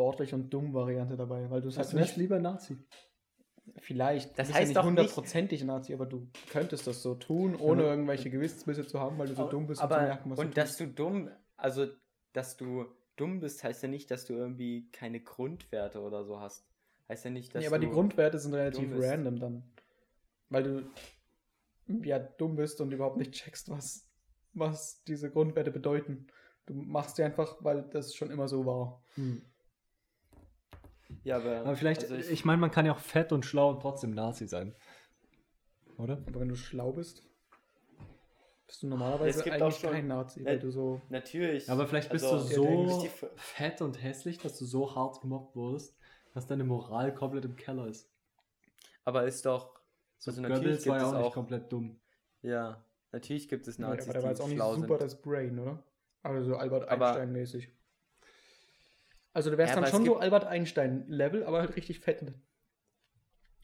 sportlich 0.00 0.32
und 0.32 0.48
dumm 0.50 0.72
Variante 0.72 1.16
dabei, 1.16 1.50
weil 1.50 1.60
du 1.60 1.68
halt 1.68 1.78
Also 1.78 1.96
wärst 1.96 2.10
nicht 2.12 2.16
lieber 2.16 2.38
Nazi. 2.38 2.76
vielleicht, 3.80 4.30
Das 4.38 4.48
du 4.48 4.52
bist 4.54 4.54
heißt 4.60 4.74
ja 4.74 4.80
nicht 4.80 4.88
hundertprozentig 4.88 5.64
Nazi, 5.64 5.92
aber 5.94 6.06
du 6.06 6.28
könntest 6.50 6.86
das 6.86 7.02
so 7.02 7.14
tun, 7.14 7.54
ohne 7.56 7.82
aber- 7.82 7.90
irgendwelche 7.90 8.30
Gewissensbisse 8.30 8.86
zu 8.86 8.98
haben, 8.98 9.18
weil 9.18 9.28
du 9.28 9.34
so 9.34 9.46
dumm 9.48 9.66
bist, 9.66 9.80
um 9.80 9.84
aber, 9.84 9.96
zu 9.96 10.00
merken, 10.02 10.30
was 10.30 10.38
und 10.38 10.46
du 10.48 10.54
dass 10.54 10.76
du 10.78 10.86
dumm, 10.86 11.30
also 11.56 11.86
dass 12.32 12.56
du 12.56 12.86
dumm 13.16 13.40
bist, 13.40 13.62
heißt 13.62 13.82
ja 13.82 13.88
nicht, 13.90 14.10
dass 14.10 14.24
du 14.24 14.32
irgendwie 14.32 14.88
keine 14.92 15.20
Grundwerte 15.20 16.00
oder 16.00 16.24
so 16.24 16.40
hast. 16.40 16.64
Heißt 17.08 17.24
ja 17.26 17.30
nicht, 17.30 17.54
dass 17.54 17.60
Nee, 17.60 17.66
aber 17.66 17.78
du 17.78 17.86
die 17.86 17.92
Grundwerte 17.92 18.38
sind 18.38 18.54
relativ 18.54 18.90
random 18.94 19.38
dann. 19.38 19.62
Weil 20.48 20.62
du 20.62 20.90
ja 22.04 22.18
dumm 22.18 22.56
bist 22.56 22.80
und 22.80 22.92
überhaupt 22.92 23.18
nicht 23.18 23.32
checkst, 23.32 23.68
was, 23.68 24.08
was 24.54 25.02
diese 25.04 25.30
Grundwerte 25.30 25.70
bedeuten. 25.70 26.28
Du 26.66 26.74
machst 26.74 27.16
sie 27.16 27.24
einfach, 27.24 27.56
weil 27.60 27.82
das 27.90 28.14
schon 28.14 28.30
immer 28.30 28.46
so 28.48 28.64
war. 28.64 29.02
Ja, 31.24 31.36
aber, 31.36 31.60
Aber 31.60 31.76
vielleicht, 31.76 32.02
also 32.02 32.14
ich, 32.14 32.44
meine, 32.44 32.60
man 32.60 32.70
kann 32.70 32.86
ja 32.86 32.92
auch 32.92 32.98
fett 32.98 33.32
und 33.32 33.44
schlau 33.44 33.70
und 33.70 33.80
trotzdem 33.80 34.10
Nazi 34.12 34.46
sein. 34.46 34.74
Oder? 35.98 36.22
Aber 36.26 36.40
wenn 36.40 36.48
du 36.48 36.56
schlau 36.56 36.92
bist, 36.92 37.22
bist 38.66 38.82
du 38.82 38.86
normalerweise 38.86 39.38
Es 39.38 39.44
gibt 39.44 39.54
eigentlich 39.56 39.74
auch 39.74 39.78
schon- 39.80 39.90
kein 39.92 40.06
Nazi, 40.06 40.44
weil 40.44 40.58
du 40.58 40.70
so. 40.70 41.00
natürlich. 41.08 41.68
Aber 41.70 41.86
vielleicht 41.86 42.10
bist 42.10 42.24
also, 42.24 42.62
du 42.62 42.88
so 42.88 43.06
fett 43.36 43.82
und 43.82 44.02
hässlich, 44.02 44.38
dass 44.38 44.58
du 44.58 44.64
so 44.64 44.94
hart 44.94 45.20
gemobbt 45.20 45.56
wurdest, 45.56 45.96
dass 46.32 46.46
deine 46.46 46.64
Moral 46.64 47.12
komplett 47.14 47.44
im 47.44 47.56
Keller 47.56 47.86
ist. 47.88 48.08
Aber 49.04 49.24
ist 49.24 49.44
doch, 49.44 49.78
So 50.18 50.30
Also 50.30 50.42
natürlich 50.42 50.84
Goebbels 50.84 50.86
war 50.86 50.94
gibt 50.98 51.02
ja 51.02 51.08
es 51.08 51.14
auch 51.14 51.18
nicht 51.18 51.26
auch- 51.28 51.34
komplett 51.34 51.72
dumm. 51.72 52.00
ja, 52.42 52.84
natürlich 53.10 53.48
gibt 53.48 53.66
es 53.66 53.78
Nee, 53.78 53.86
Nazis, 53.86 54.04
aber 54.04 54.12
der 54.12 54.22
war 54.22 54.30
jetzt 54.30 54.40
auch 54.42 54.48
nicht 54.48 54.58
super 54.62 54.98
sind. 54.98 55.00
das 55.02 55.20
Brain, 55.20 55.58
oder? 55.58 55.82
Also 56.22 56.50
so 56.50 56.56
Albert 56.56 56.88
Aber- 56.88 57.06
Einstein-mäßig. 57.08 57.72
Also 59.32 59.50
du 59.50 59.58
wärst 59.58 59.74
Ja, 59.74 59.80
dann 59.80 59.90
schon 59.90 60.04
so 60.04 60.16
Albert 60.18 60.44
Einstein-Level, 60.44 61.44
aber 61.44 61.60
halt 61.60 61.76
richtig 61.76 62.00
fett. 62.00 62.20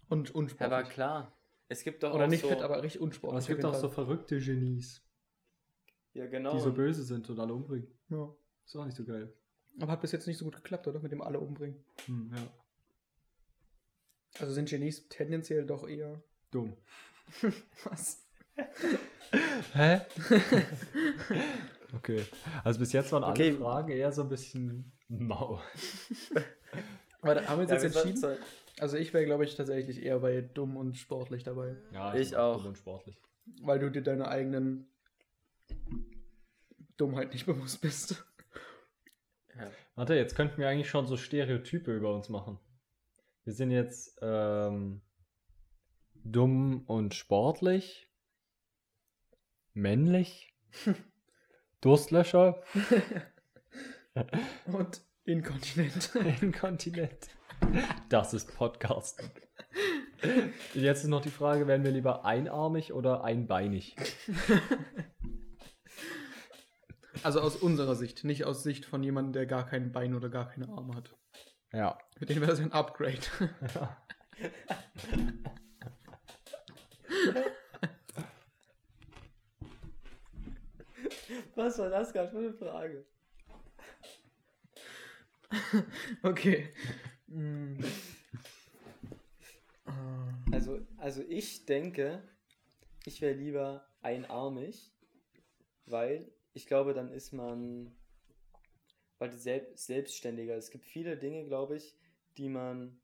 Und 0.09 0.29
Ja, 0.29 0.35
unsportlich. 0.35 0.61
aber 0.79 0.83
klar. 0.89 1.33
Es 1.69 1.83
gibt 1.83 2.03
doch 2.05 2.15
Oder 2.15 2.25
auch 2.25 2.29
nicht 2.29 2.43
so, 2.43 2.49
fett, 2.49 2.63
aber 2.63 2.81
richtig 2.83 3.01
unsportlich. 3.01 3.33
Aber 3.33 3.39
es 3.41 3.47
gibt 3.49 3.65
auch 3.65 3.75
so 3.75 3.89
verrückte 3.89 4.39
Genies, 4.39 5.03
Ja, 6.15 6.27
genau. 6.27 6.53
die 6.55 6.61
so 6.61 6.73
böse 6.73 7.03
sind 7.03 7.29
und 7.29 7.41
alle 7.41 7.53
umbringen. 7.55 7.89
Ja. 8.09 8.33
Ist 8.65 8.77
auch 8.77 8.85
nicht 8.85 8.97
so 8.97 9.05
geil. 9.05 9.33
Aber 9.81 9.93
hat 9.93 10.01
bis 10.01 10.13
jetzt 10.13 10.27
nicht 10.29 10.39
so 10.39 10.45
gut 10.45 10.55
geklappt, 10.57 10.87
oder? 10.87 11.01
Mit 11.01 11.11
dem 11.13 11.21
alle 11.23 11.41
umbringen. 11.41 11.85
Hm, 12.07 12.31
ja. 12.35 12.43
Also 14.41 14.53
sind 14.53 14.69
Genies 14.69 15.09
tendenziell 15.09 15.67
doch 15.67 15.89
eher. 15.89 16.23
Dumm. 16.53 16.77
Was? 17.85 18.23
Hä? 19.75 20.01
okay. 21.95 22.25
Also 22.65 22.79
bis 22.79 22.93
jetzt 22.93 23.11
waren 23.13 23.25
Okay. 23.25 23.51
alle 23.51 23.59
Fragen 23.59 23.89
eher 23.91 24.13
so 24.13 24.23
ein 24.23 24.29
bisschen 24.29 24.93
mau. 25.09 25.61
Aber 27.23 27.35
da 27.35 27.47
haben 27.49 27.59
wir 27.59 27.63
uns 27.63 27.71
Ja, 27.71 27.75
jetzt 27.77 27.83
wir 27.85 27.91
sollten 27.91 28.09
entschieden. 28.11 28.39
so- 28.39 28.83
Also 28.83 28.97
ich 28.99 29.13
wäre, 29.15 29.25
glaube 29.25 29.45
ich, 29.45 29.55
tatsächlich 29.55 30.03
eher 30.03 30.19
bei 30.21 30.41
dumm 30.43 30.77
und 30.77 30.97
sportlich 30.97 31.43
dabei. 31.45 31.77
Ja, 31.93 32.15
Ich 32.15 32.31
bin 32.31 32.39
auch. 32.39 32.57
dumm 32.59 32.67
Und 32.69 32.79
sportlich. 32.79 33.21
Weil 33.63 33.79
du 33.79 33.91
dir 33.91 34.03
deiner 34.03 34.29
eigenen 34.29 34.87
Dummheit 36.97 37.33
nicht 37.33 37.47
bewusst 37.47 37.81
bist. 37.81 38.25
Ja. 39.57 39.71
Warte, 39.95 40.15
jetzt 40.15 40.35
könnten 40.37 40.59
wir 40.59 40.69
eigentlich 40.69 40.91
schon 40.91 41.07
so 41.07 41.17
Stereotype 41.17 41.95
über 41.95 42.15
uns 42.15 42.29
machen. 42.29 42.59
Wir 43.45 43.55
sind 43.55 43.71
jetzt 43.71 44.19
ähm, 44.21 45.01
dumm 46.25 46.83
und 46.87 47.15
sportlich, 47.15 48.11
männlich, 49.73 50.53
Durstlöscher, 51.81 52.63
Und 54.67 55.03
inkontinent. 55.25 56.15
Inkontinent. 56.43 57.29
Das 58.09 58.35
ist 58.35 58.55
Podcast. 58.57 59.23
Jetzt 60.75 61.03
ist 61.05 61.09
noch 61.09 61.21
die 61.21 61.31
Frage, 61.31 61.67
werden 61.67 61.85
wir 61.85 61.91
lieber 61.91 62.25
einarmig 62.25 62.93
oder 62.93 63.25
einbeinig? 63.25 63.97
Also 67.23 67.41
aus 67.41 67.57
unserer 67.57 67.95
Sicht, 67.97 68.25
nicht 68.25 68.45
aus 68.45 68.63
Sicht 68.63 68.85
von 68.85 69.03
jemandem, 69.03 69.33
der 69.33 69.47
gar 69.47 69.67
kein 69.67 69.91
Bein 69.91 70.15
oder 70.15 70.29
gar 70.29 70.49
keine 70.49 70.69
Arme 70.69 70.95
hat. 70.95 71.17
Ja. 71.73 71.99
Für 72.17 72.27
den 72.27 72.41
wäre 72.41 72.51
das 72.51 72.61
ein 72.61 72.73
Upgrade. 72.73 73.19
Was 81.55 81.79
war 81.79 81.89
das 81.89 82.13
gerade 82.13 82.31
für 82.31 82.39
eine 82.39 82.53
Frage? 82.53 83.07
Okay. 86.23 86.73
Mm. 87.29 87.83
Ah. 89.85 90.35
Also, 90.53 90.81
also 90.97 91.23
ich 91.29 91.67
denke, 91.67 92.23
ich 93.05 93.21
wäre 93.21 93.35
lieber 93.35 93.87
einarmig, 94.03 94.93
weil 95.87 96.31
ich 96.55 96.67
glaube, 96.67 96.95
dann 96.95 97.11
ist 97.13 97.33
man 97.33 97.97
weil 99.19 99.33
selb 99.33 99.79
selbstständiger. 99.79 100.57
Es 100.57 100.71
gibt 100.71 100.85
viele 100.85 101.17
Dinge, 101.17 101.45
glaube 101.45 101.77
ich, 101.77 101.97
die 102.37 102.49
man 102.49 103.01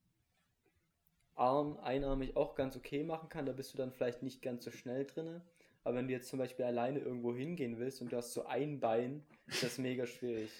arm, 1.34 1.78
einarmig 1.78 2.36
auch 2.36 2.54
ganz 2.54 2.76
okay 2.76 3.02
machen 3.02 3.28
kann. 3.28 3.46
Da 3.46 3.52
bist 3.52 3.72
du 3.72 3.78
dann 3.78 3.92
vielleicht 3.92 4.22
nicht 4.22 4.42
ganz 4.42 4.64
so 4.64 4.70
schnell 4.70 5.06
drinne. 5.06 5.42
Aber 5.84 5.96
wenn 5.96 6.06
du 6.06 6.12
jetzt 6.12 6.28
zum 6.28 6.38
Beispiel 6.38 6.64
alleine 6.64 7.00
irgendwo 7.00 7.34
hingehen 7.34 7.78
willst 7.78 8.02
und 8.02 8.12
du 8.12 8.16
hast 8.16 8.32
so 8.32 8.44
ein 8.44 8.78
Bein, 8.78 9.24
ist 9.46 9.62
das 9.62 9.78
mega 9.78 10.06
schwierig. 10.06 10.50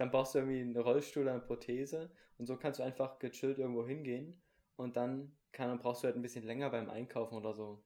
Dann 0.00 0.10
brauchst 0.10 0.34
du 0.34 0.38
irgendwie 0.38 0.60
einen 0.60 0.78
Rollstuhl 0.78 1.24
oder 1.24 1.32
eine 1.32 1.42
Prothese 1.42 2.10
und 2.38 2.46
so 2.46 2.56
kannst 2.56 2.80
du 2.80 2.82
einfach 2.82 3.18
gechillt 3.18 3.58
irgendwo 3.58 3.86
hingehen 3.86 4.40
und 4.76 4.96
dann 4.96 5.36
kann, 5.52 5.78
brauchst 5.78 6.02
du 6.02 6.06
halt 6.06 6.16
ein 6.16 6.22
bisschen 6.22 6.42
länger 6.46 6.70
beim 6.70 6.88
Einkaufen 6.88 7.34
oder 7.34 7.52
so. 7.52 7.84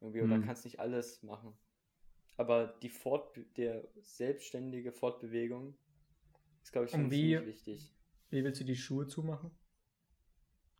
Irgendwie, 0.00 0.22
oder 0.22 0.36
Hm. 0.36 0.46
kannst 0.46 0.64
nicht 0.64 0.80
alles 0.80 1.22
machen. 1.22 1.52
Aber 2.38 2.66
die 2.80 2.88
Fort 2.88 3.38
der 3.58 3.86
selbstständige 4.00 4.90
Fortbewegung 4.90 5.76
ist, 6.62 6.72
glaube 6.72 6.86
ich, 6.86 6.92
schon 6.92 7.10
wie- 7.10 7.36
ziemlich 7.36 7.46
wichtig. 7.46 7.94
Wie 8.30 8.42
willst 8.42 8.62
du 8.62 8.64
die 8.64 8.76
Schuhe 8.76 9.06
zumachen? 9.06 9.50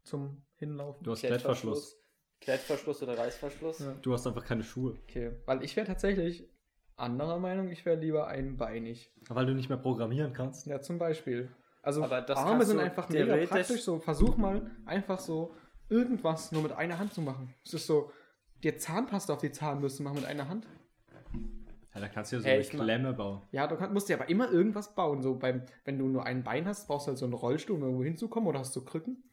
Zum 0.03 0.43
Hinlaufen? 0.57 1.05
Du 1.05 1.11
hast 1.11 1.21
Klettverschluss. 1.21 2.01
Klettverschluss 2.41 3.03
oder 3.03 3.19
Reißverschluss. 3.19 3.81
Ja. 3.81 3.93
Du 4.01 4.15
hast 4.15 4.27
einfach 4.27 4.47
keine 4.47 4.63
Schuhe. 4.63 4.99
Okay, 5.03 5.33
weil 5.45 5.63
ich 5.63 5.77
wäre 5.77 5.87
tatsächlich 5.87 6.49
anderer 7.01 7.39
Meinung, 7.39 7.69
ich 7.69 7.85
wäre 7.85 7.99
lieber 7.99 8.29
einbeinig. 8.29 9.13
Weil 9.29 9.47
du 9.47 9.55
nicht 9.55 9.69
mehr 9.69 9.79
programmieren 9.79 10.33
kannst. 10.33 10.67
Ja, 10.67 10.81
zum 10.81 10.99
Beispiel. 10.99 11.51
Also 11.83 12.05
Aber 12.05 12.21
das 12.21 12.39
Arme 12.39 12.53
kannst 12.53 12.69
sind 12.69 12.81
einfach 12.81 13.09
mega 13.09 13.37
praktisch. 13.47 13.83
So, 13.83 13.99
versuch 13.99 14.37
mal 14.37 14.71
einfach 14.85 15.19
so 15.19 15.55
irgendwas 15.89 16.53
nur 16.53 16.63
mit 16.63 16.73
einer 16.73 16.99
Hand 16.99 17.13
zu 17.13 17.21
machen. 17.21 17.55
Es 17.65 17.75
ist 17.75 17.87
so, 17.87 18.13
dir 18.63 18.77
Zahnpasta 18.77 19.33
auf 19.33 19.41
die 19.41 19.53
Zahnbürste 19.53 20.03
machen 20.03 20.17
mit 20.17 20.27
einer 20.27 20.49
Hand. 20.49 20.67
Ja, 21.95 22.01
da 22.01 22.09
kannst 22.09 22.31
du 22.31 22.37
ja 22.37 22.43
so 22.43 22.49
Ey, 22.49 22.55
eine 22.55 22.65
Klemme 22.65 23.13
bauen. 23.13 23.43
Ja, 23.51 23.67
du 23.67 23.77
kann, 23.77 23.93
musst 23.93 24.09
dir 24.09 24.15
aber 24.15 24.29
immer 24.29 24.51
irgendwas 24.51 24.95
bauen. 24.95 25.23
So 25.23 25.39
beim, 25.39 25.65
wenn 25.85 25.99
du 25.99 26.07
nur 26.07 26.25
ein 26.25 26.45
Bein 26.45 26.67
hast, 26.67 26.87
brauchst 26.87 27.07
du 27.07 27.09
halt 27.09 27.19
so 27.19 27.25
einen 27.25 27.35
Rollstuhl, 27.35 27.77
um 27.77 27.83
irgendwo 27.83 28.05
hinzukommen 28.05 28.49
oder 28.49 28.61
hast 28.61 28.77
du 28.77 28.85
Krücken. 28.85 29.25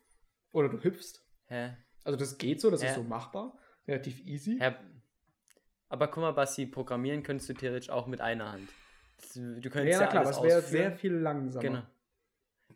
Oder 0.51 0.69
du 0.69 0.83
hüpfst. 0.83 1.23
Hä? 1.45 1.77
Also 2.03 2.17
das 2.17 2.37
geht 2.37 2.61
so, 2.61 2.71
das 2.71 2.81
Hä? 2.81 2.87
ist 2.87 2.95
so 2.95 3.03
machbar. 3.03 3.57
Relativ 3.87 4.25
easy. 4.25 4.57
Hä? 4.59 4.73
Aber 5.89 6.07
guck 6.07 6.21
mal, 6.21 6.31
Basti, 6.31 6.65
programmieren 6.65 7.23
könntest 7.23 7.49
du 7.49 7.53
theoretisch 7.53 7.89
auch 7.89 8.07
mit 8.07 8.21
einer 8.21 8.51
Hand. 8.51 8.69
Das- 9.17 9.33
Du 9.33 9.39
Ja, 9.41 9.69
könntest 9.69 9.99
ja, 9.99 10.01
ja, 10.01 10.07
klar, 10.07 10.21
aber 10.27 10.27
alles 10.27 10.37
es 10.37 10.43
wäre 10.43 10.61
sehr 10.61 10.91
viel 10.91 11.13
langsamer. 11.13 11.61
Genau. 11.63 11.81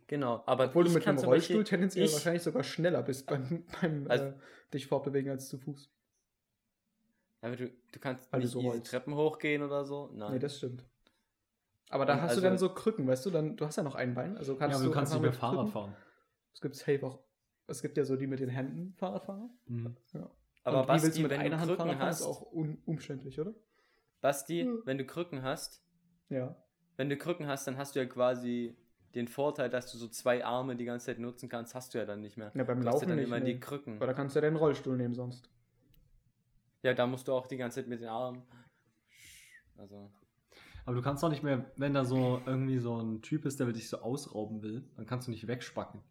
Genau, 0.07 0.43
aber 0.45 0.65
Obwohl 0.65 0.85
du 0.85 0.91
mit 0.91 1.03
zum 1.03 1.17
Rollstuhl 1.17 1.29
Beispiel- 1.57 1.63
tendenziell 1.63 2.05
ich- 2.05 2.13
wahrscheinlich 2.13 2.41
sogar 2.43 2.63
schneller 2.63 3.01
bist 3.03 3.27
beim, 3.27 3.65
beim 3.81 4.05
Also- 4.09 4.25
äh, 4.25 4.33
dich 4.73 4.87
fortbewegen 4.87 5.29
als 5.31 5.47
zu 5.49 5.57
Fuß. 5.57 5.89
Aber 7.41 7.55
du, 7.55 7.69
du 7.69 7.99
kannst 7.99 8.31
du 8.31 8.37
nicht 8.37 8.49
so 8.49 8.61
easy. 8.61 8.81
Treppen 8.83 9.15
hochgehen 9.15 9.63
oder 9.63 9.83
so. 9.85 10.09
Nein. 10.13 10.33
Nee, 10.33 10.39
das 10.39 10.57
stimmt. 10.57 10.83
Aber 11.89 12.05
da 12.05 12.13
Und 12.13 12.21
hast 12.21 12.29
also- 12.31 12.41
du 12.41 12.47
dann 12.47 12.57
so 12.57 12.73
Krücken, 12.73 13.07
weißt 13.07 13.25
du, 13.25 13.29
dann, 13.31 13.57
du 13.57 13.65
hast 13.65 13.75
ja 13.77 13.83
noch 13.83 13.95
ein 13.95 14.13
Bein, 14.13 14.37
also 14.37 14.53
Ja, 14.53 14.59
kannst 14.59 14.77
aber 14.77 14.85
du 14.85 14.91
kannst 14.91 15.11
einfach 15.13 15.21
nicht 15.21 15.21
mehr 15.23 15.31
mit 15.31 15.39
Fahrrad 15.39 15.57
Krücken- 15.65 15.71
fahren. 15.71 15.95
Es 16.53 16.61
gibt 16.61 16.75
safe 16.75 17.05
auch, 17.05 17.19
es 17.67 17.81
gibt 17.81 17.97
ja 17.97 18.03
so 18.05 18.15
die 18.15 18.27
mit 18.27 18.39
den 18.39 18.49
Händen 18.49 18.93
Fahrradfahrer. 18.97 19.49
Mhm. 19.67 19.95
Aber 20.63 20.81
Und 20.81 20.87
Basti, 20.87 21.05
willst 21.05 21.17
du 21.17 21.21
mit 21.23 21.31
wenn 21.31 21.39
einer 21.39 21.55
du 21.55 21.61
Hand 21.61 21.77
Krücken 21.77 21.99
hast, 21.99 22.19
ist 22.21 22.25
auch 22.25 22.51
un 22.51 22.77
umständlich, 22.85 23.39
oder? 23.39 23.53
Basti, 24.21 24.61
Hm. 24.63 24.81
wenn 24.85 24.97
du 24.97 25.05
Krücken 25.05 25.41
hast, 25.43 25.83
Ja. 26.29 26.55
wenn 26.97 27.09
du 27.09 27.17
Krücken 27.17 27.47
hast, 27.47 27.65
dann 27.67 27.77
hast 27.77 27.95
du 27.95 27.99
ja 27.99 28.05
quasi 28.05 28.77
den 29.15 29.27
Vorteil, 29.27 29.69
dass 29.69 29.91
du 29.91 29.97
so 29.97 30.07
zwei 30.07 30.45
Arme 30.45 30.75
die 30.75 30.85
ganze 30.85 31.07
Zeit 31.07 31.19
nutzen 31.19 31.49
kannst, 31.49 31.75
hast 31.75 31.93
du 31.93 31.97
ja 31.97 32.05
dann 32.05 32.21
nicht 32.21 32.37
mehr. 32.37 32.51
Ja, 32.55 32.63
beim 32.63 32.79
Du 32.81 32.85
hast 32.85 32.85
ja 32.85 32.91
Laufen 32.91 33.07
dann 33.09 33.17
nicht, 33.17 33.25
immer 33.27 33.39
nee. 33.39 33.53
die 33.53 33.59
Krücken. 33.59 34.01
Oder 34.01 34.13
kannst 34.13 34.35
du 34.35 34.39
ja 34.39 34.49
den 34.49 34.55
Rollstuhl 34.55 34.95
nehmen 34.95 35.15
sonst. 35.15 35.49
Ja, 36.83 36.93
da 36.93 37.05
musst 37.07 37.27
du 37.27 37.33
auch 37.33 37.47
die 37.47 37.57
ganze 37.57 37.81
Zeit 37.81 37.87
mit 37.89 38.01
den 38.01 38.07
Armen. 38.07 38.43
Also. 39.77 40.11
Aber 40.85 40.95
du 40.95 41.01
kannst 41.01 41.21
doch 41.23 41.29
nicht 41.29 41.43
mehr, 41.43 41.69
wenn 41.75 41.93
da 41.93 42.05
so 42.05 42.41
irgendwie 42.45 42.79
so 42.79 42.99
ein 43.01 43.21
Typ 43.21 43.45
ist, 43.45 43.59
der 43.59 43.67
dich 43.71 43.89
so 43.89 43.97
ausrauben 43.99 44.61
will, 44.63 44.83
dann 44.95 45.05
kannst 45.05 45.27
du 45.27 45.31
nicht 45.31 45.45
wegspacken. 45.47 46.01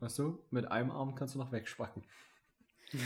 Weißt 0.00 0.18
du? 0.18 0.44
Mit 0.50 0.70
einem 0.70 0.90
Arm 0.90 1.14
kannst 1.14 1.34
du 1.34 1.38
noch 1.38 1.50
wegspacken. 1.52 2.04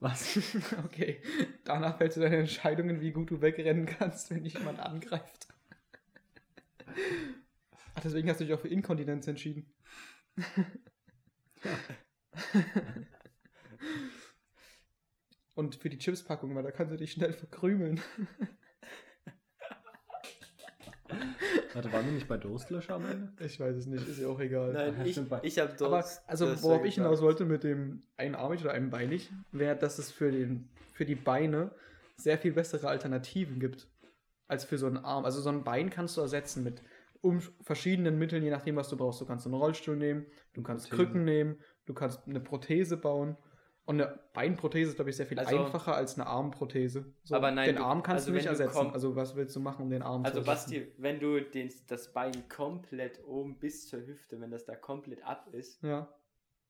Was? 0.00 0.38
okay. 0.84 1.22
Danach 1.64 1.98
fällst 1.98 2.16
du 2.16 2.22
deine 2.22 2.38
Entscheidungen, 2.38 3.00
wie 3.00 3.12
gut 3.12 3.30
du 3.30 3.40
wegrennen 3.42 3.86
kannst, 3.86 4.30
wenn 4.30 4.44
dich 4.44 4.54
jemand 4.54 4.80
angreift. 4.80 5.48
Ach, 7.94 8.00
deswegen 8.02 8.28
hast 8.30 8.40
du 8.40 8.44
dich 8.44 8.54
auch 8.54 8.60
für 8.60 8.68
Inkontinenz 8.68 9.26
entschieden. 9.26 9.70
Und 15.54 15.74
für 15.74 15.90
die 15.90 15.98
Chipspackung, 15.98 16.54
weil 16.54 16.62
da 16.62 16.70
kannst 16.70 16.94
du 16.94 16.96
dich 16.96 17.12
schnell 17.12 17.34
verkrümeln. 17.34 18.00
Warte, 21.74 21.92
waren 21.92 22.04
wir 22.04 22.12
nicht 22.12 22.28
bei 22.28 22.36
Durstlöscher 22.36 22.94
am 22.94 23.06
Ende? 23.06 23.32
Ich 23.44 23.60
weiß 23.60 23.76
es 23.76 23.86
nicht, 23.86 24.06
ist 24.08 24.20
ja 24.20 24.28
auch 24.28 24.40
egal. 24.40 24.72
Nein, 24.72 24.94
Ja, 24.98 25.04
ich, 25.04 25.18
ich 25.42 25.58
habe 25.58 25.74
dort. 25.78 25.92
Aber 25.92 26.04
also 26.26 26.62
worauf 26.62 26.84
ich 26.84 26.96
hinaus 26.96 27.22
wollte 27.22 27.44
mit 27.44 27.64
dem 27.64 28.02
einarmig 28.16 28.62
oder 28.62 28.72
einbeinig, 28.72 29.30
wäre, 29.52 29.76
dass 29.76 29.98
es 29.98 30.10
für, 30.10 30.30
den, 30.32 30.68
für 30.92 31.04
die 31.04 31.14
Beine 31.14 31.70
sehr 32.16 32.38
viel 32.38 32.52
bessere 32.52 32.88
Alternativen 32.88 33.60
gibt 33.60 33.88
als 34.48 34.64
für 34.64 34.78
so 34.78 34.86
einen 34.86 34.98
Arm. 34.98 35.24
Also 35.24 35.40
so 35.40 35.48
ein 35.50 35.62
Bein 35.62 35.90
kannst 35.90 36.16
du 36.16 36.20
ersetzen 36.20 36.64
mit 36.64 36.82
um 37.22 37.40
verschiedenen 37.62 38.18
Mitteln, 38.18 38.42
je 38.42 38.50
nachdem, 38.50 38.76
was 38.76 38.88
du 38.88 38.96
brauchst. 38.96 39.20
Du 39.20 39.26
kannst 39.26 39.46
einen 39.46 39.54
Rollstuhl 39.54 39.96
nehmen, 39.96 40.26
du 40.54 40.62
kannst 40.62 40.88
Prothese. 40.88 41.04
Krücken 41.04 41.24
nehmen, 41.24 41.58
du 41.86 41.94
kannst 41.94 42.26
eine 42.26 42.40
Prothese 42.40 42.96
bauen. 42.96 43.36
Und 43.90 44.00
eine 44.00 44.20
Beinprothese 44.34 44.90
ist, 44.90 44.94
glaube 44.94 45.10
ich, 45.10 45.16
sehr 45.16 45.26
viel 45.26 45.38
Also- 45.40 45.58
einfacher 45.64 45.96
als 45.96 46.14
eine 46.14 46.26
Armprothese. 46.28 47.12
So, 47.24 47.34
Aber 47.34 47.50
nein, 47.50 47.66
den 47.66 47.76
du- 47.76 47.82
Arm 47.82 48.04
kannst 48.04 48.20
also 48.22 48.30
du 48.30 48.34
nicht 48.36 48.46
du 48.46 48.50
ersetzen. 48.50 48.92
also 48.92 49.16
was 49.16 49.34
willst 49.34 49.56
du 49.56 49.60
machen, 49.60 49.82
um 49.82 49.90
den 49.90 50.02
Arm 50.02 50.24
Also 50.24 50.42
zu 50.42 50.48
ersetzen? 50.48 50.70
Basti, 50.86 50.92
wenn 50.98 51.18
du 51.18 51.40
den, 51.40 51.72
das 51.88 52.12
Bein 52.12 52.48
komplett 52.48 53.24
oben 53.24 53.58
bis 53.58 53.88
zur 53.88 54.06
Hüfte, 54.06 54.40
wenn 54.40 54.52
das 54.52 54.64
da 54.64 54.76
komplett 54.76 55.24
ab 55.24 55.48
ist, 55.52 55.82
Ja. 55.82 56.08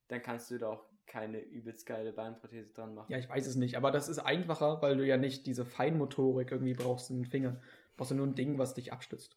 dann 0.08 0.22
kannst 0.22 0.50
du 0.50 0.56
da 0.56 0.68
auch 0.70 0.84
keine 1.06 1.40
übelst 1.40 1.84
geile 1.84 2.12
Beinprothese 2.14 2.72
dran 2.72 2.94
machen. 2.94 3.12
Ja, 3.12 3.18
ich 3.18 3.28
weiß 3.28 3.46
es 3.46 3.56
nicht, 3.56 3.76
aber 3.76 3.90
das 3.90 4.08
ist 4.08 4.20
einfacher, 4.20 4.80
weil 4.80 4.96
du 4.96 5.04
ja 5.06 5.18
nicht 5.18 5.44
diese 5.46 5.66
Feinmotorik 5.66 6.50
irgendwie 6.52 6.72
brauchst 6.74 7.10
in 7.10 7.16
den 7.18 7.26
Fingern. 7.26 7.56
Du 7.56 7.96
brauchst 7.98 8.12
ja 8.12 8.16
nur 8.16 8.28
ein 8.28 8.34
Ding, 8.34 8.56
was 8.56 8.72
dich 8.72 8.94
abstützt. 8.94 9.36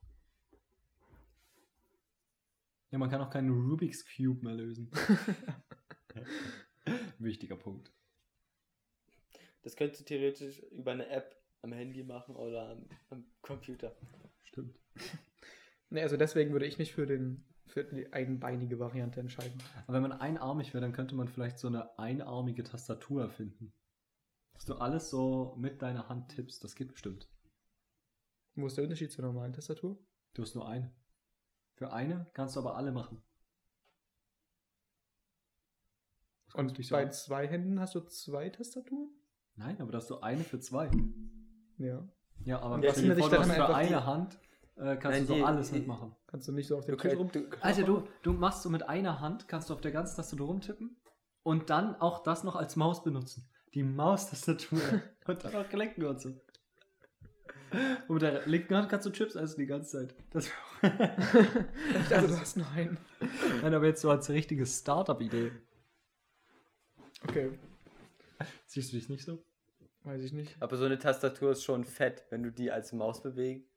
Ja, 2.91 2.97
man 2.99 3.09
kann 3.09 3.19
auch 3.19 3.29
keinen 3.29 3.49
Rubik's 3.49 4.05
Cube 4.05 4.41
mehr 4.45 4.53
lösen. 4.53 4.89
Wichtiger 7.19 7.55
Punkt. 7.55 7.91
Das 9.61 9.75
könntest 9.75 10.01
du 10.01 10.05
theoretisch 10.05 10.59
über 10.71 10.91
eine 10.91 11.07
App 11.09 11.41
am 11.61 11.71
Handy 11.71 12.03
machen 12.03 12.35
oder 12.35 12.69
am, 12.69 12.89
am 13.09 13.25
Computer. 13.41 13.95
Stimmt. 14.43 14.79
Ne, 15.89 16.01
also 16.01 16.17
deswegen 16.17 16.53
würde 16.53 16.65
ich 16.65 16.79
mich 16.79 16.91
für, 16.91 17.05
den, 17.05 17.45
für 17.67 17.83
die 17.83 18.11
einbeinige 18.11 18.79
Variante 18.79 19.19
entscheiden. 19.19 19.61
Aber 19.85 19.93
wenn 19.93 20.09
man 20.09 20.19
einarmig 20.19 20.73
wäre, 20.73 20.81
dann 20.81 20.91
könnte 20.91 21.13
man 21.13 21.27
vielleicht 21.27 21.59
so 21.59 21.67
eine 21.67 21.99
einarmige 21.99 22.63
Tastatur 22.63 23.21
erfinden. 23.21 23.71
Dass 24.53 24.65
du 24.65 24.73
alles 24.73 25.11
so 25.11 25.55
mit 25.59 25.83
deiner 25.83 26.09
Hand 26.09 26.29
tippst. 26.29 26.63
Das 26.63 26.73
geht 26.73 26.87
bestimmt. 26.87 27.29
Wo 28.55 28.65
ist 28.65 28.75
der 28.75 28.85
Unterschied 28.85 29.11
zur 29.11 29.23
normalen 29.23 29.53
Tastatur? 29.53 30.03
Du 30.33 30.41
hast 30.41 30.55
nur 30.55 30.67
eine. 30.67 30.91
Für 31.75 31.93
eine 31.93 32.25
kannst 32.33 32.55
du 32.55 32.61
aber 32.61 32.75
alle 32.75 32.91
machen. 32.91 33.21
Das 36.42 36.42
Und 36.53 36.89
bei 36.91 37.09
zwei 37.09 37.47
Händen 37.47 37.79
hast 37.79 37.95
du 37.95 38.01
zwei 38.01 38.49
Tastaturen? 38.49 39.09
Nein, 39.55 39.79
aber 39.81 39.91
da 39.91 39.97
hast 39.99 40.09
du 40.09 40.19
eine 40.19 40.43
für 40.43 40.59
zwei. 40.59 40.89
Ja. 41.77 42.07
Ja, 42.45 42.59
aber 42.61 42.75
Und 42.75 42.85
stell 42.91 43.03
dir 43.09 43.15
vor, 43.17 43.29
du 43.29 43.39
hast 43.39 43.47
dann 43.49 43.55
für 43.55 43.75
eine 43.75 44.05
Hand 44.05 44.39
äh, 44.75 44.95
kannst 44.97 45.03
Nein, 45.05 45.21
du 45.21 45.27
so 45.27 45.33
die- 45.35 45.43
alles 45.43 45.69
die- 45.71 45.79
mitmachen. 45.79 46.15
Kannst 46.27 46.47
du 46.47 46.51
nicht 46.51 46.67
so 46.67 46.77
auf 46.77 46.85
Du, 46.85 46.95
Tisch 46.95 47.15
rum. 47.15 47.31
du, 47.31 47.45
Alter, 47.61 47.83
du, 47.83 48.07
du 48.23 48.33
machst 48.33 48.63
so 48.63 48.69
mit 48.69 48.89
einer 48.89 49.19
Hand, 49.21 49.47
kannst 49.47 49.69
du 49.69 49.73
auf 49.75 49.81
der 49.81 49.91
ganzen 49.91 50.15
Tastatur 50.15 50.47
rumtippen 50.47 50.95
und 51.43 51.69
dann 51.69 51.95
auch 51.95 52.23
das 52.23 52.43
noch 52.43 52.55
als 52.55 52.75
Maus 52.75 53.03
benutzen. 53.03 53.47
Die 53.75 53.83
Maustastatur. 53.83 54.79
und 55.27 55.43
dann 55.45 55.55
auch 55.55 55.69
klicken 55.69 56.05
und 56.05 56.19
so. 56.19 56.29
Und 58.07 58.15
mit 58.15 58.21
der 58.21 58.45
linken 58.47 58.75
Hand 58.75 58.89
kannst 58.89 59.05
du 59.07 59.11
Chips 59.11 59.35
essen 59.35 59.59
die 59.59 59.65
ganze 59.67 60.07
Zeit. 60.07 60.15
Das 60.31 60.47
dachte, 60.81 62.27
du 62.27 62.39
hast 62.39 62.57
nur 62.57 62.69
einen. 62.71 62.97
Nein, 63.61 63.73
aber 63.73 63.85
jetzt 63.85 64.01
so 64.01 64.09
als 64.09 64.29
richtige 64.29 64.65
Startup-Idee. 64.65 65.51
Okay, 67.27 67.51
Siehst 68.65 68.91
du 68.91 68.97
dich 68.97 69.09
nicht 69.09 69.25
so? 69.25 69.43
weiß 70.03 70.21
ich 70.23 70.33
nicht. 70.33 70.55
Aber 70.61 70.75
so 70.75 70.83
eine 70.85 70.99
Tastatur 70.99 71.51
ist 71.51 71.63
schon 71.63 71.85
fett, 71.85 72.25
wenn 72.29 72.43
du 72.43 72.51
die 72.51 72.71
als 72.71 72.91
Maus 72.91 73.21
bewegst. 73.23 73.69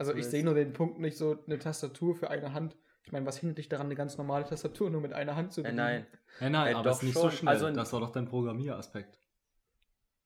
Also 0.00 0.12
ich 0.14 0.26
sehe 0.26 0.42
nur 0.44 0.54
den 0.54 0.72
Punkt 0.72 0.98
nicht 0.98 1.16
so 1.16 1.38
eine 1.46 1.58
Tastatur 1.58 2.16
für 2.16 2.30
eine 2.30 2.52
Hand. 2.52 2.76
Ich 3.04 3.12
meine, 3.12 3.24
was 3.24 3.38
hindert 3.38 3.58
dich 3.58 3.68
daran, 3.68 3.86
eine 3.86 3.94
ganz 3.94 4.18
normale 4.18 4.44
Tastatur 4.44 4.90
nur 4.90 5.00
mit 5.00 5.12
einer 5.12 5.36
Hand 5.36 5.52
zu 5.52 5.60
Äh, 5.60 5.64
bedienen? 5.64 5.76
nein. 5.76 6.06
Ja, 6.40 6.50
nein, 6.50 6.72
Äh, 6.72 6.74
aber 6.74 6.82
doch 6.90 6.96
ist 6.96 7.02
nicht 7.04 7.12
schon. 7.12 7.22
so 7.22 7.30
schnell. 7.30 7.48
Also- 7.54 7.70
das 7.70 7.92
war 7.92 8.00
doch 8.00 8.10
dein 8.10 8.26
Programmieraspekt. 8.26 9.20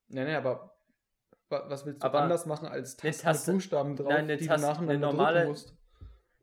Nein, 0.07 0.25
nein, 0.25 0.35
aber 0.37 0.75
wa- 1.49 1.65
was 1.69 1.85
willst 1.85 2.01
du 2.01 2.05
Aber 2.07 2.21
anders 2.23 2.45
machen 2.47 2.67
als 2.67 2.97
Tasten 2.97 3.07
mit 3.07 3.21
Taste- 3.21 3.51
Buchstaben 3.53 3.95
drauf, 3.95 4.09
Nein, 4.09 4.27
die 4.27 4.37
Taste- 4.47 4.55
du 4.65 4.67
nacheinander 4.71 4.91
eine 4.93 4.99
normale- 4.99 5.37
drücken 5.39 5.49
musst? 5.51 5.75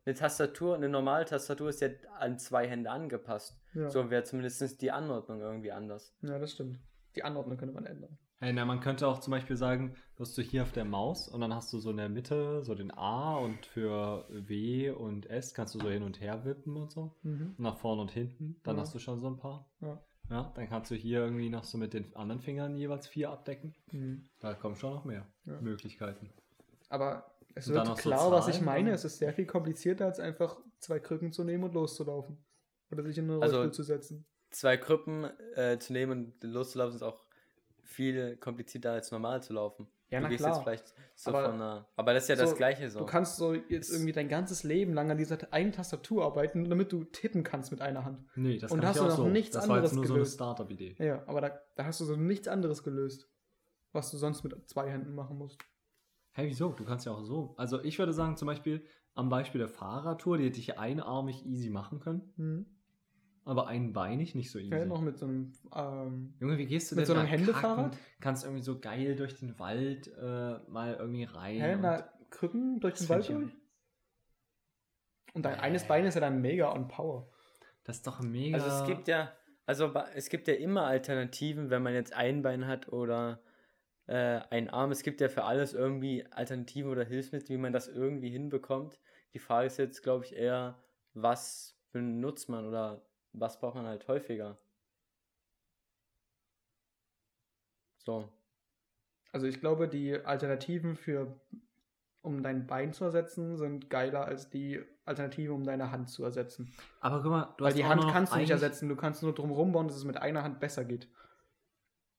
Eine 0.05 0.15
Tastatur, 0.15 0.75
eine 0.75 0.89
normale 0.89 1.25
Tastatur 1.25 1.69
ist 1.69 1.81
ja 1.81 1.89
an 2.19 2.39
zwei 2.39 2.67
Hände 2.67 2.89
angepasst. 2.89 3.61
Ja. 3.73 3.89
So 3.89 4.09
wäre 4.09 4.23
zumindest 4.23 4.81
die 4.81 4.91
Anordnung 4.91 5.39
irgendwie 5.41 5.71
anders. 5.71 6.15
ja, 6.21 6.39
das 6.39 6.51
stimmt. 6.53 6.79
Die 7.15 7.23
Anordnung 7.23 7.57
könnte 7.57 7.75
man 7.75 7.85
ändern. 7.85 8.17
Hey, 8.39 8.53
na, 8.53 8.65
man 8.65 8.79
könnte 8.79 9.07
auch 9.07 9.19
zum 9.19 9.31
Beispiel 9.31 9.55
sagen, 9.57 9.93
du 10.15 10.21
hast 10.21 10.35
du 10.37 10.41
hier 10.41 10.63
auf 10.63 10.71
der 10.71 10.85
Maus 10.85 11.27
und 11.27 11.41
dann 11.41 11.53
hast 11.53 11.71
du 11.73 11.79
so 11.79 11.91
in 11.91 11.97
der 11.97 12.09
Mitte 12.09 12.63
so 12.63 12.73
den 12.73 12.89
A 12.91 13.35
und 13.37 13.65
für 13.67 14.25
W 14.29 14.89
und 14.89 15.29
S 15.29 15.53
kannst 15.53 15.75
du 15.75 15.79
so 15.79 15.89
hin 15.89 16.01
und 16.01 16.19
her 16.21 16.43
wippen 16.45 16.75
und 16.77 16.91
so. 16.91 17.13
Mhm. 17.21 17.53
Nach 17.59 17.77
vorne 17.77 18.01
und 18.01 18.09
hinten. 18.11 18.55
Dann 18.63 18.77
Ja. 18.77 18.81
hast 18.81 18.95
du 18.95 18.99
schon 18.99 19.19
so 19.19 19.27
ein 19.27 19.37
paar. 19.37 19.69
Ja. 19.81 20.01
Ja, 20.31 20.51
dann 20.55 20.67
kannst 20.69 20.89
du 20.89 20.95
hier 20.95 21.19
irgendwie 21.19 21.49
noch 21.49 21.65
so 21.65 21.77
mit 21.77 21.93
den 21.93 22.15
anderen 22.15 22.41
Fingern 22.41 22.75
jeweils 22.77 23.05
vier 23.05 23.29
abdecken. 23.29 23.75
Mhm. 23.91 24.27
Da 24.39 24.53
kommen 24.55 24.75
schon 24.75 24.93
noch 24.95 25.03
mehr 25.05 25.27
Ja. 25.45 25.59
Möglichkeiten. 25.61 26.29
Aber 26.89 27.30
es 27.55 27.67
Und 27.67 27.75
dann 27.75 27.87
wird 27.87 27.97
noch 27.97 28.03
so 28.03 28.09
klar, 28.09 28.31
was 28.31 28.47
ich 28.47 28.61
meine. 28.61 28.91
Es 28.91 29.05
ist 29.05 29.17
sehr 29.19 29.33
viel 29.33 29.45
komplizierter, 29.45 30.05
als 30.05 30.19
einfach 30.19 30.57
zwei 30.79 30.99
Krücken 30.99 31.31
zu 31.31 31.43
nehmen 31.43 31.63
und 31.63 31.73
loszulaufen. 31.73 32.43
Oder 32.91 33.03
sich 33.03 33.17
in 33.17 33.29
eine 33.29 33.41
Also- 33.41 33.57
Rollstuhl 33.57 33.73
zu 33.73 33.83
setzen. 33.83 34.25
Zwei 34.49 34.75
Krüppen 34.77 35.25
äh, 35.55 35.77
zu 35.79 35.93
nehmen 35.93 36.11
und 36.41 36.43
loszulaufen 36.43 36.95
ist 36.95 37.03
auch 37.03 37.25
viel 37.83 38.35
komplizierter 38.37 38.91
als 38.91 39.11
normal 39.11 39.41
zu 39.41 39.53
laufen. 39.53 39.87
Ja, 40.09 40.19
du 40.19 40.23
na 40.23 40.29
gehst 40.29 40.39
klar. 40.43 40.53
jetzt 40.55 40.63
vielleicht 40.63 40.93
so 41.15 41.29
Aber 41.29 41.45
von 41.45 41.53
einer. 41.55 41.87
Aber 41.95 42.13
das 42.13 42.23
ist 42.23 42.29
ja 42.29 42.35
so, 42.35 42.41
das 42.43 42.55
Gleiche 42.55 42.89
so. 42.91 42.99
Du 42.99 43.05
kannst 43.05 43.37
so 43.37 43.53
jetzt 43.53 43.91
irgendwie 43.93 44.11
dein 44.11 44.27
ganzes 44.27 44.63
Leben 44.63 44.93
lang 44.93 45.09
an 45.09 45.17
dieser 45.17 45.37
einen 45.53 45.71
Tastatur 45.71 46.25
arbeiten, 46.25 46.69
damit 46.69 46.91
du 46.91 47.05
tippen 47.05 47.43
kannst 47.43 47.71
mit 47.71 47.79
einer 47.79 48.03
Hand. 48.03 48.25
Nee, 48.35 48.57
das 48.57 48.71
Und 48.73 48.79
kann 48.81 48.89
hast 48.89 48.97
ich 48.97 49.01
du 49.03 49.05
auch 49.07 49.09
noch 49.11 49.23
so. 49.25 49.29
nichts 49.29 49.51
das 49.55 49.69
war 49.69 49.77
jetzt 49.77 49.91
anderes 49.91 49.93
nur 50.09 50.15
gelöst. 50.17 50.37
so 50.37 50.43
eine 50.43 50.53
Startup-Idee. 50.55 50.95
Ja, 50.99 51.23
aber 51.27 51.39
da, 51.39 51.61
da 51.77 51.85
hast 51.85 52.01
du 52.01 52.05
so 52.05 52.17
nichts 52.17 52.49
anderes 52.49 52.83
gelöst, 52.83 53.29
was 53.93 54.11
du 54.11 54.17
sonst 54.17 54.43
mit 54.43 54.53
zwei 54.69 54.89
Händen 54.89 55.15
machen 55.15 55.37
musst. 55.37 55.59
Hey, 56.33 56.47
wieso? 56.47 56.69
Du 56.69 56.85
kannst 56.85 57.05
ja 57.05 57.11
auch 57.11 57.23
so. 57.23 57.53
Also 57.57 57.83
ich 57.83 57.99
würde 57.99 58.13
sagen, 58.13 58.37
zum 58.37 58.45
Beispiel 58.47 58.85
am 59.15 59.29
Beispiel 59.29 59.59
der 59.59 59.67
Fahrradtour, 59.67 60.37
die 60.37 60.45
hätte 60.45 60.59
ich 60.59 60.79
einarmig 60.79 61.45
easy 61.45 61.69
machen 61.69 61.99
können, 61.99 62.33
Mhm. 62.37 62.65
aber 63.43 63.67
einbeinig 63.67 64.33
nicht 64.35 64.49
so 64.51 64.57
easy. 64.59 64.71
Ja, 64.73 64.85
noch 64.85 65.01
mit 65.01 65.17
so 65.17 65.25
einem 65.25 65.51
ähm, 65.75 66.33
Junge, 66.39 66.57
wie 66.57 66.65
gehst 66.65 66.91
du 66.91 66.95
Mit 66.95 67.01
denn 67.01 67.07
so 67.07 67.13
einem 67.19 67.23
da 67.25 67.31
Händefahrrad? 67.31 67.91
kacken? 67.91 67.99
Kannst 68.21 68.45
irgendwie 68.45 68.63
so 68.63 68.79
geil 68.79 69.15
durch 69.17 69.35
den 69.39 69.59
Wald 69.59 70.07
äh, 70.07 70.59
mal 70.69 70.95
irgendwie 70.97 71.25
rein. 71.25 71.59
hä, 71.59 71.75
und- 71.75 71.81
na, 71.81 72.09
Krücken 72.29 72.79
durch 72.79 72.93
den 72.93 73.07
Das 73.07 73.09
Wald 73.09 73.27
durch. 73.29 73.51
Und 75.33 75.43
dein 75.43 75.55
Nee. 75.55 75.59
eines 75.61 75.83
Bein 75.87 76.05
ist 76.05 76.15
ja 76.15 76.21
dann 76.21 76.41
mega 76.41 76.71
on 76.73 76.87
Power. 76.87 77.29
das 77.83 77.97
ist 77.97 78.07
doch 78.07 78.21
mega. 78.21 78.57
Also 78.57 78.69
es 78.69 78.87
gibt 78.87 79.07
ja, 79.07 79.31
also 79.65 79.91
es 80.15 80.29
gibt 80.29 80.47
ja 80.47 80.53
immer 80.53 80.83
Alternativen, 80.85 81.69
wenn 81.69 81.81
man 81.83 81.93
jetzt 81.93 82.13
ein 82.13 82.41
Bein 82.41 82.67
hat 82.67 82.87
oder 82.93 83.41
äh, 84.07 84.41
ein 84.49 84.69
Arm. 84.69 84.91
Es 84.91 85.03
gibt 85.03 85.21
ja 85.21 85.29
für 85.29 85.43
alles 85.43 85.73
irgendwie 85.73 86.25
Alternativen 86.31 86.91
oder 86.91 87.03
Hilfsmittel, 87.03 87.49
wie 87.49 87.61
man 87.61 87.73
das 87.73 87.87
irgendwie 87.87 88.29
hinbekommt. 88.29 88.99
Die 89.33 89.39
Frage 89.39 89.67
ist 89.67 89.77
jetzt, 89.77 90.03
glaube 90.03 90.25
ich, 90.25 90.35
eher, 90.35 90.77
was 91.13 91.77
benutzt 91.91 92.49
man 92.49 92.67
oder 92.67 93.01
was 93.33 93.59
braucht 93.59 93.75
man 93.75 93.85
halt 93.85 94.07
häufiger? 94.07 94.57
So. 97.97 98.29
Also 99.31 99.47
ich 99.47 99.59
glaube, 99.59 99.87
die 99.87 100.15
Alternativen 100.15 100.95
für 100.95 101.39
um 102.21 102.43
dein 102.43 102.67
Bein 102.67 102.93
zu 102.93 103.05
ersetzen, 103.05 103.57
sind 103.57 103.89
geiler 103.89 104.25
als 104.25 104.49
die 104.49 104.79
Alternative, 105.05 105.53
um 105.53 105.63
deine 105.63 105.91
Hand 105.91 106.09
zu 106.09 106.23
ersetzen. 106.23 106.71
aber 106.99 107.21
guck 107.21 107.31
mal, 107.31 107.53
du 107.57 107.63
Weil 107.63 107.71
hast 107.71 107.77
die 107.77 107.83
auch 107.83 107.89
Hand 107.89 108.07
kannst 108.11 108.33
du 108.33 108.37
nicht 108.37 108.51
ersetzen, 108.51 108.89
du 108.89 108.95
kannst 108.95 109.23
nur 109.23 109.33
drum 109.33 109.51
rumbauen, 109.51 109.87
dass 109.87 109.97
es 109.97 110.05
mit 110.05 110.17
einer 110.17 110.43
Hand 110.43 110.59
besser 110.59 110.85
geht. 110.85 111.07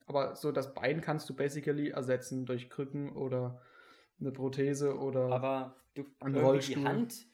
Aber 0.06 0.34
so 0.36 0.52
das 0.52 0.74
Bein 0.74 1.00
kannst 1.00 1.28
du 1.28 1.34
basically 1.34 1.90
ersetzen 1.90 2.46
durch 2.46 2.68
Krücken 2.70 3.14
oder 3.16 3.60
eine 4.20 4.32
Prothese 4.32 4.96
oder 4.98 5.30
Aber 5.32 5.76
du 5.94 6.02
Ein 6.20 6.34
irgendwie 6.34 6.40
Rollstuhl. 6.44 6.74
die 6.76 6.84
Hand, 6.88 7.26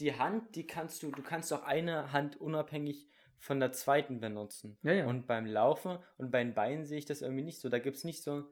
die 0.00 0.18
Hand, 0.18 0.56
die 0.56 0.66
kannst 0.66 1.02
du, 1.02 1.10
du 1.10 1.22
kannst 1.22 1.52
auch 1.52 1.62
eine 1.62 2.12
Hand 2.12 2.40
unabhängig 2.40 3.08
von 3.38 3.60
der 3.60 3.72
zweiten 3.72 4.20
benutzen. 4.20 4.78
Ja, 4.82 4.92
ja. 4.92 5.06
Und 5.06 5.26
beim 5.26 5.46
Laufen 5.46 5.98
und 6.16 6.30
beim 6.30 6.54
Bein 6.54 6.84
sehe 6.84 6.98
ich 6.98 7.04
das 7.06 7.22
irgendwie 7.22 7.44
nicht 7.44 7.60
so. 7.60 7.68
Da 7.68 7.78
gibt 7.78 7.96
es 7.96 8.04
nicht 8.04 8.22
so. 8.22 8.44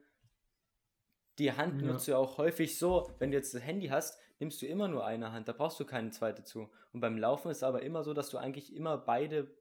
Die 1.39 1.51
Hand 1.51 1.81
Ja. 1.81 1.87
nutzt 1.87 2.07
du 2.07 2.15
auch 2.15 2.37
häufig 2.37 2.77
so, 2.77 3.09
wenn 3.19 3.31
du 3.31 3.37
jetzt 3.37 3.53
das 3.55 3.63
Handy 3.63 3.87
hast, 3.87 4.19
nimmst 4.39 4.61
du 4.61 4.67
immer 4.67 4.87
nur 4.87 5.05
eine 5.05 5.31
Hand, 5.31 5.47
da 5.47 5.53
brauchst 5.53 5.79
du 5.79 5.85
keine 5.85 6.11
zweite 6.11 6.43
zu. 6.43 6.69
Und 6.91 6.99
beim 7.01 7.17
Laufen 7.17 7.49
ist 7.49 7.57
es 7.57 7.63
aber 7.63 7.81
immer 7.81 8.03
so, 8.03 8.13
dass 8.13 8.29
du 8.29 8.37
eigentlich 8.37 8.75
immer 8.75 8.97
beide 8.97 9.51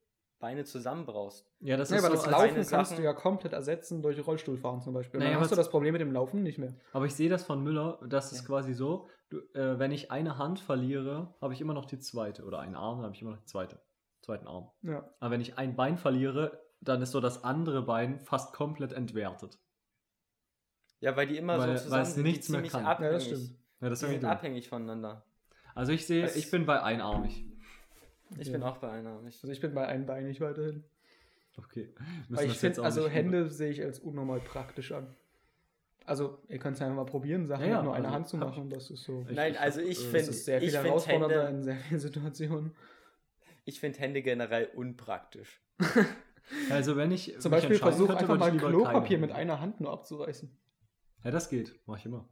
Beine 0.43 0.64
zusammen 0.64 1.07
brauchst. 1.07 1.47
Ja, 1.61 1.76
das 1.78 1.88
ja, 1.88 1.97
ist 1.97 2.05
aber 2.05 2.16
so, 2.16 2.22
das 2.24 2.30
Laufen 2.32 2.55
kannst 2.57 2.70
Sachen- 2.70 2.97
du 2.99 3.03
ja 3.05 3.14
komplett 3.14 3.53
ersetzen 3.55 4.03
durch 4.03 4.26
Rollstuhlfahren 4.26 4.82
zum 4.82 4.93
Beispiel. 4.93 5.18
Und 5.18 5.24
Naja, 5.24 5.32
dann 5.36 5.43
hast 5.43 5.53
du 5.53 5.57
das 5.57 5.70
Problem 5.70 5.93
mit 5.93 6.01
dem 6.03 6.12
Laufen 6.12 6.43
nicht 6.43 6.59
mehr. 6.59 6.74
Aber 6.93 7.07
ich 7.07 7.14
sehe 7.14 7.30
das 7.30 7.45
von 7.45 7.62
Müller, 7.62 7.99
das 8.07 8.32
ist 8.32 8.40
Ja. 8.43 8.47
quasi 8.49 8.74
so, 8.74 9.09
du, 9.30 9.38
äh, 9.55 9.78
wenn 9.78 9.93
ich 9.93 10.11
eine 10.11 10.36
Hand 10.36 10.61
verliere, 10.61 11.32
habe 11.40 11.55
ich 11.55 11.61
immer 11.62 11.72
noch 11.74 11.86
die 11.86 11.99
zweite. 12.01 12.45
Oder 12.45 12.59
einen 12.59 12.74
Arm, 12.74 12.99
dann 12.99 13.05
habe 13.07 13.14
ich 13.14 13.22
immer 13.22 13.30
noch 13.30 13.38
die 13.38 13.47
zweite. 13.47 13.80
Zweiten 14.20 14.47
Arm. 14.47 14.70
Ja. 14.82 15.09
Aber 15.20 15.30
wenn 15.30 15.40
ich 15.40 15.57
ein 15.59 15.74
Bein 15.76 15.97
verliere, 15.97 16.61
dann 16.80 17.01
ist 17.01 17.12
so 17.12 17.20
das 17.20 17.45
andere 17.45 17.82
Bein 17.82 18.18
fast 18.20 18.53
komplett 18.53 18.93
entwertet. 18.93 19.59
Ja, 21.01 21.16
weil 21.16 21.26
die 21.28 21.36
immer 21.36 21.55
Weil- 21.59 21.62
so 21.62 21.68
weil 21.68 21.78
zusammen 21.78 22.03
es 22.03 22.14
sind, 22.14 22.22
nichts 22.24 22.47
die 22.47 22.53
mehr 22.53 22.59
ziemlich 22.61 22.72
kann. 22.72 22.82
ja, 22.84 22.90
abhängig. 22.90 23.12
das 23.14 23.24
stimmt. 23.24 23.59
Ja, 23.80 23.88
das 23.88 24.01
Die 24.01 24.07
ist 24.16 24.24
abhängig 24.24 24.68
voneinander. 24.68 25.24
Also 25.74 25.93
ich 25.93 26.07
sehe, 26.07 26.22
Das- 26.22 26.36
ich 26.36 26.51
bin 26.51 26.66
bei 26.66 26.82
einarmig. 26.82 27.45
Ich 28.39 28.49
Ja. 28.49 28.53
bin 28.53 28.62
auch 28.62 28.78
bei 28.78 28.91
einer. 28.91 29.20
Ich, 29.28 29.37
Also 29.43 29.49
ich 29.49 29.61
bin 29.61 29.74
bei 29.74 29.87
einbeinig 29.87 30.41
weiterhin. 30.41 30.85
Okay. 31.57 31.95
Weil 32.28 32.47
ich 32.47 32.59
finde, 32.59 32.83
also 32.83 33.05
nicht- 33.05 33.14
Hände 33.14 33.51
sehe 33.51 33.70
ich 33.70 33.83
als 33.83 34.01
unnormal 34.01 34.41
praktisch 34.41 34.93
an. 34.93 35.14
Also, 36.05 36.39
ihr 36.49 36.59
könnt 36.59 36.74
es 36.74 36.80
ja 36.80 36.87
einfach 36.87 37.05
mal 37.05 37.11
probieren, 37.11 37.47
Sachen 37.47 37.62
Ja, 37.64 37.68
ja, 37.70 37.76
mit 37.76 37.85
nur 37.85 37.95
einer 37.95 38.07
also 38.07 38.14
Hand 38.16 38.28
zu 38.28 38.37
machen. 38.39 38.70
Das 38.70 38.91
ist 38.91 39.05
so. 39.05 39.24
Nein, 39.30 39.57
also 39.57 39.80
ich 39.80 39.99
äh, 40.01 40.03
finde- 40.03 40.18
Das 40.18 40.28
ist 40.28 40.45
sehr 40.47 40.61
viel 40.61 40.72
herausfordernder 40.72 41.45
Hände- 41.47 41.57
in 41.59 41.62
sehr 41.62 41.76
vielen 41.76 42.01
Situationen. 42.01 42.72
ich 43.64 43.78
finde 43.78 43.99
Hände 44.01 44.22
generell 44.22 44.66
unpraktisch. 44.74 45.61
Also 46.70 46.97
wenn 46.97 47.12
ich 47.12 47.39
Zum 47.39 47.53
Beispiel 47.53 47.76
entscheiden 47.76 47.97
versuch 47.99 48.09
könnte, 48.09 48.35
einfach 48.35 48.37
mal 48.37 48.57
Klopapier 48.57 49.16
mit 49.18 49.30
einer 49.30 49.61
Hand 49.61 49.80
nur 49.80 49.93
abzureißen. 49.93 50.51
Ja, 51.22 51.30
das 51.30 51.49
geht. 51.49 51.78
Mach 51.87 51.97
ich 51.99 52.05
immer. 52.05 52.28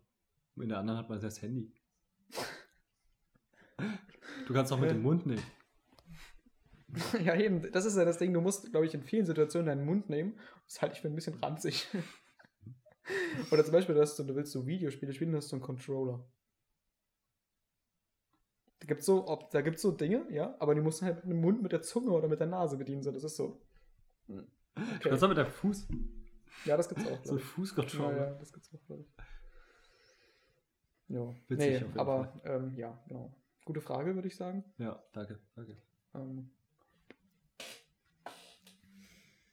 In 0.57 0.68
der 0.68 0.78
anderen 0.78 0.98
hat 0.98 1.09
man 1.09 1.20
das 1.20 1.40
Handy. 1.40 1.72
Du 4.48 4.55
kannst 4.55 4.72
auch 4.72 4.80
mit 4.80 4.90
dem 4.90 5.03
Mund 5.03 5.26
nehmen. 5.26 5.42
ja, 7.24 7.36
eben, 7.36 7.70
das 7.72 7.84
ist 7.84 7.97
ja 7.97 8.05
das 8.05 8.18
Ding, 8.18 8.32
du 8.32 8.41
musst, 8.41 8.70
glaube 8.70 8.86
ich, 8.86 8.95
in 8.95 9.03
vielen 9.03 9.26
Situationen 9.26 9.66
deinen 9.66 9.84
Mund 9.84 10.09
nehmen. 10.09 10.38
Das 10.66 10.82
halte 10.82 10.95
ich 10.95 11.01
für 11.01 11.09
ein 11.09 11.14
bisschen 11.14 11.34
ranzig. 11.43 11.88
Oder 13.51 13.64
zum 13.64 13.72
Beispiel, 13.72 13.95
du, 13.95 14.01
hast 14.01 14.16
so, 14.16 14.24
du 14.24 14.34
willst 14.34 14.53
so 14.53 14.66
Videospiele 14.66 15.12
spielen, 15.12 15.32
du 15.32 15.38
hast 15.38 15.49
so 15.49 15.57
einen 15.57 15.62
Controller. 15.62 16.24
Da 18.80 18.86
gibt 18.86 19.01
es 19.01 19.07
so, 19.07 19.26
ob, 19.28 19.51
da 19.51 19.61
gibt's 19.61 19.82
so 19.82 19.91
Dinge, 19.93 20.26
ja, 20.30 20.55
aber 20.59 20.74
die 20.74 20.80
musst 20.80 21.03
du 21.03 21.07
halt 21.07 21.24
mit 21.24 21.34
dem 21.34 21.41
Mund, 21.41 21.62
mit 21.62 21.72
der 21.72 21.82
Zunge 21.82 22.11
oder 22.12 22.28
mit 22.28 22.41
der 22.41 22.47
Nase 22.47 22.76
bedienen. 22.76 23.03
So, 23.03 23.11
das 23.12 23.24
ist 23.24 23.36
so. 23.36 23.61
Du 24.26 24.43
Okay. 24.76 25.09
kannst 25.11 25.24
auch 25.24 25.28
mit 25.28 25.36
deinem 25.36 25.51
Fuß. 25.51 25.88
Ja, 26.64 26.76
das 26.76 26.88
gibt's 26.88 27.07
auch, 27.07 27.24
So 27.24 27.36
ich. 27.36 27.43
Ja, 27.43 27.49
Fußcontroller. 27.49 28.16
ja, 28.16 28.34
das 28.34 28.53
gibt's 28.53 28.72
auch, 28.74 28.82
glaube 28.86 29.03
ich. 29.03 29.12
Ja, 31.09 31.34
Witzig 31.49 31.82
nee, 31.82 31.99
aber 31.99 32.32
ähm, 32.45 32.72
ja, 32.76 32.99
genau. 33.09 33.34
Gute 33.64 33.80
Frage, 33.80 34.14
würde 34.14 34.28
ich 34.28 34.36
sagen. 34.36 34.64
Ja, 34.78 35.03
danke, 35.12 35.41
danke. 35.57 35.76
Ähm, 36.14 36.51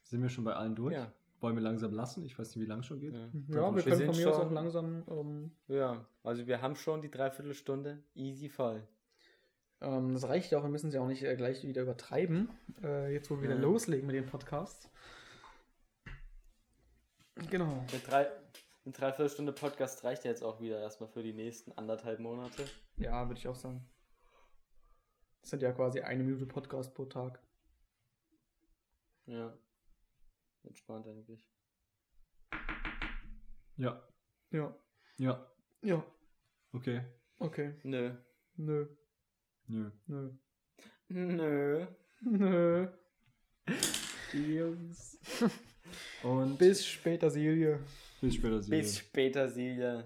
Sind 0.08 0.22
wir 0.22 0.28
schon 0.30 0.44
bei 0.44 0.54
allen 0.54 0.74
durch? 0.74 0.94
Ja. 0.94 1.12
Wollen 1.40 1.54
wir 1.54 1.62
langsam 1.62 1.92
lassen? 1.92 2.24
Ich 2.24 2.36
weiß 2.38 2.48
nicht, 2.56 2.64
wie 2.64 2.68
lang 2.68 2.82
schon 2.82 2.98
geht. 2.98 3.12
Ja. 3.14 3.20
ja, 3.20 3.30
wir 3.30 3.76
Wir 3.76 3.82
können 3.84 3.96
sind 3.96 4.06
von 4.06 4.16
mir 4.16 4.28
aus 4.30 4.36
schon- 4.36 4.46
auch 4.46 4.50
langsam 4.50 5.04
ähm, 5.08 5.50
ja, 5.68 6.04
also 6.24 6.46
wir 6.46 6.60
haben 6.62 6.74
schon 6.76 7.00
die 7.02 7.10
Dreiviertelstunde 7.10 8.02
easy 8.14 8.48
voll. 8.48 8.82
Ähm, 9.80 10.14
das 10.14 10.24
reicht 10.28 10.50
ja 10.50 10.58
auch, 10.58 10.62
wir 10.64 10.70
müssen 10.70 10.88
es 10.88 10.94
ja 10.94 11.00
auch 11.00 11.06
nicht 11.06 11.22
äh, 11.22 11.36
gleich 11.36 11.62
wieder 11.62 11.82
übertreiben, 11.82 12.48
äh, 12.82 13.12
jetzt 13.12 13.30
wo 13.30 13.36
wir 13.36 13.42
wieder 13.44 13.54
Ja. 13.54 13.60
loslegen 13.60 14.06
mit 14.06 14.16
den 14.16 14.26
Podcasts. 14.26 14.90
Genau. 17.50 17.84
Eine, 17.88 18.00
drei, 18.04 18.26
eine 18.84 18.92
Dreiviertelstunde 18.92 19.52
Podcast 19.52 20.02
reicht 20.04 20.24
ja 20.24 20.30
jetzt 20.32 20.42
auch 20.42 20.60
wieder 20.60 20.80
erstmal 20.80 21.08
für 21.08 21.22
die 21.22 21.32
nächsten 21.34 21.70
anderthalb 21.72 22.18
Monate. 22.18 22.64
Ja, 22.96 23.28
würde 23.28 23.38
ich 23.38 23.46
auch 23.46 23.54
sagen. 23.54 23.84
Das 25.42 25.50
sind 25.50 25.62
ja 25.62 25.70
quasi 25.72 26.00
eine 26.00 26.24
Minute 26.24 26.46
Podcast 26.46 26.94
pro 26.94 27.04
Tag. 27.04 27.40
Ja. 29.26 29.52
Entspannt 30.68 31.06
eigentlich. 31.06 31.48
Ja, 33.76 34.02
Ja. 34.50 34.74
ja. 35.18 35.52
Ja, 35.82 36.04
Okay. 36.72 37.00
okay. 37.38 37.72
Nö. 37.84 38.14
Nö, 38.56 38.86
Nö. 39.68 39.90
nö, 40.06 40.30
Nö. 41.08 41.86
nö. 42.20 42.88
Jungs. 44.34 45.18
Und 46.22 46.58
Bis 46.58 46.84
später, 46.86 47.30
Silje. 47.30 47.80
bis 48.20 48.34
später. 48.34 48.60
Bis 48.68 48.98
später, 48.98 49.48
Silja. 49.48 50.04